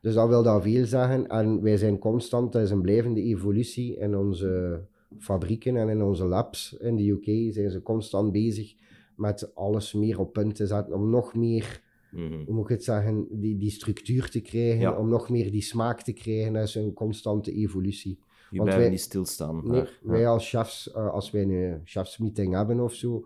Dus 0.01 0.15
dat 0.15 0.29
wil 0.29 0.43
dat 0.43 0.63
veel 0.63 0.85
zeggen. 0.87 1.27
En 1.29 1.63
wij 1.63 1.77
zijn 1.77 1.99
constant, 1.99 2.53
dat 2.53 2.63
is 2.63 2.71
een 2.71 2.83
blijvende 2.83 3.23
evolutie 3.23 3.97
in 3.97 4.17
onze 4.17 4.83
fabrieken 5.19 5.77
en 5.77 5.89
in 5.89 6.03
onze 6.03 6.25
labs 6.25 6.77
in 6.81 6.97
de 6.97 7.09
UK 7.11 7.53
zijn 7.53 7.71
ze 7.71 7.83
constant 7.83 8.33
bezig 8.33 8.75
met 9.17 9.55
alles 9.55 9.93
meer 9.93 10.19
op 10.21 10.33
punt 10.33 10.55
te 10.55 10.67
zetten 10.67 10.95
om 10.95 11.11
nog 11.11 11.35
meer, 11.35 11.83
Mhm. 12.11 12.45
hoe 12.45 12.55
moet 12.55 12.65
ik 12.65 12.69
het 12.71 12.85
zeggen, 12.85 13.27
die, 13.31 13.57
die 13.59 13.71
structuur 13.71 14.31
te 14.31 14.41
krijgen, 14.41 14.81
Ja. 14.81 14.99
om 14.99 15.09
nog 15.09 15.29
meer 15.31 15.51
die 15.51 15.63
smaak 15.63 16.03
te 16.03 16.13
krijgen. 16.13 16.53
Dat 16.53 16.63
is 16.63 16.75
een 16.75 16.93
constante 16.93 17.53
evolutie. 17.53 18.19
Want 18.59 18.63
blijven 18.63 18.81
wij- 18.81 18.91
niet 18.91 19.01
stilstaan. 19.01 19.55
Nee, 19.65 19.71
maar, 19.81 19.91
ja. 20.03 20.11
wij 20.11 20.29
als 20.29 20.49
chefs, 20.49 20.93
eh, 20.93 21.11
als 21.11 21.31
wij 21.31 21.43
een 21.43 21.81
chefsmeeting 21.85 22.55
hebben 22.55 22.81
of 22.81 22.93
zo, 22.93 23.25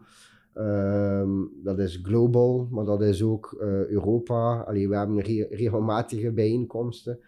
ehm, 0.54 1.30
dat 1.62 1.78
is 1.78 2.00
global, 2.02 2.68
maar 2.70 2.84
dat 2.84 3.02
is 3.02 3.22
ook 3.22 3.56
eh, 3.60 3.86
Europa. 3.86 4.60
Allee, 4.60 4.88
we 4.88 4.96
hebben 4.96 5.20
re- 5.20 5.46
regelmatige 5.50 6.32
bijeenkomsten. 6.32 7.18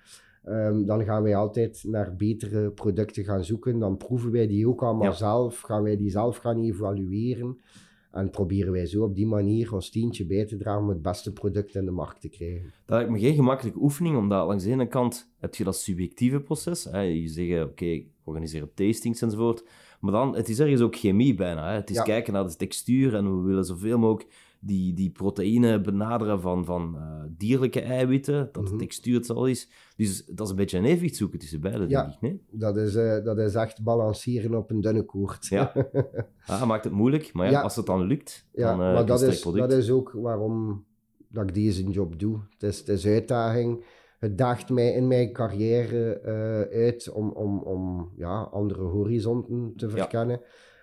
Ehm, 0.44 0.84
dan 0.84 1.04
gaan 1.04 1.22
wij 1.22 1.36
altijd 1.36 1.84
naar 1.86 2.16
betere 2.16 2.70
producten 2.70 3.24
gaan 3.24 3.44
zoeken. 3.44 3.78
Dan 3.78 3.96
proeven 3.96 4.30
wij 4.30 4.46
die 4.46 4.68
ook 4.68 4.82
allemaal 4.82 5.04
Ja. 5.08 5.12
zelf. 5.12 5.60
Gaan 5.60 5.82
wij 5.82 5.96
die 5.96 6.10
zelf 6.10 6.36
gaan 6.36 6.58
evalueren. 6.62 7.58
En 8.12 8.30
proberen 8.30 8.72
wij 8.72 8.86
zo 8.86 9.02
op 9.04 9.14
die 9.14 9.26
manier 9.26 9.74
ons 9.74 9.90
tientje 9.90 10.26
bij 10.26 10.44
te 10.46 10.56
dragen 10.56 10.82
om 10.82 10.88
het 10.88 11.02
beste 11.02 11.32
product 11.32 11.74
in 11.74 11.84
de 11.84 11.90
markt 11.90 12.20
te 12.20 12.28
krijgen. 12.28 12.62
Dat 12.86 12.96
lijkt 12.96 13.10
me 13.10 13.18
geen 13.18 13.34
gemakkelijke 13.34 13.80
oefening, 13.80 14.16
omdat 14.16 14.46
langs 14.46 14.64
de 14.64 14.70
ene 14.70 14.86
kant 14.88 15.30
heb 15.38 15.54
je 15.54 15.64
dat 15.64 15.76
subjectieve 15.76 16.40
proces. 16.40 16.84
Hè? 16.84 17.00
Je 17.00 17.28
zegt, 17.28 17.62
oké, 17.64 17.84
ik 17.84 18.06
organiseer 18.24 18.68
tastings 18.74 19.22
enzovoort. 19.22 19.64
Maar 20.00 20.12
dan, 20.12 20.36
het 20.36 20.48
is 20.48 20.60
ergens 20.60 20.80
ook 20.80 20.96
chemie 20.96 21.34
bijna. 21.34 21.68
Hè? 21.68 21.74
Het 21.74 21.90
is 21.90 21.96
Ja. 21.96 22.02
kijken 22.02 22.32
naar 22.32 22.48
de 22.48 22.56
textuur 22.56 23.14
en 23.14 23.36
we 23.40 23.46
willen 23.46 23.64
zoveel 23.64 23.98
mogelijk 23.98 24.30
die, 24.62 24.94
die 24.94 25.10
proteïne 25.10 25.80
benaderen 25.80 26.40
van, 26.40 26.64
van 26.64 26.96
eh, 26.96 27.22
dierlijke 27.36 27.80
eiwitten, 27.80 28.48
dat 28.52 28.64
de 28.64 28.70
Mhm. 28.70 28.78
textuur 28.78 29.14
hetzelfde 29.14 29.50
is. 29.50 29.70
Dus 29.96 30.24
dat 30.26 30.46
is 30.46 30.50
een 30.50 30.56
beetje 30.58 30.78
een 30.78 30.84
evenwicht 30.84 31.16
zoeken 31.16 31.38
tussen 31.38 31.60
beide, 31.60 31.88
Ja. 31.88 32.02
denk 32.02 32.14
ik. 32.14 32.20
Nee? 32.20 32.40
Dat 32.50 32.76
is, 32.76 32.94
eh, 32.94 33.24
dat 33.24 33.38
is 33.38 33.54
echt 33.54 33.82
balanceren 33.82 34.54
op 34.54 34.70
een 34.70 34.80
dunne 34.80 35.02
koord. 35.02 35.46
Ja. 35.46 35.72
Ah, 36.46 36.66
maakt 36.66 36.84
het 36.84 36.92
moeilijk, 36.92 37.32
maar 37.32 37.46
ja, 37.46 37.52
Ja. 37.52 37.60
als 37.60 37.76
het 37.76 37.86
dan 37.86 38.02
lukt, 38.02 38.46
Ja, 38.52 38.62
dan 38.76 38.86
eh 38.86 38.92
maar 38.94 39.06
dat 39.06 39.22
is, 39.22 39.40
product. 39.40 39.68
dat 39.70 39.78
is 39.78 39.90
ook 39.90 40.10
waarom 40.12 40.84
dat 41.28 41.48
ik 41.48 41.54
deze 41.54 41.84
job 41.90 42.18
doe. 42.18 42.38
Het 42.52 42.62
is, 42.62 42.78
het 42.78 42.88
is 42.88 43.06
uitdaging. 43.06 43.84
Het 44.18 44.38
daagt 44.38 44.70
mij 44.70 44.92
in 44.92 45.06
mijn 45.06 45.32
carrière 45.32 46.20
uit 46.72 47.10
om, 47.12 47.30
om, 47.30 47.58
om 47.58 48.10
ja, 48.16 48.40
andere 48.42 48.82
horizonten 48.82 49.72
te 49.76 49.88
verkennen. 49.90 50.40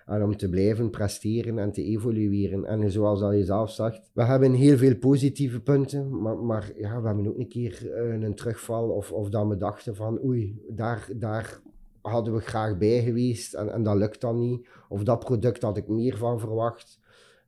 En 0.07 0.23
om 0.23 0.37
te 0.37 0.49
blijven 0.49 0.89
presteren 0.89 1.59
en 1.59 1.71
te 1.71 1.83
evolueren. 1.83 2.65
En 2.65 2.91
zoals 2.91 3.19
dat 3.19 3.33
je 3.33 3.43
zelf 3.43 3.71
zegt, 3.71 4.09
we 4.13 4.23
hebben 4.23 4.53
heel 4.53 4.77
veel 4.77 4.95
positieve 4.95 5.61
punten. 5.61 6.21
Maar, 6.21 6.37
maar 6.37 6.71
ja, 6.75 7.01
we 7.01 7.07
hebben 7.07 7.27
ook 7.27 7.37
een 7.37 7.47
keer 7.47 7.91
eh, 7.91 8.21
een 8.21 8.35
terugval. 8.35 8.89
Of, 8.89 9.11
of 9.11 9.29
dat 9.29 9.47
we 9.47 9.57
dachten 9.57 9.95
van 9.95 10.23
oei, 10.23 10.61
daar, 10.69 11.09
daar 11.15 11.61
hadden 12.01 12.33
we 12.33 12.39
graag 12.39 12.77
bij 12.77 13.03
geweest. 13.03 13.53
En, 13.53 13.73
en 13.73 13.83
dat 13.83 13.95
lukt 13.95 14.21
dan 14.21 14.39
niet. 14.39 14.67
Of 14.89 15.03
dat 15.03 15.19
product 15.19 15.61
had 15.61 15.77
ik 15.77 15.87
meer 15.87 16.17
van 16.17 16.39
verwacht. 16.39 16.99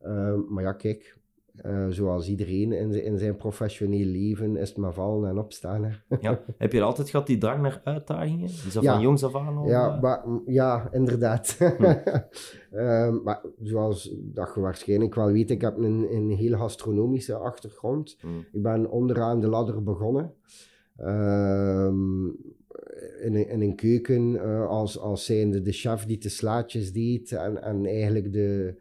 Ehm, 0.01 0.39
maar 0.49 0.63
ja, 0.63 0.73
kijk, 0.73 1.17
eh, 1.61 1.85
zoals 1.89 2.27
iedereen 2.29 2.71
in, 2.71 2.91
zijn- 2.91 3.03
in 3.05 3.17
zijn 3.17 3.35
professioneel 3.37 4.05
leven 4.05 4.57
is 4.57 4.69
het 4.69 4.77
maar 4.77 4.93
vallen 4.93 5.29
en 5.29 5.37
opstaan. 5.37 5.83
Hè. 5.83 5.91
Ja. 6.21 6.39
Heb 6.57 6.71
je 6.73 6.81
altijd 6.81 7.09
gehad 7.09 7.27
die 7.27 7.37
drang 7.37 7.61
naar 7.61 7.81
uitdagingen? 7.83 8.43
Is 8.45 8.73
dat 8.73 8.83
Ja. 8.83 8.93
van 8.93 9.01
jongs 9.01 9.23
af 9.23 9.35
aan 9.35 9.57
al? 9.57 9.67
Ja, 9.67 9.95
eh? 9.95 10.01
maar, 10.01 10.29
m- 10.29 10.41
ja 10.45 10.89
inderdaad. 10.91 11.57
Ehm, 12.71 13.21
maar 13.25 13.41
zoals 13.61 14.15
dat 14.17 14.51
je 14.55 14.61
waarschijnlijk 14.61 15.15
wel 15.15 15.31
weet, 15.31 15.49
ik 15.51 15.61
heb 15.61 15.77
een, 15.77 16.07
een 16.11 16.29
heel 16.29 16.57
gastronomische 16.57 17.35
achtergrond. 17.35 18.17
Mm. 18.25 18.45
Ik 18.51 18.61
ben 18.61 18.89
onderaan 18.89 19.39
de 19.39 19.47
ladder 19.47 19.83
begonnen. 19.83 20.33
Ehm, 20.97 22.25
in, 23.21 23.35
een, 23.35 23.49
in 23.49 23.61
een 23.61 23.75
keuken 23.75 24.41
eh, 24.43 24.67
als, 24.67 24.99
als 24.99 25.25
zijnde 25.25 25.61
de 25.61 25.71
chef 25.71 26.05
die 26.05 26.17
de 26.17 26.29
slaatjes 26.29 26.91
deed 26.93 27.31
en, 27.31 27.61
en 27.63 27.85
eigenlijk 27.85 28.33
de, 28.33 28.75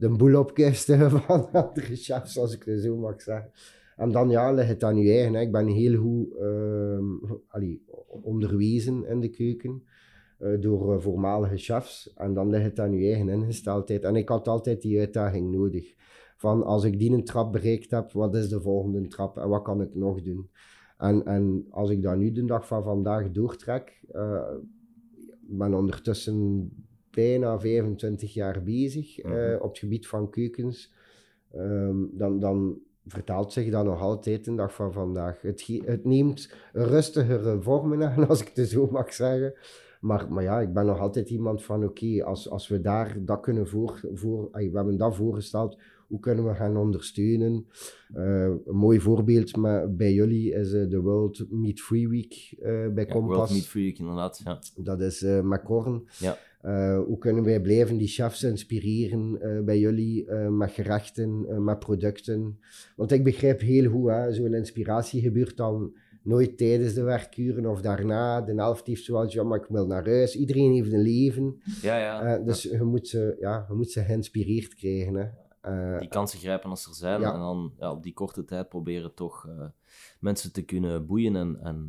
de 0.00 0.08
boel 0.08 0.38
opkuiste 0.38 1.10
van 1.26 1.52
andere 1.52 1.96
chefs, 1.96 2.38
als 2.38 2.54
ik 2.54 2.62
het 2.64 2.80
zo 2.80 2.96
mag 2.96 3.22
zeggen. 3.22 3.50
En 3.96 4.12
dan 4.12 4.30
ja, 4.30 4.52
ligt 4.52 4.68
het 4.68 4.84
aan 4.84 4.96
je 4.96 5.10
eigen. 5.12 5.34
Hè. 5.34 5.40
Ik 5.40 5.52
ben 5.52 5.66
heel 5.66 6.00
goed 6.00 6.36
ehm, 6.36 7.84
onderwezen 8.22 9.06
in 9.06 9.20
de 9.20 9.28
keuken 9.28 9.82
eh, 10.38 10.60
door 10.60 10.94
eh, 10.94 11.00
voormalige 11.00 11.56
chefs. 11.56 12.12
En 12.14 12.34
dan 12.34 12.50
ligt 12.50 12.64
het 12.64 12.80
aan 12.80 12.92
je 12.92 13.06
eigen 13.06 13.28
ingesteldheid. 13.28 14.04
En 14.04 14.16
ik 14.16 14.28
had 14.28 14.48
altijd 14.48 14.82
die 14.82 14.98
uitdaging 14.98 15.52
nodig. 15.52 15.94
Van 16.36 16.62
als 16.62 16.84
ik 16.84 16.98
die 16.98 17.12
een 17.12 17.24
trap 17.24 17.52
bereikt 17.52 17.90
heb, 17.90 18.12
wat 18.12 18.34
is 18.34 18.48
de 18.48 18.60
volgende 18.60 19.08
trap 19.08 19.38
en 19.38 19.48
wat 19.48 19.62
kan 19.62 19.80
ik 19.80 19.94
nog 19.94 20.22
doen? 20.22 20.50
En, 20.98 21.24
en 21.24 21.66
als 21.70 21.90
ik 21.90 22.02
dat 22.02 22.16
nu 22.16 22.32
de 22.32 22.44
dag 22.44 22.66
van 22.66 22.82
vandaag 22.82 23.30
doortrek, 23.30 24.02
eh, 24.08 24.54
ben 25.40 25.74
ondertussen 25.74 26.70
bijna 27.10 27.60
25 27.60 28.34
jaar 28.34 28.62
bezig 28.62 29.18
eh, 29.18 29.30
Mhm. 29.30 29.56
op 29.62 29.68
het 29.68 29.78
gebied 29.78 30.06
van 30.06 30.30
keukens, 30.30 30.92
Ehm, 31.54 31.96
dan, 32.12 32.40
dan 32.40 32.78
vertaalt 33.06 33.52
zich 33.52 33.70
dat 33.70 33.84
nog 33.84 34.00
altijd 34.00 34.44
de 34.44 34.54
dag 34.54 34.74
van 34.74 34.92
vandaag. 34.92 35.40
Het, 35.40 35.66
het 35.84 36.04
neemt 36.04 36.52
rustigere 36.72 37.60
vormen 37.62 38.02
aan, 38.02 38.26
als 38.28 38.40
ik 38.40 38.50
het 38.54 38.68
zo 38.68 38.88
mag 38.90 39.14
zeggen. 39.14 39.54
Maar, 40.00 40.32
maar 40.32 40.42
ja, 40.42 40.60
ik 40.60 40.72
ben 40.72 40.86
nog 40.86 40.98
altijd 40.98 41.30
iemand 41.30 41.62
van, 41.64 41.84
oké, 41.84 42.24
als, 42.24 42.50
als 42.50 42.68
we 42.68 42.80
daar 42.80 43.16
dat 43.24 43.40
kunnen 43.40 43.68
voor, 43.68 44.00
voor 44.14 44.48
ay, 44.52 44.70
we 44.70 44.76
hebben 44.76 44.96
dat 44.96 45.16
voorgesteld, 45.16 45.78
hoe 46.08 46.20
kunnen 46.20 46.46
we 46.46 46.54
gaan 46.54 46.76
ondersteunen? 46.76 47.66
Eh, 48.14 48.42
een 48.44 48.76
mooi 48.76 49.00
voorbeeld 49.00 49.56
met, 49.56 49.96
bij 49.96 50.12
jullie 50.12 50.52
is 50.52 50.72
eh, 50.72 50.88
de 50.88 51.00
World 51.00 51.46
Meat 51.50 51.80
Free 51.80 52.08
Week 52.08 52.54
bij 52.60 52.72
Ja, 52.72 52.92
World 52.92 53.08
Compass. 53.10 53.52
Meat 53.52 53.64
Free 53.66 53.84
Week, 53.84 53.98
inderdaad. 53.98 54.40
Ja. 54.44 54.58
Dat 54.76 55.00
is 55.00 55.20
met 55.42 55.62
Korn. 55.62 56.08
Ja. 56.18 56.36
Eh, 56.60 56.98
hoe 57.06 57.18
kunnen 57.18 57.44
wij 57.44 57.60
blijven 57.60 57.96
die 57.96 58.08
chefs 58.08 58.42
inspireren 58.42 59.40
eh, 59.40 59.64
bij 59.64 59.78
jullie 59.78 60.26
eh, 60.26 60.48
met 60.48 60.70
gerechten, 60.70 61.64
met 61.64 61.78
producten? 61.78 62.60
Want 62.96 63.12
ik 63.12 63.24
begrijp 63.24 63.60
heel 63.60 63.90
goed, 63.90 64.10
hè, 64.10 64.32
zo'n 64.32 64.54
inspiratie 64.54 65.20
gebeurt 65.20 65.56
dan 65.56 65.96
nooit 66.22 66.56
tijdens 66.56 66.94
de 66.94 67.02
werkuren 67.02 67.66
of 67.66 67.80
daarna. 67.80 68.40
De 68.40 68.54
helft 68.54 68.86
heeft 68.86 69.04
zoals, 69.04 69.32
ja, 69.32 69.42
maar 69.42 69.58
ik 69.58 69.66
wil 69.68 69.86
naar 69.86 70.06
huis. 70.06 70.36
Iedereen 70.36 70.72
heeft 70.72 70.92
een 70.92 71.02
leven. 71.02 71.60
Ja, 71.82 71.98
ja. 71.98 72.38
Dus 72.38 72.62
je, 72.62 72.82
moet 72.82 73.08
ze, 73.08 73.36
ja, 73.40 73.64
je 73.68 73.74
moet 73.74 73.90
ze 73.90 74.04
geïnspireerd 74.04 74.74
krijgen. 74.74 75.14
Hè. 75.14 75.98
Die 75.98 76.08
kansen 76.08 76.38
grijpen 76.38 76.70
als 76.70 76.86
er 76.86 76.94
zijn. 76.94 77.20
Ja. 77.20 77.32
En 77.32 77.38
dan 77.38 77.72
ja, 77.78 77.92
op 77.92 78.02
die 78.02 78.12
korte 78.12 78.44
tijd 78.44 78.68
proberen 78.68 79.14
toch 79.14 79.48
mensen 80.18 80.52
te 80.52 80.64
kunnen 80.64 81.06
boeien 81.06 81.36
en, 81.36 81.58
en 81.62 81.88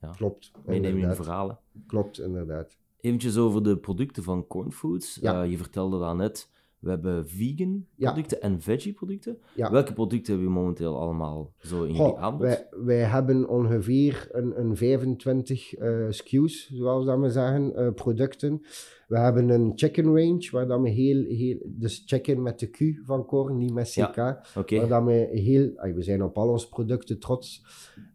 ja, 0.00 0.10
klopt. 0.10 0.52
meenemen 0.64 1.08
in 1.08 1.14
verhalen. 1.14 1.58
Klopt, 1.86 2.20
inderdaad. 2.20 2.78
Eventjes 3.00 3.36
over 3.36 3.62
de 3.62 3.76
producten 3.76 4.22
van 4.22 4.46
Corn 4.46 4.72
Foods. 4.72 5.18
Ja. 5.20 5.42
Eh, 5.42 5.50
je 5.50 5.56
vertelde 5.56 5.98
dat 5.98 6.16
net. 6.16 6.50
We 6.78 6.90
hebben 6.90 7.28
vegan 7.28 7.84
Ja. 7.94 8.12
producten 8.12 8.40
en 8.40 8.60
veggie 8.60 8.92
producten. 8.92 9.38
Ja. 9.54 9.70
Welke 9.70 9.92
producten 9.92 10.32
hebben 10.34 10.52
we 10.52 10.58
momenteel 10.58 11.00
allemaal 11.00 11.52
zo 11.58 11.82
in 11.84 11.94
jullie 11.94 12.16
aanbod? 12.16 12.40
wij, 12.40 12.66
wij 12.84 13.00
hebben 13.02 13.48
ongeveer 13.48 14.28
een, 14.32 14.60
een 14.60 14.76
25 14.76 15.74
eh 15.74 16.06
SKU's, 16.10 16.70
zoals 16.72 17.04
dat 17.06 17.18
we 17.20 17.30
zeggen, 17.30 17.74
eh, 17.76 17.92
producten. 17.94 18.62
We 19.08 19.18
hebben 19.18 19.48
een 19.48 19.72
chicken 19.74 20.04
range, 20.04 20.48
waar 20.50 20.66
dat 20.66 20.80
we 20.80 20.88
heel, 20.88 21.24
heel... 21.24 21.58
Dus 21.64 22.02
chicken 22.06 22.42
met 22.42 22.58
de 22.58 22.66
Q 22.70 22.78
van 23.04 23.26
Korn, 23.26 23.56
niet 23.58 23.72
met 23.72 23.90
CK. 23.90 24.40
Oké, 24.58 24.76
Waar 24.78 24.88
dat 24.88 25.04
we 25.04 25.28
heel... 25.32 25.92
We 25.94 26.02
zijn 26.02 26.22
op 26.22 26.36
al 26.36 26.48
onze 26.48 26.68
producten 26.68 27.18
trots. 27.18 27.64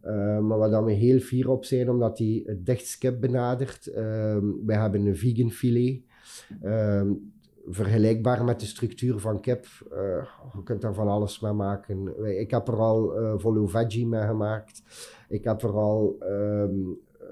eh, 0.02 0.40
maar 0.40 0.58
waar 0.58 0.70
dat 0.70 0.84
we 0.84 0.92
heel 0.92 1.20
fier 1.20 1.50
op 1.50 1.66
zijn, 1.66 1.90
omdat 1.90 2.18
die 2.18 2.44
het 2.46 2.66
dichtskip 2.66 3.20
benadert. 3.22 3.88
Ehm 3.88 4.46
wij 4.66 4.78
hebben 4.78 5.06
een 5.06 5.18
vegan 5.18 5.52
filet. 5.52 6.02
Vergelijkbaar 7.68 8.44
met 8.44 8.60
de 8.60 8.66
structuur 8.66 9.20
van 9.20 9.40
kip. 9.42 9.66
Eh, 9.92 10.26
je 10.54 10.64
kunt 10.64 10.82
daar 10.82 10.94
van 10.94 11.08
alles 11.08 11.40
mee 11.40 11.52
maken. 11.54 12.22
Wij- 12.22 12.36
Ik 12.36 12.52
heb 12.52 12.68
er 12.68 12.78
al 12.80 13.16
eh 13.18 13.38
follow 13.38 13.70
veggie 13.70 14.08
mee 14.08 14.26
gemaakt. 14.28 14.82
Ik 15.30 15.44
heb 15.44 15.62
er 15.62 15.72
al 15.78 16.16
ehm 16.20 16.76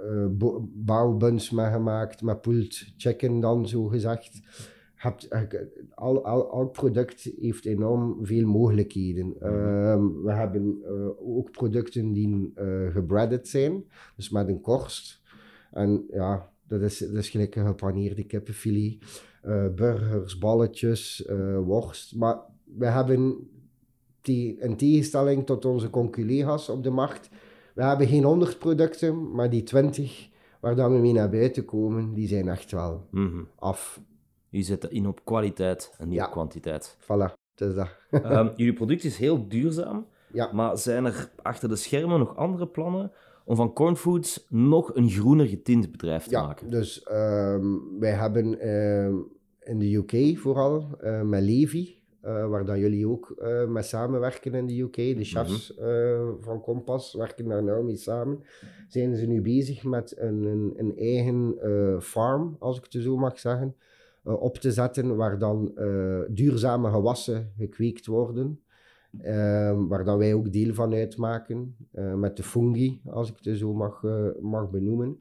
eh, 0.10 0.26
bo- 0.32 0.68
bouwbuns 0.74 1.50
mee 1.50 1.72
gemaakt, 1.72 2.22
met 2.22 2.42
pulled 2.42 2.94
chicken 2.98 3.40
dan, 3.40 3.68
zo 3.68 3.84
gezegd. 3.86 4.40
Hebt, 4.96 5.28
eh, 5.28 5.42
al, 5.94 6.26
al, 6.26 6.52
elk 6.52 6.72
product 6.72 7.32
heeft 7.40 7.66
enorm 7.66 8.18
veel 8.26 8.48
mogelijkheden. 8.48 9.34
Ehm, 9.40 10.22
we 10.24 10.32
hebben 10.34 10.78
eh, 10.86 11.38
ook 11.38 11.52
producten 11.52 12.14
die 12.14 12.52
eh 12.56 12.88
gebredded 12.92 13.48
zijn, 13.48 13.84
dus 14.16 14.30
met 14.30 14.48
een 14.48 14.62
korst. 14.62 15.22
En 15.72 16.06
ja, 16.12 16.50
dat 16.68 16.82
is, 16.82 16.98
dat 16.98 17.14
is 17.14 17.30
gelijk 17.30 17.56
een 17.56 17.66
gepaneerde 17.66 18.24
kippenfilet. 18.24 18.98
Eh, 19.42 19.66
burgers, 19.76 20.38
balletjes, 20.38 21.26
eh, 21.26 21.58
worst. 21.58 22.16
Maar 22.16 22.38
we 22.78 22.86
hebben, 22.86 23.50
te- 24.22 24.58
in 24.60 24.76
tegenstelling 24.78 25.46
tot 25.46 25.66
onze 25.66 25.90
conculega's 25.90 26.70
op 26.70 26.84
de 26.84 26.90
markt, 26.90 27.30
we 27.76 27.84
hebben 27.84 28.08
geen 28.08 28.24
100 28.24 28.60
producten, 28.60 29.32
maar 29.36 29.50
die 29.50 29.64
20 29.64 30.30
waar 30.60 30.76
dan 30.76 30.94
we 30.94 31.00
mee 31.00 31.14
naar 31.14 31.30
buiten 31.30 31.66
komen, 31.66 32.14
die 32.14 32.28
zijn 32.28 32.48
echt 32.48 32.72
wel 32.72 33.08
Mhm. 33.12 33.44
af. 33.56 34.02
Je 34.50 34.62
zet 34.64 34.84
in 34.86 35.08
op 35.08 35.26
kwaliteit 35.26 35.94
en 35.98 36.08
niet 36.08 36.18
Ja. 36.18 36.26
op 36.26 36.32
kwantiteit. 36.32 36.98
Voilà, 37.02 37.34
het 37.56 37.70
is 37.70 37.76
dat. 37.76 37.88
Ehm, 38.24 38.50
jullie 38.56 38.74
product 38.74 39.04
is 39.04 39.18
heel 39.18 39.48
duurzaam, 39.48 40.06
ja. 40.34 40.50
maar 40.54 40.78
zijn 40.78 41.06
er 41.06 41.32
achter 41.42 41.70
de 41.70 41.76
schermen 41.76 42.20
nog 42.20 42.36
andere 42.36 42.68
plannen 42.68 43.12
om 43.52 43.58
van 43.58 43.74
Corn 43.74 43.96
Foods 43.96 44.46
nog 44.50 44.96
een 44.96 45.10
groener 45.10 45.48
getint 45.48 45.92
bedrijf 45.92 46.24
te 46.24 46.30
Ja, 46.32 46.46
maken? 46.46 46.70
dus 46.70 47.04
ehm, 47.04 47.66
wij 48.00 48.12
hebben 48.12 48.60
ehm, 48.60 49.16
in 49.60 49.80
de 49.80 49.96
UK 49.96 50.38
vooral 50.38 50.88
eh, 51.00 51.22
met 51.22 51.42
Levi, 51.44 52.02
eh, 52.22 52.48
waar 52.48 52.66
dan 52.66 52.80
jullie 52.80 53.08
ook 53.08 53.36
eh 53.40 53.68
mee 53.68 53.84
samenwerken 53.84 54.54
in 54.54 54.68
de 54.68 54.80
UK. 54.82 54.96
De 54.96 55.24
chefs 55.24 55.76
eh, 55.78 56.30
van 56.40 56.62
Compass 56.62 57.14
werken 57.14 57.48
daar 57.48 57.64
nou 57.64 57.84
mee 57.84 57.96
samen. 57.96 58.44
Zijn 58.88 59.16
ze 59.16 59.26
nu 59.26 59.42
bezig 59.42 59.84
met 59.84 60.14
een, 60.18 60.44
een, 60.46 60.74
een 60.78 60.98
eigen 60.98 61.56
farm, 62.02 62.56
als 62.60 62.78
ik 62.78 62.84
het 62.90 63.04
zo 63.04 63.18
mag 63.18 63.40
zeggen, 63.40 63.76
op 64.24 64.58
te 64.58 64.72
zetten, 64.72 65.16
waar 65.16 65.40
dan 65.40 65.72
duurzame 66.30 66.90
gewassen 66.90 67.52
gekweekt 67.58 68.06
worden. 68.06 68.60
Ehm, 69.20 69.88
waar 69.88 70.04
dan 70.04 70.18
wij 70.18 70.34
ook 70.34 70.52
deel 70.52 70.74
van 70.74 70.94
uitmaken, 70.94 71.76
eh, 71.92 72.14
met 72.14 72.38
de 72.38 72.44
fungi, 72.44 73.02
als 73.06 73.30
ik 73.30 73.36
het 73.42 73.58
zo 73.58 73.74
mag, 73.74 74.04
eh, 74.04 74.26
mag 74.40 74.70
benoemen. 74.70 75.20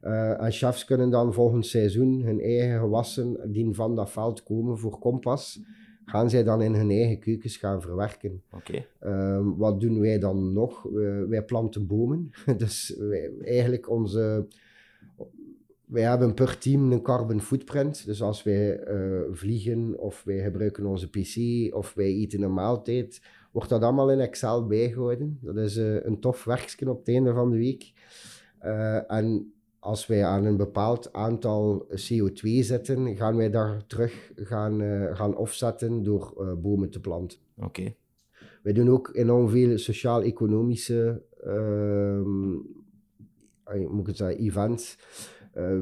Eh, 0.00 0.42
en 0.42 0.52
chefs 0.52 0.84
kunnen 0.84 1.10
dan 1.10 1.34
volgend 1.34 1.66
seizoen 1.66 2.22
hun 2.22 2.40
eigen 2.40 2.78
gewassen 2.78 3.52
die 3.52 3.74
van 3.74 3.96
dat 3.96 4.10
veld 4.10 4.42
komen 4.42 4.78
voor 4.78 4.98
kompas, 4.98 5.60
gaan 6.04 6.30
zij 6.30 6.44
dan 6.44 6.62
in 6.62 6.74
hun 6.74 6.90
eigen 6.90 7.18
keukens 7.18 7.56
gaan 7.56 7.82
verwerken. 7.82 8.42
Ehm, 8.98 9.56
wat 9.56 9.80
doen 9.80 10.00
wij 10.00 10.18
dan 10.18 10.52
nog? 10.52 10.82
Wij 11.28 11.44
planten 11.44 11.86
bomen. 11.86 12.30
dus 12.56 12.96
wij, 12.98 13.32
eigenlijk 13.40 13.90
onze... 13.90 14.46
Wij 15.86 16.02
hebben 16.02 16.34
per 16.34 16.58
team 16.58 16.92
een 16.92 17.02
carbon 17.02 17.40
footprint. 17.40 18.06
Dus 18.06 18.22
als 18.22 18.42
wij 18.42 18.78
eh, 18.78 19.20
vliegen 19.30 19.98
of 19.98 20.22
wij 20.24 20.42
gebruiken 20.42 20.86
onze 20.86 21.10
pc 21.10 21.36
of 21.74 21.94
wij 21.94 22.06
eten 22.06 22.42
een 22.42 22.54
maaltijd, 22.54 23.22
wordt 23.52 23.68
dat 23.68 23.82
allemaal 23.82 24.10
in 24.10 24.20
Excel 24.20 24.66
bijgehouden. 24.66 25.38
Dat 25.42 25.56
is 25.56 25.76
eh, 25.76 26.04
een 26.04 26.20
tof 26.20 26.44
werkje 26.44 26.90
op 26.90 26.98
het 26.98 27.08
einde 27.08 27.32
van 27.32 27.50
de 27.50 27.56
week. 27.56 27.92
Eh, 28.58 29.10
en 29.10 29.52
als 29.78 30.06
wij 30.06 30.24
aan 30.24 30.44
een 30.44 30.56
bepaald 30.56 31.12
aantal 31.12 31.86
CO2 31.90 32.48
zitten, 32.60 33.16
gaan 33.16 33.36
wij 33.36 33.50
daar 33.50 33.86
terug 33.86 34.32
gaan, 34.34 34.80
gaan 35.16 35.36
offsetten 35.36 36.02
door 36.02 36.56
bomen 36.62 36.90
te 36.90 37.00
planten. 37.00 37.38
Oké. 37.56 37.94
Wij 38.62 38.72
doen 38.72 38.90
ook 38.90 39.10
enorm 39.14 39.48
veel 39.48 39.78
sociaal-economische 39.78 41.22
ehm, 41.44 42.54
eh, 43.66 43.88
moet 43.88 44.00
ik 44.00 44.06
het 44.06 44.16
zeggen, 44.16 44.38
events. 44.38 44.98
Eh, 45.56 45.78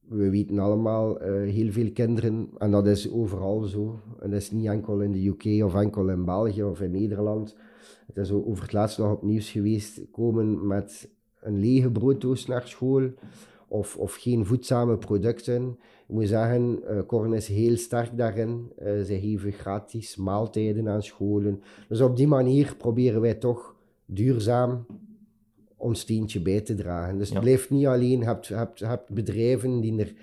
we 0.00 0.30
weten 0.30 0.58
allemaal, 0.58 1.20
eh, 1.20 1.32
heel 1.32 1.72
veel 1.72 1.92
kinderen, 1.92 2.48
en 2.58 2.70
dat 2.70 2.86
is 2.86 3.10
overal 3.10 3.62
zo. 3.62 4.00
En 4.20 4.30
dat 4.30 4.40
is 4.40 4.50
niet 4.50 4.66
enkel 4.66 5.00
in 5.00 5.12
de 5.12 5.26
UK 5.26 5.64
of 5.64 5.74
enkel 5.74 6.08
in 6.08 6.24
België 6.24 6.62
of 6.62 6.80
in 6.80 6.90
Nederland. 6.90 7.56
Het 8.06 8.16
is 8.16 8.30
over 8.32 8.62
het 8.62 8.72
laatst 8.72 8.98
nog 8.98 9.12
op 9.12 9.22
nieuws 9.22 9.50
geweest, 9.50 10.00
komen 10.10 10.66
met 10.66 11.10
een 11.40 11.58
lege 11.58 11.90
brooddoos 11.90 12.46
naar 12.46 12.68
school 12.68 13.10
of, 13.68 13.96
of 13.96 14.14
geen 14.14 14.46
voedzame 14.46 14.98
producten. 14.98 15.78
Ik 16.08 16.14
moet 16.14 16.28
zeggen, 16.28 16.82
eh 16.84 17.06
Korn 17.06 17.32
is 17.32 17.48
heel 17.48 17.76
sterk 17.76 18.16
daarin. 18.16 18.72
Zij 18.78 19.20
geven 19.20 19.52
gratis 19.52 20.16
maaltijden 20.16 20.88
aan 20.88 21.02
scholen. 21.02 21.62
Dus 21.88 22.00
op 22.00 22.16
die 22.16 22.26
manier 22.26 22.74
proberen 22.76 23.20
wij 23.20 23.34
toch 23.34 23.74
duurzaam 24.06 24.86
ons 25.80 26.00
steentje 26.00 26.42
bij 26.42 26.60
te 26.60 26.74
dragen. 26.74 27.18
Dus 27.18 27.28
Ja. 27.28 27.34
het 27.34 27.42
blijft 27.44 27.70
niet 27.70 27.86
alleen, 27.86 28.18
je 28.18 28.24
hebt, 28.24 28.48
hebt, 28.48 28.80
hebt 28.80 29.10
bedrijven 29.10 29.80
die 29.80 29.98
er 30.00 30.14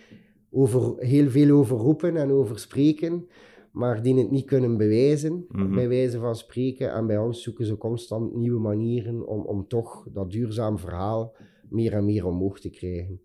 over, 0.52 0.94
heel 0.98 1.30
veel 1.30 1.56
over 1.58 1.78
roepen 1.78 2.18
en 2.18 2.32
over 2.32 2.60
spreken, 2.60 3.28
maar 3.72 4.02
die 4.02 4.16
het 4.18 4.32
niet 4.32 4.46
kunnen 4.46 4.78
bewijzen, 4.78 5.46
Mhm. 5.50 5.76
bij 5.76 5.88
wijze 5.88 6.20
van 6.20 6.36
spreken. 6.36 6.94
En 6.94 7.08
bij 7.08 7.18
ons 7.18 7.44
zoeken 7.44 7.66
ze 7.66 7.78
constant 7.78 8.36
nieuwe 8.36 8.60
manieren 8.60 9.28
om, 9.28 9.42
om 9.42 9.68
toch 9.68 10.08
dat 10.14 10.32
duurzaam 10.32 10.78
verhaal 10.80 11.36
meer 11.70 11.94
en 11.94 12.06
meer 12.06 12.26
omhoog 12.26 12.60
te 12.60 12.70
krijgen. 12.70 13.22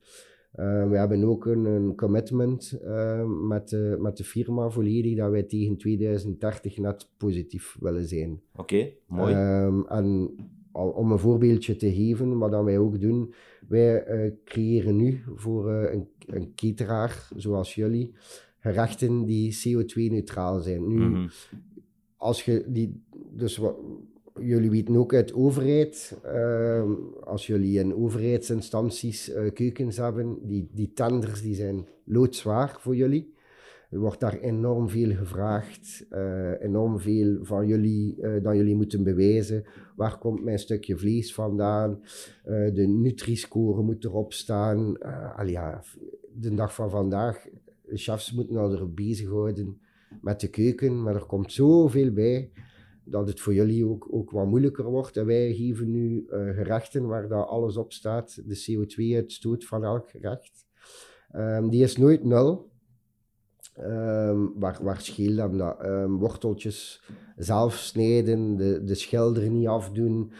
Eh, 0.52 0.88
we 0.88 0.96
hebben 0.98 1.24
ook 1.24 1.46
een, 1.46 1.64
een 1.64 1.96
commitment 1.96 2.78
eh, 2.84 3.24
met, 3.48 3.68
de, 3.68 3.96
met 4.00 4.16
de 4.16 4.24
firma 4.24 4.68
volledig 4.70 5.16
dat 5.16 5.30
wij 5.30 5.42
tegen 5.42 5.76
2030 5.76 6.78
net 6.78 7.08
positief 7.16 7.76
willen 7.80 8.08
zijn. 8.08 8.40
Oké, 8.56 8.90
mooi. 9.06 9.34
Ehm, 9.34 9.80
en 9.82 10.34
al, 10.72 10.88
om 10.88 11.12
een 11.12 11.18
voorbeeldje 11.18 11.76
te 11.76 11.92
geven, 11.94 12.38
wat 12.38 12.50
dan 12.50 12.64
wij 12.64 12.78
ook 12.78 13.00
doen, 13.00 13.34
wij 13.68 14.04
eh, 14.04 14.30
creëren 14.44 14.96
nu 14.96 15.22
voor 15.34 15.70
eh, 15.70 15.92
een, 15.92 16.08
een 16.26 16.52
cateraar 16.54 17.28
zoals 17.36 17.74
jullie 17.74 18.12
gerechten 18.58 19.24
die 19.24 19.52
CO2-neutraal 19.54 20.60
zijn. 20.60 20.88
Nu, 20.88 20.98
Mhm. 20.98 21.28
als 22.16 22.44
je 22.44 22.64
die, 22.68 23.02
dus 23.30 23.56
wat, 23.56 23.76
jullie 24.40 24.70
weten 24.70 24.96
ook 24.96 25.14
uit 25.14 25.32
overheid, 25.34 26.18
ehm, 26.22 26.90
als 27.24 27.46
jullie 27.46 27.78
in 27.78 27.94
overheidsinstanties 27.94 29.30
eh, 29.30 29.52
keukens 29.52 29.96
hebben, 29.96 30.38
die, 30.42 30.68
die 30.72 30.92
tenders 30.94 31.42
die 31.42 31.54
zijn 31.54 31.86
loodzwaar 32.04 32.76
voor 32.80 32.96
jullie. 32.96 33.32
Er 33.92 33.98
wordt 33.98 34.20
daar 34.20 34.38
enorm 34.38 34.88
veel 34.88 35.16
gevraagd, 35.16 36.06
uh, 36.10 36.60
enorm 36.60 36.98
veel 36.98 37.38
van 37.44 37.66
jullie 37.66 38.16
uh, 38.20 38.42
dat 38.42 38.54
jullie 38.54 38.76
moeten 38.76 39.02
bewijzen. 39.02 39.64
Waar 39.96 40.18
komt 40.18 40.44
mijn 40.44 40.58
stukje 40.58 40.98
vlees 40.98 41.34
vandaan? 41.34 42.00
Uh, 42.00 42.74
de 42.74 42.86
Nutri-score 42.86 43.82
moet 43.82 44.04
erop 44.04 44.32
staan. 44.32 44.98
al 45.36 45.46
ja, 45.46 45.82
de 46.34 46.54
dag 46.54 46.74
van 46.74 46.90
vandaag, 46.90 47.46
de 47.82 47.96
chefs 47.96 48.32
moeten 48.32 48.56
al 48.56 48.72
er 48.72 48.92
bezighouden 48.92 49.80
met 50.20 50.40
de 50.40 50.48
keuken, 50.48 51.02
maar 51.02 51.14
er 51.14 51.26
komt 51.26 51.52
zoveel 51.52 52.12
bij 52.12 52.50
dat 53.04 53.28
het 53.28 53.40
voor 53.40 53.54
jullie 53.54 53.86
ook, 53.86 54.08
ook 54.10 54.30
wat 54.30 54.46
moeilijker 54.46 54.84
wordt. 54.84 55.16
En 55.16 55.26
wij 55.26 55.54
geven 55.54 55.90
nu 55.90 56.24
gerechten 56.28 57.06
waar 57.06 57.28
dat 57.28 57.46
alles 57.46 57.76
op 57.76 57.92
staat, 57.92 58.42
de 58.46 58.64
CO2-uitstoot 58.64 59.64
van 59.64 59.84
elk 59.84 60.10
gerecht. 60.10 60.66
Um, 61.36 61.70
die 61.70 61.82
is 61.82 61.96
nooit 61.96 62.24
nul. 62.24 62.71
Um, 63.80 64.52
waar, 64.58 64.78
waar 64.82 65.00
scheelt 65.00 65.36
dan 65.36 65.58
dat? 65.58 65.84
Um, 65.84 66.18
worteltjes 66.18 67.02
zelf 67.36 67.74
snijden, 67.74 68.56
de, 68.56 68.84
de 68.84 68.94
schilder 68.94 69.50
niet 69.50 69.68
afdoen. 69.68 70.32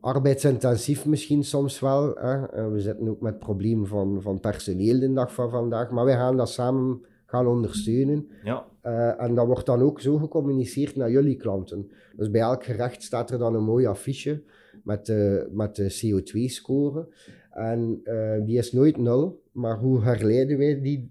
Arbeidsintensief 0.00 1.06
misschien 1.06 1.44
soms 1.44 1.80
wel. 1.80 2.14
Hè? 2.14 2.70
we 2.70 2.80
zitten 2.80 3.08
ook 3.08 3.20
met 3.20 3.32
het 3.32 3.42
probleem 3.42 3.86
van, 3.86 4.22
van 4.22 4.40
personeel 4.40 5.00
de 5.00 5.12
dag 5.12 5.34
van 5.34 5.50
vandaag. 5.50 5.90
Maar 5.90 6.04
wij 6.04 6.16
gaan 6.16 6.36
dat 6.36 6.48
samen 6.48 7.04
gaan 7.26 7.46
ondersteunen. 7.46 8.28
Ja. 8.42 8.66
Uh, 8.84 9.22
en 9.22 9.34
dat 9.34 9.46
wordt 9.46 9.66
dan 9.66 9.82
ook 9.82 10.00
zo 10.00 10.16
gecommuniceerd 10.16 10.96
naar 10.96 11.10
jullie 11.10 11.36
klanten. 11.36 11.90
Dus 12.16 12.30
bij 12.30 12.40
elk 12.40 12.64
gerecht 12.64 13.02
staat 13.02 13.30
er 13.30 13.38
dan 13.38 13.54
een 13.54 13.64
mooi 13.64 13.86
affiche 13.86 14.42
met 14.84 15.06
de, 15.06 15.48
met 15.52 15.76
de 15.76 16.00
CO2-score. 16.00 17.08
En 17.50 18.00
uh, 18.04 18.44
die 18.44 18.58
is 18.58 18.72
nooit 18.72 18.96
nul, 18.96 19.42
maar 19.52 19.78
hoe 19.78 20.02
herleiden 20.02 20.58
wij 20.58 20.80
die 20.80 21.10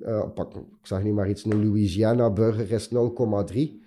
uh, 0.00 0.32
pak, 0.34 0.54
ik 0.54 0.62
zeg 0.86 1.02
niet 1.02 1.14
maar 1.14 1.28
iets, 1.28 1.44
een 1.44 1.64
Louisiana 1.64 2.30
burger 2.30 2.70
is 2.70 2.88
0,3. 2.88 3.84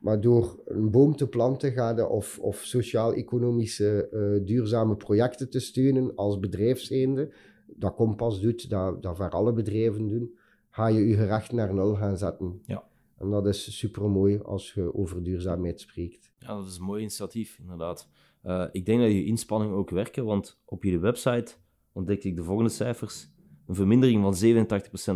Maar 0.00 0.20
door 0.20 0.62
een 0.64 0.90
boom 0.90 1.16
te 1.16 1.28
planten 1.28 1.72
gaat 1.72 2.08
of, 2.08 2.38
of 2.38 2.56
sociaal-economische 2.56 4.08
uh, 4.12 4.46
duurzame 4.46 4.96
projecten 4.96 5.50
te 5.50 5.60
steunen 5.60 6.14
als 6.14 6.38
bedrijfseende, 6.38 7.32
dat 7.66 7.94
Kompas 7.94 8.40
doet, 8.40 8.70
dat, 8.70 9.02
dat 9.02 9.16
voor 9.16 9.30
alle 9.30 9.52
bedrijven 9.52 10.08
doen, 10.08 10.38
ga 10.70 10.86
je 10.86 11.06
je 11.06 11.14
gerecht 11.14 11.52
naar 11.52 11.74
nul 11.74 11.94
gaan 11.94 12.18
zetten. 12.18 12.62
Ja. 12.66 12.84
En 13.18 13.30
dat 13.30 13.46
is 13.46 13.78
super 13.78 14.10
mooi 14.10 14.38
als 14.38 14.72
je 14.72 14.94
over 14.94 15.22
duurzaamheid 15.22 15.80
spreekt. 15.80 16.32
Ja, 16.38 16.56
dat 16.56 16.66
is 16.66 16.76
een 16.76 16.84
mooi 16.84 17.00
initiatief, 17.00 17.58
inderdaad. 17.58 18.08
Uh, 18.44 18.66
ik 18.72 18.86
denk 18.86 19.00
dat 19.00 19.10
je 19.10 19.24
inspanningen 19.24 19.76
ook 19.76 19.90
werken, 19.90 20.24
want 20.24 20.60
op 20.64 20.82
jullie 20.82 20.98
website 20.98 21.52
ontdekte 21.92 22.28
ik 22.28 22.36
de 22.36 22.42
volgende 22.42 22.70
cijfers 22.70 23.28
een 23.70 23.76
vermindering 23.76 24.22
van 24.22 24.66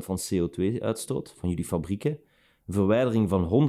87% 0.01 0.05
van 0.05 0.19
CO2-uitstoot 0.19 1.35
van 1.37 1.49
jullie 1.49 1.65
fabrieken, 1.65 2.19
een 2.67 2.75
verwijdering 2.75 3.29
van 3.29 3.69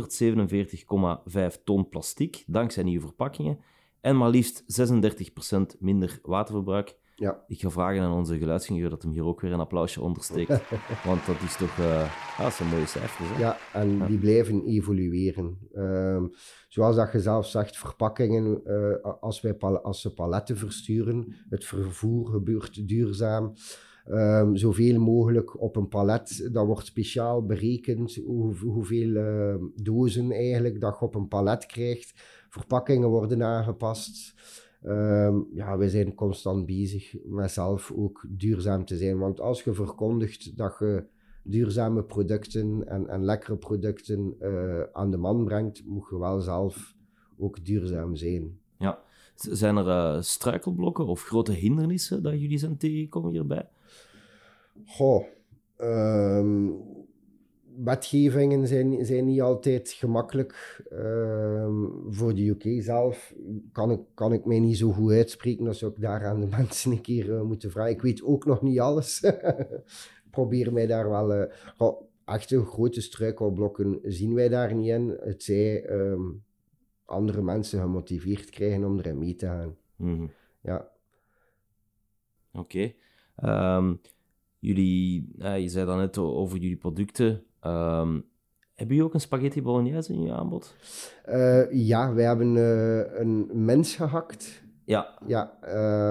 147,5 1.55 1.63
ton 1.63 1.89
plastic 1.89 2.43
dankzij 2.47 2.83
nieuwe 2.83 3.05
verpakkingen 3.05 3.59
en 4.01 4.17
maar 4.17 4.29
liefst 4.29 4.63
36% 5.75 5.79
minder 5.79 6.19
waterverbruik. 6.23 6.97
Ja. 7.15 7.43
Ik 7.47 7.59
ga 7.59 7.69
vragen 7.69 8.01
aan 8.01 8.11
onze 8.11 8.37
geluidsingenieur 8.37 8.89
dat 8.89 9.01
hem 9.01 9.11
hier 9.11 9.25
ook 9.25 9.41
weer 9.41 9.51
een 9.51 9.59
applausje 9.59 10.01
ondersteekt. 10.01 10.49
want 11.05 11.25
dat 11.25 11.41
is 11.41 11.55
toch 11.55 11.77
uh, 11.77 12.01
ah, 12.37 12.43
dat 12.43 12.53
zijn 12.53 12.69
mooie 12.69 12.85
cijfers. 12.85 13.29
Hè? 13.29 13.39
Ja, 13.39 13.57
en 13.73 14.05
die 14.05 14.17
blijven 14.17 14.65
evolueren. 14.65 15.57
Uh, 15.73 16.23
zoals 16.67 16.95
dat 16.95 17.11
je 17.11 17.19
zelf 17.19 17.47
zegt, 17.47 17.77
verpakkingen, 17.77 18.61
uh, 18.65 19.13
als, 19.21 19.41
wij 19.41 19.57
als 19.57 20.01
ze 20.01 20.13
paletten 20.13 20.57
versturen, 20.57 21.35
het 21.49 21.65
vervoer 21.65 22.27
gebeurt 22.27 22.87
duurzaam. 22.87 23.53
Um, 24.09 24.55
zoveel 24.55 24.99
mogelijk 24.99 25.61
op 25.61 25.75
een 25.75 25.87
palet. 25.87 26.49
Dat 26.51 26.65
wordt 26.65 26.85
speciaal 26.85 27.45
berekend 27.45 28.15
hoe, 28.15 28.55
hoeveel 28.55 29.09
uh, 29.09 29.55
dozen 29.75 30.31
eigenlijk 30.31 30.81
dat 30.81 30.97
je 30.99 31.05
op 31.05 31.15
een 31.15 31.27
palet 31.27 31.65
krijgt. 31.65 32.13
Verpakkingen 32.49 33.09
worden 33.09 33.43
aangepast. 33.43 34.33
Um, 34.83 35.47
ja, 35.53 35.77
we 35.77 35.89
zijn 35.89 36.13
constant 36.13 36.65
bezig 36.65 37.15
met 37.25 37.51
zelf 37.51 37.91
ook 37.95 38.25
duurzaam 38.29 38.85
te 38.85 38.97
zijn. 38.97 39.17
Want 39.17 39.39
als 39.39 39.63
je 39.63 39.73
verkondigt 39.73 40.57
dat 40.57 40.75
je 40.79 41.03
duurzame 41.43 42.03
producten 42.03 42.87
en, 42.87 43.07
en 43.07 43.23
lekkere 43.23 43.57
producten 43.57 44.35
uh, 44.41 44.81
aan 44.93 45.11
de 45.11 45.17
man 45.17 45.45
brengt, 45.45 45.85
moet 45.85 46.07
je 46.09 46.19
wel 46.19 46.39
zelf 46.39 46.95
ook 47.37 47.65
duurzaam 47.65 48.15
zijn. 48.15 48.59
Ja. 48.77 48.99
Zijn 49.35 49.77
er 49.77 49.87
uh, 49.87 50.21
struikelblokken 50.21 51.05
of 51.05 51.23
grote 51.23 51.51
hindernissen 51.51 52.23
dat 52.23 52.39
jullie 52.39 52.57
zijn 52.57 52.77
tegengekomen 52.77 53.31
hierbij? 53.31 53.69
Goh, 54.85 55.25
um, 55.77 56.83
wetgevingen 57.83 58.67
zijn, 58.67 59.05
zijn 59.05 59.25
niet 59.25 59.41
altijd 59.41 59.89
gemakkelijk. 59.89 60.83
Um, 60.91 62.05
voor 62.09 62.35
de 62.35 62.47
UK 62.47 62.83
zelf 62.83 63.33
kan 63.71 63.91
ik, 63.91 63.99
kan 64.13 64.33
ik 64.33 64.45
mij 64.45 64.59
niet 64.59 64.77
zo 64.77 64.91
goed 64.91 65.11
uitspreken. 65.11 65.67
als 65.67 65.81
ik 65.81 66.01
daar 66.01 66.25
aan 66.25 66.39
de 66.39 66.47
mensen 66.57 66.91
een 66.91 67.01
keer 67.01 67.29
uh, 67.29 67.41
moeten 67.41 67.71
vragen. 67.71 67.91
Ik 67.91 68.01
weet 68.01 68.23
ook 68.23 68.45
nog 68.45 68.61
niet 68.61 68.79
alles. 68.79 69.23
Probeer 70.31 70.73
mij 70.73 70.87
daar 70.87 71.09
wel... 71.09 71.35
Uh, 71.35 71.43
goh, 71.77 72.01
echte 72.25 72.65
grote 72.65 73.01
struikelblokken 73.01 73.99
zien 74.03 74.33
wij 74.33 74.49
daar 74.49 74.75
niet 74.75 74.89
in. 74.89 75.17
Het 75.19 75.43
zij 75.43 75.89
um, 75.89 76.43
andere 77.05 77.41
mensen 77.41 77.81
gemotiveerd 77.81 78.49
krijgen 78.49 78.83
om 78.83 78.99
erin 78.99 79.17
mee 79.17 79.35
te 79.35 79.45
gaan. 79.45 79.75
Mm 79.95 80.17
-hmm. 80.17 80.31
Ja. 80.61 80.91
Oké. 82.53 82.93
Okay. 83.37 83.77
Um, 83.77 84.01
Jullie, 84.65 85.27
uh, 85.37 85.59
je 85.59 85.69
zei 85.69 85.85
dan 85.85 85.97
net 85.97 86.17
over 86.17 86.57
jullie 86.57 86.77
producten. 86.77 87.43
Um, 87.65 88.25
hebben 88.75 88.95
jullie 88.95 89.03
ook 89.03 89.13
een 89.13 89.19
spaghetti 89.19 89.61
bolognese 89.61 90.13
in 90.13 90.21
je 90.21 90.31
aanbod? 90.31 90.75
Uh, 91.29 91.71
ja, 91.71 92.13
wij 92.13 92.25
hebben 92.25 92.55
uh, 92.55 93.19
een 93.19 93.49
mens 93.53 93.95
gehakt. 93.95 94.63
Ja. 94.85 95.19
Ja, 95.27 95.57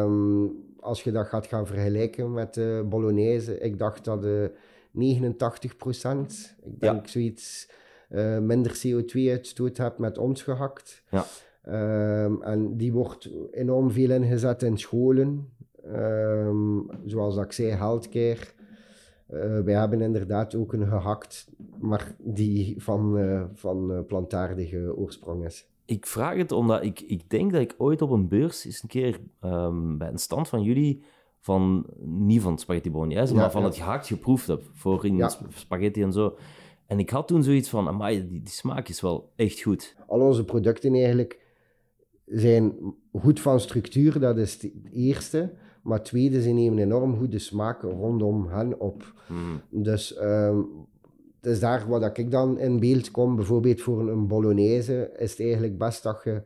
um, 0.03 0.53
als 0.81 1.03
je 1.03 1.13
dat 1.13 1.27
gaat 1.27 1.47
gaan 1.47 1.67
vergelijken 1.67 2.33
met 2.33 2.55
de 2.55 2.87
bolognese, 2.89 3.59
ik 3.59 3.79
dacht 3.79 4.05
dat 4.05 4.23
de 4.23 4.53
89 4.91 5.77
procent, 5.77 6.57
ik 6.63 6.81
denk 6.81 7.07
ja. 7.07 7.11
zoiets, 7.11 7.71
minder 8.41 8.83
CO2-uitstoot 8.87 9.77
hebt 9.77 9.99
met 9.99 10.19
ons 10.19 10.43
gehakt. 10.43 11.03
Ja. 11.11 11.25
Um, 12.25 12.43
en 12.43 12.77
die 12.77 12.93
wordt 12.93 13.31
enorm 13.51 13.91
veel 13.91 14.11
ingezet 14.11 14.63
in 14.63 14.79
scholen. 14.79 15.54
Um, 15.93 16.87
zoals 17.05 17.37
ik 17.37 17.53
zei, 17.53 17.71
healthcare. 17.71 18.39
Uh, 19.31 19.61
wij 19.61 19.75
hebben 19.75 20.01
inderdaad 20.01 20.55
ook 20.55 20.73
een 20.73 20.87
gehakt, 20.87 21.49
maar 21.79 22.15
die 22.19 22.83
van, 22.83 23.19
uh, 23.19 23.43
van 23.53 23.93
uh, 23.93 23.99
plantaardige 24.07 24.97
oorsprong 24.97 25.45
is. 25.45 25.69
Ik 25.85 26.07
vraag 26.07 26.37
het 26.37 26.53
omdat 26.53 26.83
ik, 26.83 27.01
ik 27.01 27.31
denk 27.31 27.53
dat 27.53 27.61
ik 27.61 27.75
ooit 27.79 28.03
op 28.03 28.11
een 28.11 28.29
beurs 28.29 28.65
eens 28.65 28.83
een 28.83 28.89
keer 28.89 29.21
um, 29.45 29.99
bij 29.99 30.09
een 30.09 30.19
stand 30.19 30.49
van 30.49 30.63
jullie 30.63 31.05
van, 31.41 31.87
niet 32.05 32.43
van 32.43 32.59
spaghetti 32.59 32.91
bolognese, 32.91 33.35
ja, 33.35 33.41
maar 33.41 33.51
van 33.51 33.61
ja. 33.61 33.67
het 33.67 33.77
gehakt 33.77 34.07
geproefd 34.07 34.47
heb 34.47 34.63
voor 34.73 35.05
in 35.07 35.17
ja. 35.17 35.31
spaghetti 35.49 36.03
en 36.03 36.13
zo. 36.13 36.37
En 36.87 36.99
ik 36.99 37.11
had 37.11 37.29
toen 37.29 37.43
zoiets 37.43 37.69
van, 37.69 37.89
amai, 37.89 38.29
die, 38.29 38.43
die 38.43 38.53
smaak 38.53 38.89
is 38.89 39.01
wel 39.01 39.33
echt 39.37 39.63
goed. 39.63 39.97
Al 40.07 40.21
onze 40.21 40.45
producten 40.45 40.95
eigenlijk 40.95 41.41
zijn 42.27 42.95
goed 43.13 43.41
van 43.41 43.61
structuur, 43.61 44.21
dat 44.21 44.39
is 44.39 44.63
het 44.63 44.73
eerste. 44.93 45.53
Maar 45.85 46.03
tweede, 46.03 46.43
ze 46.43 46.51
nemen 46.51 46.79
enorm 46.79 47.17
goede 47.17 47.39
smaak 47.39 47.83
rondom 47.83 48.47
hen 48.49 48.81
op. 48.81 49.13
Mm. 49.29 49.83
Dus 49.83 50.23
um, 50.23 50.67
het 51.41 51.53
is 51.53 51.61
daar 51.61 51.89
wat 51.89 52.19
ik 52.19 52.31
dan 52.31 52.59
in 52.59 52.81
beeld 52.81 53.11
kom. 53.11 53.37
Bijvoorbeeld 53.37 53.81
voor 53.81 54.09
een 54.09 54.27
bolognese 54.27 55.13
is 55.17 55.31
het 55.31 55.41
eigenlijk 55.41 55.79
best 55.79 56.03
dat 56.03 56.21
je 56.25 56.43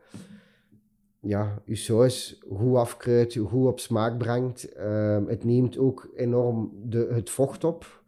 ja, 1.21 1.63
je 1.65 1.77
saus 1.77 2.43
goed 2.53 2.77
afkruidt, 2.77 3.35
goed 3.37 3.67
op 3.67 3.81
smaak 3.81 4.19
brengt. 4.19 4.79
Um, 4.81 5.29
het 5.29 5.45
neemt 5.45 5.79
ook 5.79 6.09
enorm 6.17 6.73
de, 6.85 7.09
het 7.11 7.31
vocht 7.31 7.65
op. 7.65 8.03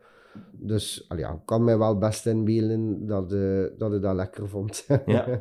Dus 0.52 1.06
ja, 1.16 1.30
ik 1.30 1.40
kan 1.44 1.64
mij 1.64 1.78
wel 1.78 1.98
best 1.98 2.26
inbeelden 2.26 3.06
dat, 3.06 3.32
uh, 3.32 3.66
dat 3.78 3.94
ik 3.94 4.02
dat 4.02 4.14
lekker 4.14 4.48
vond. 4.48 4.86
ja. 5.06 5.40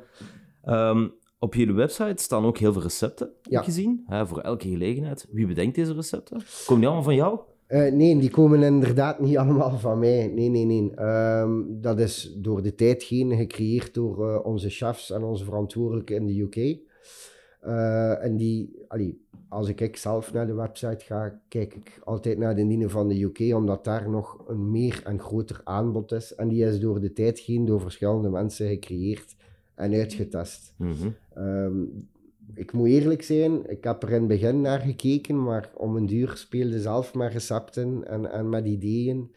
Um, 0.66 1.14
op 1.40 1.54
jullie 1.56 1.74
website 1.74 2.24
staan 2.24 2.46
ook 2.46 2.58
heel 2.58 2.74
veel 2.74 2.82
recepten, 2.82 3.30
ja. 3.42 3.62
gezien, 3.62 4.04
hè, 4.06 4.28
voor 4.28 4.40
elke 4.40 4.70
gelegenheid. 4.70 5.28
Wie 5.32 5.48
bedenkt 5.48 5.76
deze 5.76 5.94
recepten? 5.94 6.42
Komen 6.66 6.82
die 6.82 6.86
allemaal 6.86 7.04
van 7.04 7.16
jou? 7.16 7.40
Uh, 7.68 7.92
nee, 7.92 8.20
die 8.20 8.30
komen 8.30 8.64
inderdaad 8.64 9.20
niet 9.20 9.38
allemaal 9.38 9.78
van 9.78 10.00
mij. 10.00 10.28
Nee, 10.28 10.50
nee, 10.50 10.66
nee. 10.66 11.00
Um, 11.00 11.82
dat 11.82 12.00
is 12.00 12.34
door 12.38 12.62
de 12.62 12.76
tijd 12.76 13.04
heen 13.04 13.36
gecreëerd 13.36 13.94
door 13.94 14.30
uh, 14.30 14.46
onze 14.46 14.70
chefs 14.70 15.12
en 15.12 15.24
onze 15.24 15.44
verantwoordelijken 15.44 16.16
in 16.16 16.26
de 16.26 16.42
UK. 16.42 16.78
Uh, 17.66 18.24
en 18.24 18.38
die, 18.38 18.86
allee, 18.88 19.26
als 19.50 19.68
ik 19.68 19.98
zelf 19.98 20.34
naar 20.34 20.48
de 20.48 20.54
website 20.54 21.06
ga, 21.06 21.42
kijk 21.48 21.76
ik 21.76 22.02
altijd 22.04 22.38
naar 22.38 22.56
de 22.56 22.68
dienen 22.68 22.90
van 22.90 23.08
de 23.08 23.22
UK, 23.24 23.56
omdat 23.56 23.84
daar 23.84 24.10
nog 24.10 24.44
een 24.48 24.72
meer 24.72 25.02
en 25.06 25.20
groter 25.20 25.62
aanbod 25.64 26.12
is. 26.12 26.36
En 26.36 26.48
die 26.48 26.66
is 26.66 26.80
door 26.80 27.00
de 27.00 27.14
tijd 27.14 27.40
heen 27.40 27.66
door 27.66 27.82
verschillende 27.82 28.30
mensen 28.30 28.68
gecreëerd 28.68 29.36
en 29.80 29.94
uitgetest. 29.94 30.74
Mm 30.78 30.94
-hmm. 30.94 31.44
um, 31.46 32.08
ik 32.54 32.72
moet 32.74 32.88
eerlijk 32.88 33.22
zijn, 33.22 33.70
ik 33.70 33.84
heb 33.84 34.04
er 34.04 34.10
in 34.10 34.20
het 34.20 34.28
begin 34.28 34.62
naar 34.62 34.80
gekeken, 34.80 35.44
maar 35.44 35.72
om 35.76 35.96
een 35.96 36.06
duur 36.06 36.32
speelde 36.36 36.80
zelf 36.82 37.14
met 37.14 37.34
recepten 37.34 38.08
en, 38.08 38.32
en 38.32 38.50
met 38.50 38.66
ideeën. 38.66 39.32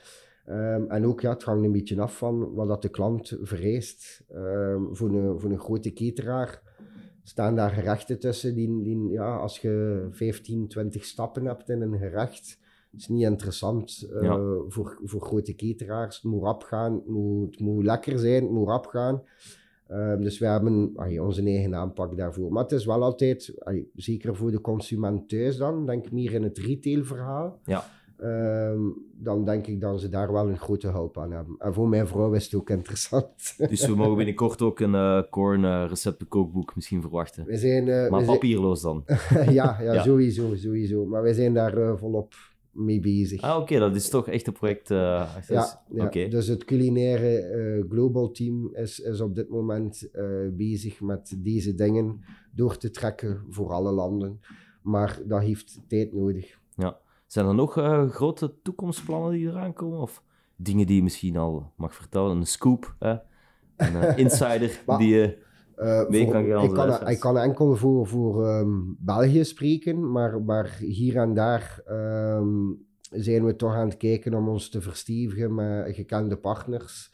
Ehm, 0.45 0.85
en 0.89 1.07
ook, 1.07 1.21
ja, 1.21 1.31
het 1.31 1.43
hangt 1.43 1.65
een 1.65 1.73
beetje 1.73 2.01
af 2.01 2.17
van 2.17 2.55
wat 2.55 2.69
dat 2.69 2.83
de 2.83 2.89
klant 2.89 3.39
vereist. 3.43 4.25
Ehm, 4.29 4.83
voor, 4.91 5.09
een, 5.09 5.41
voor 5.41 5.51
een 5.51 5.61
grote 5.61 5.93
cateraar 5.93 6.63
staan 7.23 7.57
daar 7.57 7.71
gerechten 7.71 8.19
tussen 8.19 8.55
die, 8.55 8.83
die 8.83 9.09
ja, 9.09 9.37
als 9.37 9.59
je 9.59 10.07
15, 10.11 10.69
20 10.69 11.05
stappen 11.05 11.45
hebt 11.45 11.69
in 11.69 11.81
een 11.81 11.99
gerecht, 11.99 12.59
is 12.97 13.09
niet 13.09 13.23
interessant 13.23 14.09
eh, 14.13 14.23
Ja. 14.23 14.39
voor, 14.69 14.99
voor 15.05 15.21
grote 15.21 15.55
cateraars. 15.55 16.15
Het 16.17 16.25
moet 16.25 16.43
rap 16.43 16.63
gaan, 16.63 16.95
het 16.95 17.07
moet, 17.07 17.51
het 17.51 17.61
moet 17.61 17.85
lekker 17.85 18.19
zijn, 18.19 18.43
het 18.43 18.53
moet 18.53 18.69
rap 18.69 18.87
gaan. 18.87 19.23
Ehm, 19.93 20.21
dus 20.23 20.39
we 20.39 20.47
hebben 20.47 20.93
onze 21.21 21.43
eigen 21.43 21.75
aanpak 21.75 22.17
daarvoor. 22.17 22.53
Maar 22.53 22.63
het 22.63 22.73
is 22.73 22.85
wel 22.85 23.03
altijd, 23.03 23.55
zeker 23.95 24.37
voor 24.37 24.51
de 24.51 24.61
consument 24.61 25.29
thuis 25.29 25.57
dan, 25.57 25.87
denk 25.87 26.05
ik 26.05 26.13
meer 26.13 26.33
in 26.33 26.43
het 26.43 26.59
retailverhaal. 26.59 27.59
Ja. 27.65 27.85
Ehm, 28.17 28.81
dan 29.15 29.45
denk 29.45 29.67
ik 29.67 29.81
dat 29.81 30.01
ze 30.01 30.09
daar 30.09 30.33
wel 30.33 30.49
een 30.49 30.59
grote 30.59 30.89
hulp 30.89 31.19
aan 31.19 31.33
hebben. 31.33 31.55
En 31.59 31.75
voor 31.75 31.89
mijn 31.89 32.07
vrouw 32.07 32.33
is 32.33 32.45
het 32.45 32.55
ook 32.55 32.71
interessant. 32.71 33.55
Dus 33.69 33.87
we 33.87 33.95
mogen 33.95 34.17
binnenkort 34.17 34.63
ook 34.63 34.81
een 34.81 34.95
eh 34.95 35.23
corn 35.31 35.65
eh, 35.65 35.85
receptenkookboek 35.89 36.75
misschien 36.75 37.01
verwachten. 37.01 37.45
We 37.47 37.57
zijn, 37.57 37.89
eh, 37.89 38.11
Maar 38.11 38.19
we 38.21 38.25
zijn- 38.25 38.39
papierloos 38.39 38.81
dan. 38.83 39.05
ja, 39.49 39.77
ja, 39.81 39.93
Ja. 39.93 40.03
sowieso, 40.03 40.55
sowieso. 40.55 41.05
Maar 41.07 41.23
wij 41.23 41.33
zijn 41.33 41.55
daar 41.55 41.99
volop 41.99 42.35
mee 42.73 43.01
bezig. 43.01 43.41
Ah, 43.41 43.61
oké, 43.61 43.79
dat 43.79 43.95
is 43.97 44.09
toch 44.09 44.29
echt 44.29 44.47
een 44.47 44.53
project. 44.53 44.91
eh, 44.91 45.37
ja, 45.49 45.85
ja. 46.11 46.29
Dus 46.29 46.47
het 46.47 46.65
culinaire 46.65 47.37
eh, 47.39 47.91
global 47.91 48.31
team 48.31 48.75
is, 48.75 49.01
is 49.01 49.21
op 49.21 49.35
dit 49.35 49.49
moment 49.49 50.11
eh, 50.11 50.25
bezig 50.53 51.01
met 51.01 51.35
deze 51.39 51.75
dingen 51.75 52.21
door 52.55 52.77
te 52.77 52.91
trekken 52.91 53.45
voor 53.49 53.71
alle 53.73 53.93
landen. 53.93 54.41
Maar 54.83 55.21
dat 55.27 55.41
heeft 55.41 55.81
tijd 55.89 56.13
nodig. 56.13 56.61
Zijn 57.27 57.47
er 57.47 57.55
nog 57.55 57.73
grote 58.11 58.55
toekomstplannen 58.63 59.33
die 59.33 59.47
eraan 59.49 59.73
komen? 59.73 59.99
Of 59.99 60.23
dingen 60.57 60.87
die 60.87 60.97
je 60.97 61.03
misschien 61.03 61.37
al 61.37 61.73
mag 61.77 61.95
vertellen? 61.95 62.37
Een 62.37 62.47
scoop, 62.47 62.95
hè? 62.99 63.15
een 63.77 64.17
insider 64.25 64.83
Maar- 64.87 64.99
die 64.99 65.15
je... 65.15 65.39
Eh, 65.83 66.03
voor- 66.25 66.33
kan 66.33 66.43
ik, 66.65 66.71
kan, 66.75 67.09
ik 67.09 67.21
kan 67.21 67.39
enkel 67.39 67.77
voor, 67.77 68.07
voor 68.07 68.47
ehm, 68.47 68.81
België 68.99 69.45
spreken, 69.45 70.11
maar, 70.13 70.43
maar 70.43 70.77
hier 70.79 71.17
en 71.17 71.35
daar 71.35 71.83
ehm, 71.87 72.49
zijn 73.11 73.45
we 73.45 73.57
toch 73.57 73.75
aan 73.75 73.89
het 73.89 73.97
kijken 73.97 74.35
om 74.35 74.49
ons 74.49 74.69
te 74.69 74.81
verstevigen 74.81 75.55
met 75.55 75.95
gekende 75.95 76.37
partners. 76.37 77.11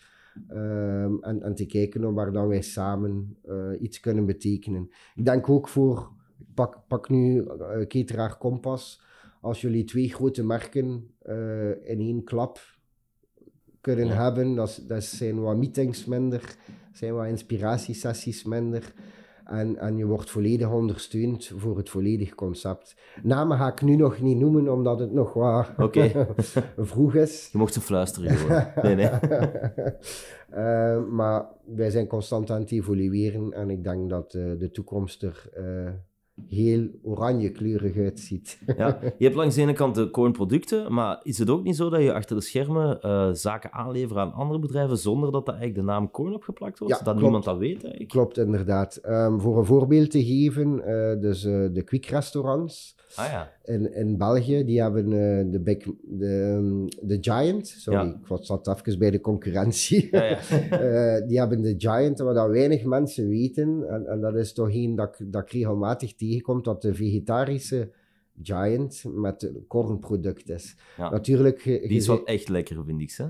ehm, 0.49 1.15
en, 1.21 1.43
en 1.43 1.55
te 1.55 1.67
kijken 1.67 2.05
om 2.05 2.15
waar 2.15 2.33
dan 2.33 2.49
wij 2.49 2.63
samen 2.63 3.37
eh, 3.45 3.71
iets 3.81 4.01
kunnen 4.01 4.27
betekenen. 4.27 4.91
Ik 5.15 5.25
denk 5.25 5.49
ook 5.49 5.69
voor, 5.69 6.11
ik 6.39 6.47
pak, 6.55 6.79
pak 6.89 7.09
nu 7.09 7.45
eh 7.47 7.87
Cateraar 7.87 8.39
Kompas, 8.39 9.01
als 9.41 9.61
jullie 9.61 9.85
twee 9.85 10.09
grote 10.09 10.45
merken 10.45 11.15
in 11.85 11.99
één 12.01 12.25
klap 12.25 12.59
kunnen 13.81 14.07
Ja. 14.07 14.23
hebben, 14.23 14.55
dat, 14.55 14.85
dat 14.87 15.05
zijn 15.05 15.41
wat 15.41 15.57
meetings 15.57 16.05
minder, 16.05 16.57
zijn 16.93 17.15
wat 17.15 17.27
inspiratiesessies 17.27 18.45
minder. 18.45 18.93
En, 19.45 19.77
en 19.79 19.97
je 19.97 20.07
wordt 20.07 20.31
volledig 20.31 20.71
ondersteund 20.71 21.53
voor 21.57 21.77
het 21.77 21.89
volledig 21.89 22.35
concept. 22.35 22.97
Namen 23.23 23.59
ga 23.59 23.73
ik 23.73 23.83
nu 23.83 23.97
nog 23.97 24.21
niet 24.21 24.39
noemen, 24.39 24.73
omdat 24.73 24.99
het 25.01 25.13
nog 25.13 25.33
wat 25.33 25.67
vroeg 26.77 27.15
is. 27.15 27.49
Je 27.53 27.59
mocht 27.59 27.73
ze 27.73 27.81
fluisteren 27.81 28.31
gewoon. 28.37 28.67
Nee, 28.83 28.95
nee. 28.95 29.09
Eh, 30.49 31.05
maar 31.05 31.47
wij 31.65 31.91
zijn 31.91 32.07
constant 32.07 32.51
aan 32.51 32.61
het 32.61 32.71
evolueren 32.73 33.53
en 33.53 33.71
ik 33.71 33.85
denk 33.85 34.11
dat 34.11 34.35
eh, 34.35 34.43
de 34.59 34.71
toekomst 34.71 35.23
er 35.23 35.51
eh, 35.55 35.93
heel 36.49 36.89
oranje 37.03 37.51
kleurig 37.51 37.97
uitziet. 37.97 38.61
Ja, 38.77 38.99
je 39.19 39.25
hebt 39.25 39.37
langs 39.37 39.55
de 39.55 39.61
ene 39.61 39.73
kant 39.73 39.95
de 39.95 40.11
cornproducten, 40.11 40.93
maar 40.93 41.21
is 41.23 41.39
het 41.39 41.51
ook 41.51 41.63
niet 41.63 41.77
zo 41.77 41.91
dat 41.91 42.03
je 42.03 42.15
achter 42.15 42.37
de 42.37 42.43
schermen 42.43 43.01
eh, 43.01 43.29
zaken 43.33 43.73
aanlevert 43.73 44.19
aan 44.19 44.33
andere 44.33 44.59
bedrijven 44.59 44.99
zonder 44.99 45.33
dat 45.33 45.47
dat 45.47 45.55
eigenlijk 45.55 45.87
de 45.87 45.93
naam 45.93 46.11
corn 46.11 46.35
opgeplakt 46.35 46.79
wordt? 46.79 46.95
Ja, 46.95 47.01
dat 47.01 47.07
klopt. 47.07 47.23
niemand 47.23 47.45
dat 47.45 47.59
weet 47.59 47.83
eigenlijk? 47.83 48.11
Klopt, 48.11 48.39
inderdaad. 48.39 48.97
Ehm, 48.97 49.39
voor 49.39 49.59
een 49.59 49.65
voorbeeld 49.65 50.11
te 50.11 50.25
geven, 50.25 50.85
eh, 50.85 51.21
dus 51.21 51.45
eh, 51.45 51.67
de 51.73 51.83
quick 51.83 52.07
restaurants 52.07 52.97
Ah 53.17 53.27
ja, 53.31 53.53
in, 53.65 53.95
in 53.95 54.17
België, 54.19 54.65
die 54.65 54.81
hebben 54.83 55.05
eh, 55.05 55.53
de, 55.53 55.61
big, 55.61 55.79
de, 56.03 56.27
ehm, 56.57 57.07
de 57.09 57.19
Giant, 57.21 57.67
sorry, 57.67 57.99
Ja. 58.07 58.15
ik 58.21 58.27
was- 58.27 58.47
zat 58.47 58.69
even 58.69 58.99
bij 58.99 59.11
de 59.11 59.21
concurrentie. 59.21 60.09
ja, 60.11 60.25
ja. 60.25 60.39
Eh, 61.19 61.27
die 61.29 61.39
hebben 61.39 61.61
de 61.63 61.75
Giant, 61.79 62.19
wat 62.19 62.35
dat 62.35 62.51
weinig 62.51 62.85
mensen 62.85 63.29
weten, 63.29 63.89
en, 63.89 64.07
en 64.07 64.21
dat 64.21 64.35
is 64.37 64.53
toch 64.53 64.71
één 64.71 64.95
dat, 64.95 65.21
dat 65.25 65.43
ik 65.43 65.51
regelmatig 65.51 66.15
tegenkom, 66.15 66.63
dat 66.63 66.83
de 66.83 66.95
vegetarische 66.95 67.91
Giant 68.43 69.05
met 69.15 69.43
een 69.43 69.65
kornproduct 69.67 70.51
is. 70.51 70.77
Natuurlijk, 70.97 71.63
Die 71.65 71.81
is 71.89 72.07
wel 72.07 72.25
echt 72.25 72.49
lekker, 72.49 72.85
vind 72.85 73.01
ik. 73.01 73.13
Hè? 73.17 73.25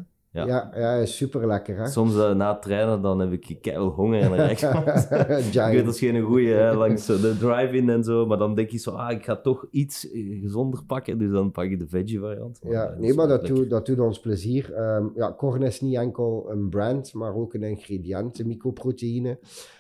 Ja. 0.45 0.71
ja, 0.75 1.07
super 1.07 1.47
lekker. 1.47 1.77
Hè? 1.77 1.87
Soms 1.87 2.17
eh, 2.17 2.35
na 2.35 2.53
het 2.53 2.63
trainen 2.63 3.03
dan 3.03 3.21
heb 3.21 3.33
ik 3.33 3.59
keihard 3.61 3.95
honger 3.95 4.21
en 4.21 4.29
dan 4.29 4.39
rijd 4.39 4.63
ik 4.63 5.73
weet 5.73 5.85
dat 5.85 5.95
is 5.95 6.01
geen 6.01 6.23
goeie, 6.23 6.53
hè, 6.53 6.75
langs 6.75 7.05
zo 7.05 7.21
de 7.21 7.37
drive-in 7.39 7.89
en 7.89 8.05
zo, 8.05 8.27
maar 8.27 8.39
dan 8.39 8.55
denk 8.55 8.71
je 8.71 8.79
zo, 8.79 8.91
ah, 8.91 9.11
ik 9.11 9.25
ga 9.25 9.37
toch 9.37 9.67
iets 9.71 10.11
eh, 10.11 10.41
gezonder 10.41 10.85
pakken, 10.85 11.19
dus 11.19 11.31
dan 11.31 11.51
pak 11.51 11.69
je 11.69 11.77
de 11.77 11.89
veggie 11.89 12.21
variant. 12.21 12.59
Ja, 12.63 12.87
eh, 12.87 12.99
nee, 12.99 13.15
maar 13.15 13.29
dat, 13.29 13.47
doet, 13.47 13.71
dat 13.71 13.87
doet 13.87 14.01
ons 14.01 14.21
plezier. 14.21 14.73
Ehm, 14.75 15.07
ja, 15.15 15.31
korn 15.31 15.63
is 15.63 15.81
niet 15.81 15.97
enkel 15.97 16.51
een 16.51 16.69
brand, 16.69 17.13
maar 17.15 17.35
ook 17.35 17.55
een 17.55 17.63
ingrediënt, 17.63 18.39
een 18.39 18.47
mycoproteïne. 18.47 19.39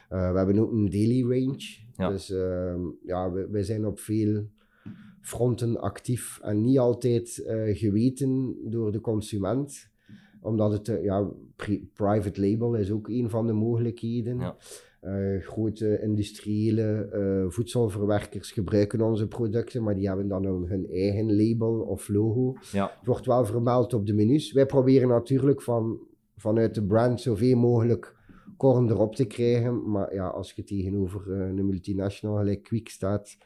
Eh, 0.09 0.31
we 0.31 0.37
hebben 0.37 0.59
ook 0.59 0.73
een 0.73 0.91
daily 0.91 1.23
range. 1.23 1.87
Ja. 1.97 2.09
Dus 2.09 2.31
ehm, 2.31 2.81
ja, 3.05 3.33
we, 3.33 3.49
wij 3.51 3.63
zijn 3.63 3.87
op 3.87 3.99
veel 3.99 4.47
fronten 5.21 5.81
actief 5.81 6.39
en 6.43 6.65
niet 6.65 6.79
altijd 6.79 7.39
eh, 7.39 7.77
geweten 7.77 8.57
door 8.65 8.93
de 8.93 9.01
consument. 9.01 9.91
Omdat 10.41 10.73
het, 10.73 10.89
eh, 10.89 11.03
ja, 11.05 11.29
pri- 11.57 11.89
private 11.95 12.41
label 12.41 12.75
is 12.75 12.91
ook 12.91 13.09
een 13.09 13.31
van 13.31 13.47
de 13.47 13.53
mogelijkheden. 13.53 14.39
Ja. 14.39 14.57
Eh, 15.01 15.41
grote 15.43 16.01
industriële 16.03 17.09
eh, 17.13 17.51
voedselverwerkers 17.51 18.53
gebruiken 18.53 19.01
onze 19.01 19.29
producten, 19.29 19.83
maar 19.83 19.95
die 19.95 20.07
hebben 20.09 20.29
dan 20.29 20.45
hun 20.45 20.87
eigen 20.91 21.37
label 21.37 21.81
of 21.81 22.09
logo. 22.09 22.55
Ja, 22.73 22.93
Het 22.99 23.07
wordt 23.07 23.27
wel 23.27 23.45
vermeld 23.45 23.95
op 23.95 24.07
de 24.07 24.15
menus. 24.15 24.53
Wij 24.53 24.67
proberen 24.67 25.09
natuurlijk 25.09 25.63
van, 25.63 25.99
vanuit 26.37 26.75
de 26.75 26.87
brand 26.87 27.21
zoveel 27.21 27.57
mogelijk 27.57 28.17
korn 28.57 28.89
erop 28.91 29.15
te 29.15 29.25
krijgen. 29.25 29.91
Maar 29.91 30.15
ja, 30.15 30.27
als 30.29 30.53
je 30.53 30.65
tegenover 30.65 31.31
een 31.33 31.67
multinational 31.67 32.37
gelijk 32.37 32.63
Quick 32.63 32.89
staat, 32.89 33.37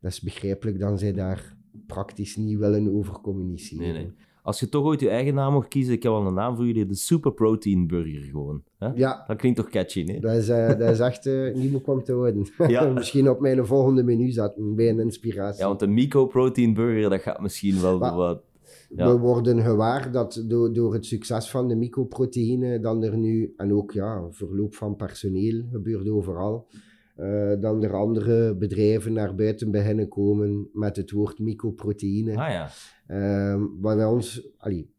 dat 0.00 0.10
is 0.12 0.20
begrijpelijk 0.20 0.78
dan 0.78 0.98
zij 0.98 1.12
daar 1.12 1.56
praktisch 1.86 2.36
niet 2.36 2.58
willen 2.58 2.92
over 2.94 3.20
communiceren. 3.20 3.84
nee, 3.84 3.92
nee. 3.92 4.12
Als 4.46 4.60
je 4.60 4.68
toch 4.68 4.84
ooit 4.84 5.00
je 5.00 5.08
eigen 5.08 5.34
naam 5.34 5.52
mocht 5.52 5.68
kiezen, 5.68 5.92
ik 5.94 6.02
heb 6.02 6.12
al 6.12 6.26
een 6.26 6.34
naam 6.34 6.56
voor 6.56 6.66
jullie, 6.66 6.86
de 6.86 6.94
Super 6.94 7.32
Protein 7.32 7.86
Burger 7.86 8.22
gewoon. 8.22 8.62
Hè? 8.78 8.88
Ja, 8.94 9.24
Dat 9.26 9.36
klinkt 9.36 9.58
toch 9.58 9.68
catchy, 9.68 10.02
nee? 10.02 10.20
dat 10.20 10.34
is, 10.36 10.48
eh, 10.48 10.68
dat 10.68 10.80
is 10.90 10.98
echt 10.98 11.26
eh 11.26 11.54
niet 11.54 11.74
om 11.84 12.02
te 12.04 12.12
houden. 12.12 12.46
Ja. 12.68 12.88
Misschien 12.92 13.30
op 13.30 13.40
mijn 13.40 13.66
volgende 13.66 14.02
menu 14.02 14.30
zetten, 14.30 14.74
bij 14.74 14.88
een 14.88 15.00
inspiratie. 15.00 15.60
Ja, 15.62 15.68
want 15.68 15.82
een 15.82 15.94
Mico 15.94 16.26
Protein 16.26 16.74
Burger, 16.74 17.10
dat 17.10 17.20
gaat 17.20 17.40
misschien 17.40 17.80
wel 17.80 17.98
Maar- 17.98 18.14
wat... 18.14 18.42
Ja. 18.88 19.12
We 19.12 19.18
worden 19.18 19.62
gewaar 19.62 20.12
dat 20.12 20.44
door, 20.48 20.72
door 20.72 20.92
het 20.92 21.06
succes 21.06 21.50
van 21.50 21.68
de 21.68 21.74
mycoproteïne, 21.76 22.80
dan 22.80 23.02
er 23.04 23.16
nu, 23.16 23.52
en 23.56 23.72
ook 23.72 23.92
ja, 23.92 24.26
verloop 24.30 24.74
van 24.74 24.96
personeel 24.96 25.62
gebeurt 25.72 26.08
overal, 26.08 26.66
eh, 27.16 27.52
dan 27.60 27.82
er 27.82 27.94
andere 27.94 28.54
bedrijven 28.56 29.12
naar 29.12 29.34
buiten 29.34 29.70
beginnen 29.70 30.08
komen 30.08 30.68
met 30.72 30.96
het 30.96 31.10
woord 31.10 31.38
mycoproteïne. 31.38 32.30
Ah 32.36 32.50
ja, 32.50 32.68
Ehm, 33.06 33.80
maar 33.80 33.96
bij 33.96 34.06
ons, 34.06 34.48
allee, 34.58 34.94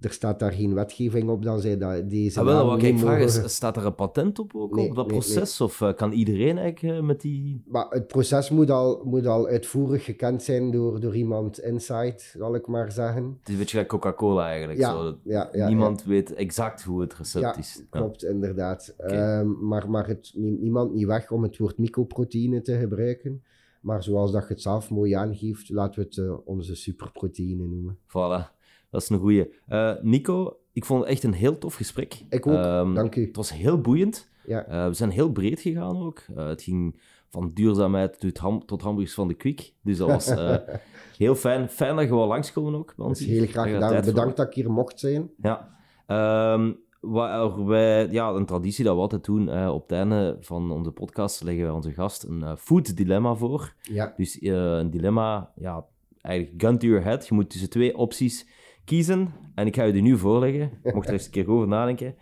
er 0.00 0.12
staat 0.12 0.38
daar 0.38 0.52
geen 0.52 0.74
wetgeving 0.74 1.28
op 1.28 1.42
dan 1.42 1.60
zij 1.60 1.78
dat 1.78 2.10
deze 2.10 2.38
ah, 2.40 2.46
wel, 2.46 2.66
wat 2.66 2.82
ik 2.82 2.98
vraag 2.98 3.18
mogen- 3.20 3.44
is, 3.44 3.54
staat 3.54 3.76
er 3.76 3.86
een 3.86 3.94
patent 3.94 4.38
op 4.38 4.54
ook, 4.54 4.74
Nee, 4.74 4.88
op 4.88 4.94
dat 4.94 5.06
nee, 5.06 5.18
proces? 5.18 5.60
Of 5.60 5.80
eh, 5.80 5.94
kan 5.94 6.12
iedereen 6.12 6.58
eigenlijk 6.58 6.98
eh, 6.98 7.06
met 7.06 7.20
die... 7.20 7.62
Maar 7.66 7.86
het 7.90 8.06
proces 8.06 8.50
moet 8.50 8.70
al, 8.70 9.02
moet 9.04 9.26
al 9.26 9.46
uitvoerig 9.46 10.04
gekend 10.04 10.42
zijn 10.42 10.70
door, 10.70 11.00
door 11.00 11.16
iemand 11.16 11.58
inside, 11.60 12.16
zal 12.38 12.54
ik 12.54 12.66
maar 12.66 12.92
zeggen. 12.92 13.24
Het 13.38 13.48
is 13.48 13.52
een 13.52 13.58
beetje 13.60 13.76
like 13.78 13.90
Coca-Cola 13.90 14.48
eigenlijk. 14.48 14.78
Ja, 14.78 14.90
zo. 14.90 15.02
dat 15.02 15.16
ja, 15.22 15.48
ja, 15.52 15.68
Niemand 15.68 16.04
weet 16.04 16.34
exact 16.34 16.82
hoe 16.82 17.00
het 17.00 17.14
recept 17.14 17.58
is. 17.58 17.74
Ja. 17.76 17.98
Klopt, 17.98 18.24
inderdaad. 18.24 18.94
Ehm, 18.98 19.66
maar 19.66 19.90
maar 19.90 20.06
het 20.06 20.32
neemt 20.34 20.60
niemand 20.60 20.94
niet 20.94 21.06
weg 21.06 21.30
om 21.30 21.42
het 21.42 21.58
woord 21.58 21.78
mycoproteïne 21.78 22.60
te 22.60 22.78
gebruiken. 22.78 23.42
Maar 23.88 24.02
zoals 24.02 24.32
dat 24.32 24.42
je 24.42 24.48
het 24.54 24.62
zelf 24.62 24.90
mooi 24.90 25.12
aangeeft, 25.12 25.68
laten 25.70 26.00
we 26.00 26.06
het 26.06 26.18
eh, 26.18 26.34
onze 26.46 26.74
superproteïne 26.74 27.66
noemen. 27.66 27.98
Voilà, 28.06 28.50
dat 28.90 29.02
is 29.02 29.08
een 29.08 29.18
goeie. 29.18 29.52
Eh, 29.66 29.92
Nico, 30.02 30.56
ik 30.72 30.84
vond 30.84 31.00
het 31.00 31.10
echt 31.10 31.22
een 31.22 31.32
heel 31.32 31.58
tof 31.58 31.74
gesprek. 31.74 32.22
Ik 32.28 32.46
ook, 32.46 32.54
Ehm, 32.54 32.94
dank 32.94 33.16
u. 33.16 33.26
Het 33.26 33.36
was 33.36 33.52
heel 33.52 33.80
boeiend. 33.80 34.28
Ja. 34.46 34.64
Eh, 34.66 34.86
we 34.86 34.94
zijn 34.94 35.10
heel 35.10 35.32
breed 35.32 35.60
gegaan 35.60 36.02
ook. 36.02 36.22
Het 36.34 36.62
ging 36.62 37.00
van 37.28 37.50
duurzaamheid 37.54 38.20
tot, 38.20 38.38
ham 38.38 38.66
tot 38.66 38.82
hamburgers 38.82 39.14
van 39.14 39.28
de 39.28 39.34
Kwik. 39.34 39.72
Dus 39.82 39.98
dat 39.98 40.08
was 40.08 40.32
heel 41.18 41.34
fijn. 41.34 41.68
Fijn 41.68 41.96
dat 41.96 42.04
je 42.04 42.14
wel 42.14 42.26
langskomen 42.26 42.74
ook. 42.74 42.86
bij 42.86 42.94
Dat 42.96 43.06
ons 43.06 43.20
is 43.20 43.26
hier. 43.26 43.36
heel 43.40 43.46
graag 43.46 43.70
gedaan. 43.70 43.92
voor 43.94 44.12
Bedankt 44.12 44.36
dat 44.36 44.46
ik 44.46 44.54
hier 44.54 44.70
mocht 44.70 45.00
zijn. 45.00 45.30
Ja. 45.42 45.76
Ehm, 46.06 46.72
waar 47.00 47.66
wij, 47.66 48.08
ja, 48.10 48.28
een 48.28 48.46
traditie 48.46 48.84
dat 48.84 48.94
we 48.94 49.00
altijd 49.00 49.24
doen, 49.24 49.48
eh, 49.48 49.74
op 49.74 49.82
het 49.82 49.98
einde 49.98 50.36
van 50.40 50.70
onze 50.70 50.90
podcast 50.90 51.42
leggen 51.42 51.64
wij 51.64 51.72
onze 51.72 51.92
gast 51.92 52.22
een 52.24 52.42
eh, 52.42 52.56
food 52.56 52.96
dilemma 52.96 53.34
voor. 53.34 53.74
Ja, 53.82 54.12
Dus 54.16 54.38
eh, 54.38 54.52
een 54.52 54.90
dilemma, 54.90 55.52
ja, 55.56 55.86
eigenlijk 56.20 56.62
gun 56.62 56.78
to 56.78 56.86
your 56.86 57.04
head. 57.04 57.28
Je 57.28 57.34
moet 57.34 57.50
tussen 57.50 57.70
twee 57.70 57.96
opties 57.96 58.46
kiezen 58.84 59.34
en 59.54 59.66
ik 59.66 59.76
ga 59.76 59.82
je 59.82 59.92
die 59.92 60.02
nu 60.02 60.18
voorleggen. 60.18 60.80
Mocht 60.82 61.06
er 61.06 61.12
eens 61.12 61.24
een 61.24 61.30
keer 61.30 61.50
over 61.50 61.68
nadenken. 61.68 62.14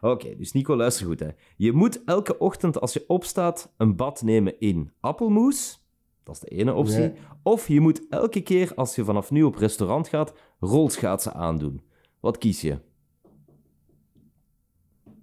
Oké, 0.00 0.36
dus 0.36 0.52
Nico, 0.52 0.76
luister 0.76 1.06
goed. 1.06 1.20
Hè. 1.20 1.28
Je 1.56 1.72
moet 1.72 2.04
elke 2.04 2.38
ochtend 2.38 2.80
als 2.80 2.92
je 2.92 3.04
opstaat 3.06 3.72
een 3.76 3.96
bad 3.96 4.22
nemen 4.22 4.60
in 4.60 4.92
appelmoes. 5.00 5.86
Dat 6.22 6.34
is 6.34 6.40
de 6.40 6.48
ene 6.48 6.74
optie. 6.74 6.98
Nee. 6.98 7.12
Of 7.42 7.68
je 7.68 7.80
moet 7.80 8.06
elke 8.08 8.40
keer 8.40 8.74
als 8.74 8.94
je 8.94 9.04
vanaf 9.04 9.30
nu 9.30 9.42
op 9.42 9.56
restaurant 9.56 10.08
gaat, 10.08 10.34
rolschaatsen 10.60 11.34
aandoen. 11.34 11.82
Wat 12.20 12.38
kies 12.38 12.60
je? 12.60 12.78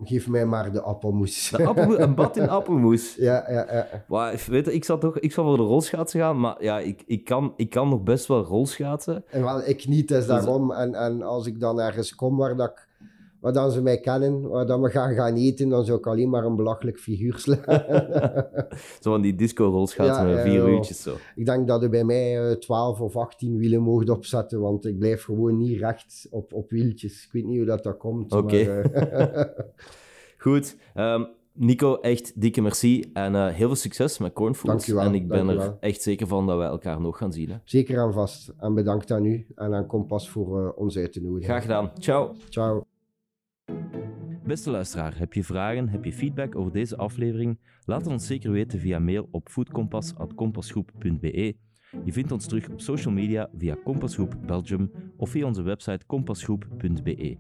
Geef 0.04 0.28
mij 0.28 0.46
maar 0.46 0.72
de 0.72 0.82
appelmoes. 0.82 1.50
De 1.50 1.66
appelmoes, 1.66 1.98
een 1.98 2.16
bad 2.16 2.38
in 2.38 2.50
appelmoes. 2.60 3.16
ja, 3.16 3.46
ja, 3.52 3.66
ja. 3.74 3.88
Maar, 4.08 4.44
weet 4.48 4.66
je, 4.66 4.74
ik, 4.74 4.84
zal 4.84 4.98
toch, 4.98 5.20
ik 5.20 5.32
zal 5.32 5.44
voor 5.46 5.58
de 5.58 5.64
rolschaatsen 5.64 6.20
gaan, 6.20 6.40
maar 6.40 6.64
ja, 6.64 6.80
ik, 6.80 7.04
ik, 7.06 7.26
kan, 7.26 7.54
ik 7.56 7.70
kan 7.70 7.90
nog 7.90 8.04
best 8.04 8.26
wel 8.28 8.44
rolschaatsen. 8.44 9.24
En 9.30 9.44
wel, 9.44 9.62
ik 9.68 9.88
niet, 9.88 10.08
dus 10.08 10.18
Dus- 10.18 10.28
daarom. 10.28 10.72
En, 10.72 10.96
en 10.96 11.22
als 11.22 11.48
ik 11.48 11.60
dan 11.60 11.80
ergens 11.80 12.16
kom 12.16 12.38
waar, 12.38 12.56
dat 12.56 12.70
ik, 12.70 12.88
waar 13.40 13.54
dan 13.54 13.72
ze 13.72 13.82
mij 13.82 14.00
kennen, 14.00 14.50
waar 14.50 14.66
dan 14.66 14.82
we 14.82 14.90
gaan 14.90 15.14
gaan 15.14 15.36
eten, 15.36 15.70
dan 15.70 15.86
zou 15.86 15.98
ik 15.98 16.08
alleen 16.08 16.30
maar 16.30 16.46
een 16.46 16.56
belachelijk 16.56 17.00
figuur 17.00 17.38
slaan. 17.38 17.64
Zo 19.02 19.12
van 19.12 19.22
die 19.22 19.36
disco-rolschaatsen 19.36 20.28
Ja, 20.28 20.34
met 20.36 20.46
ja, 20.46 20.52
vier 20.52 20.68
uurtjes 20.70 21.02
zo. 21.02 21.16
ik 21.36 21.46
denk 21.46 21.68
dat 21.68 21.82
je 21.82 21.90
bij 21.90 22.04
mij 22.04 22.50
eh, 22.50 22.56
12 22.56 23.02
of 23.02 23.16
18 23.16 23.58
wielen 23.58 23.82
mocht 23.82 24.10
opzetten, 24.10 24.60
want 24.60 24.86
ik 24.86 25.00
blijf 25.00 25.24
gewoon 25.24 25.58
niet 25.58 25.80
recht 25.80 26.28
op, 26.30 26.54
op 26.54 26.70
wieltjes. 26.70 27.24
Ik 27.26 27.32
weet 27.32 27.46
niet 27.46 27.58
hoe 27.58 27.66
dat, 27.66 27.84
dat 27.84 27.98
komt. 27.98 28.32
Oké. 28.32 28.58
eh, 28.58 29.42
Goed. 30.38 30.78
ehm, 30.94 31.24
Nico, 31.54 31.96
echt 32.00 32.42
dikke 32.42 32.62
merci 32.62 33.10
en 33.14 33.36
eh, 33.36 33.48
heel 33.48 33.68
veel 33.68 33.76
succes 33.76 34.18
met 34.18 34.34
Cornfoods. 34.34 34.68
Dankjewel, 34.68 35.04
En 35.04 35.14
ik 35.16 35.28
ben 35.28 35.50
er 35.50 35.78
echt 35.80 36.02
zeker 36.02 36.28
van 36.28 36.48
dat 36.48 36.58
wij 36.58 36.68
elkaar 36.68 37.02
nog 37.02 37.18
gaan 37.18 37.34
zien. 37.34 37.50
Hè. 37.50 37.56
zeker 37.64 38.00
aan 38.00 38.14
vast. 38.14 38.54
En 38.58 38.74
bedankt 38.74 39.12
aan 39.12 39.26
u 39.26 39.46
en 39.56 39.74
aan 39.74 39.86
Kompas 39.88 40.30
voor 40.30 40.66
eh, 40.66 40.72
ons 40.82 40.98
uit 40.98 41.14
te 41.14 41.22
nodigen. 41.22 41.44
Graag 41.50 41.62
gedaan. 41.62 41.92
Ciao. 41.98 42.32
Ciao. 42.50 42.89
Beste 44.44 44.70
luisteraar, 44.70 45.18
heb 45.18 45.34
je 45.34 45.44
vragen, 45.44 45.90
heb 45.90 46.06
je 46.06 46.14
feedback 46.14 46.56
over 46.56 46.72
deze 46.72 46.98
aflevering? 46.98 47.60
Laat 47.86 48.02
het 48.02 48.12
ons 48.12 48.28
zeker 48.28 48.52
weten 48.52 48.80
via 48.80 49.00
mail 49.00 49.28
op 49.32 49.50
foodkompas.kompasgroep.be. 49.50 51.56
Je 52.06 52.14
vindt 52.14 52.32
ons 52.32 52.46
terug 52.46 52.70
op 52.70 52.82
social 52.82 53.14
media 53.14 53.50
via 53.58 53.78
Kompasgroep 53.84 54.36
Belgium 54.46 54.92
of 55.18 55.30
via 55.30 55.46
onze 55.46 55.62
website 55.62 56.06
kompasgroep.be. 56.06 57.38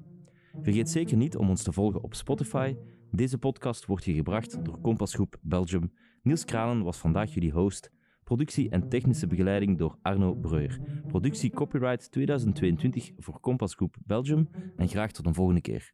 Vergeet 0.62 0.90
zeker 0.90 1.18
niet 1.18 1.38
om 1.38 1.50
ons 1.50 1.64
te 1.64 1.72
volgen 1.72 2.04
op 2.04 2.16
Spotify. 2.16 2.76
Deze 3.12 3.38
podcast 3.38 3.86
wordt 3.86 4.06
je 4.06 4.14
gebracht 4.14 4.66
door 4.66 4.82
Kompasgroep 4.82 5.38
Belgium. 5.42 5.92
Niels 6.24 6.46
Kranen 6.46 6.84
was 6.84 6.98
vandaag 6.98 7.34
jullie 7.34 7.52
host. 7.52 7.92
Productie 8.30 8.70
en 8.70 8.90
technische 8.90 9.28
begeleiding 9.28 9.78
door 9.78 9.98
Arno 10.02 10.34
Breuer. 10.34 10.80
Productie 11.08 11.50
copyright 11.52 12.12
2022 12.12 13.12
voor 13.18 13.40
Kompasgroep 13.40 13.96
Belgium 14.06 14.50
en 14.76 14.88
graag 14.88 15.12
tot 15.12 15.26
een 15.26 15.34
volgende 15.34 15.62
keer. 15.62 15.94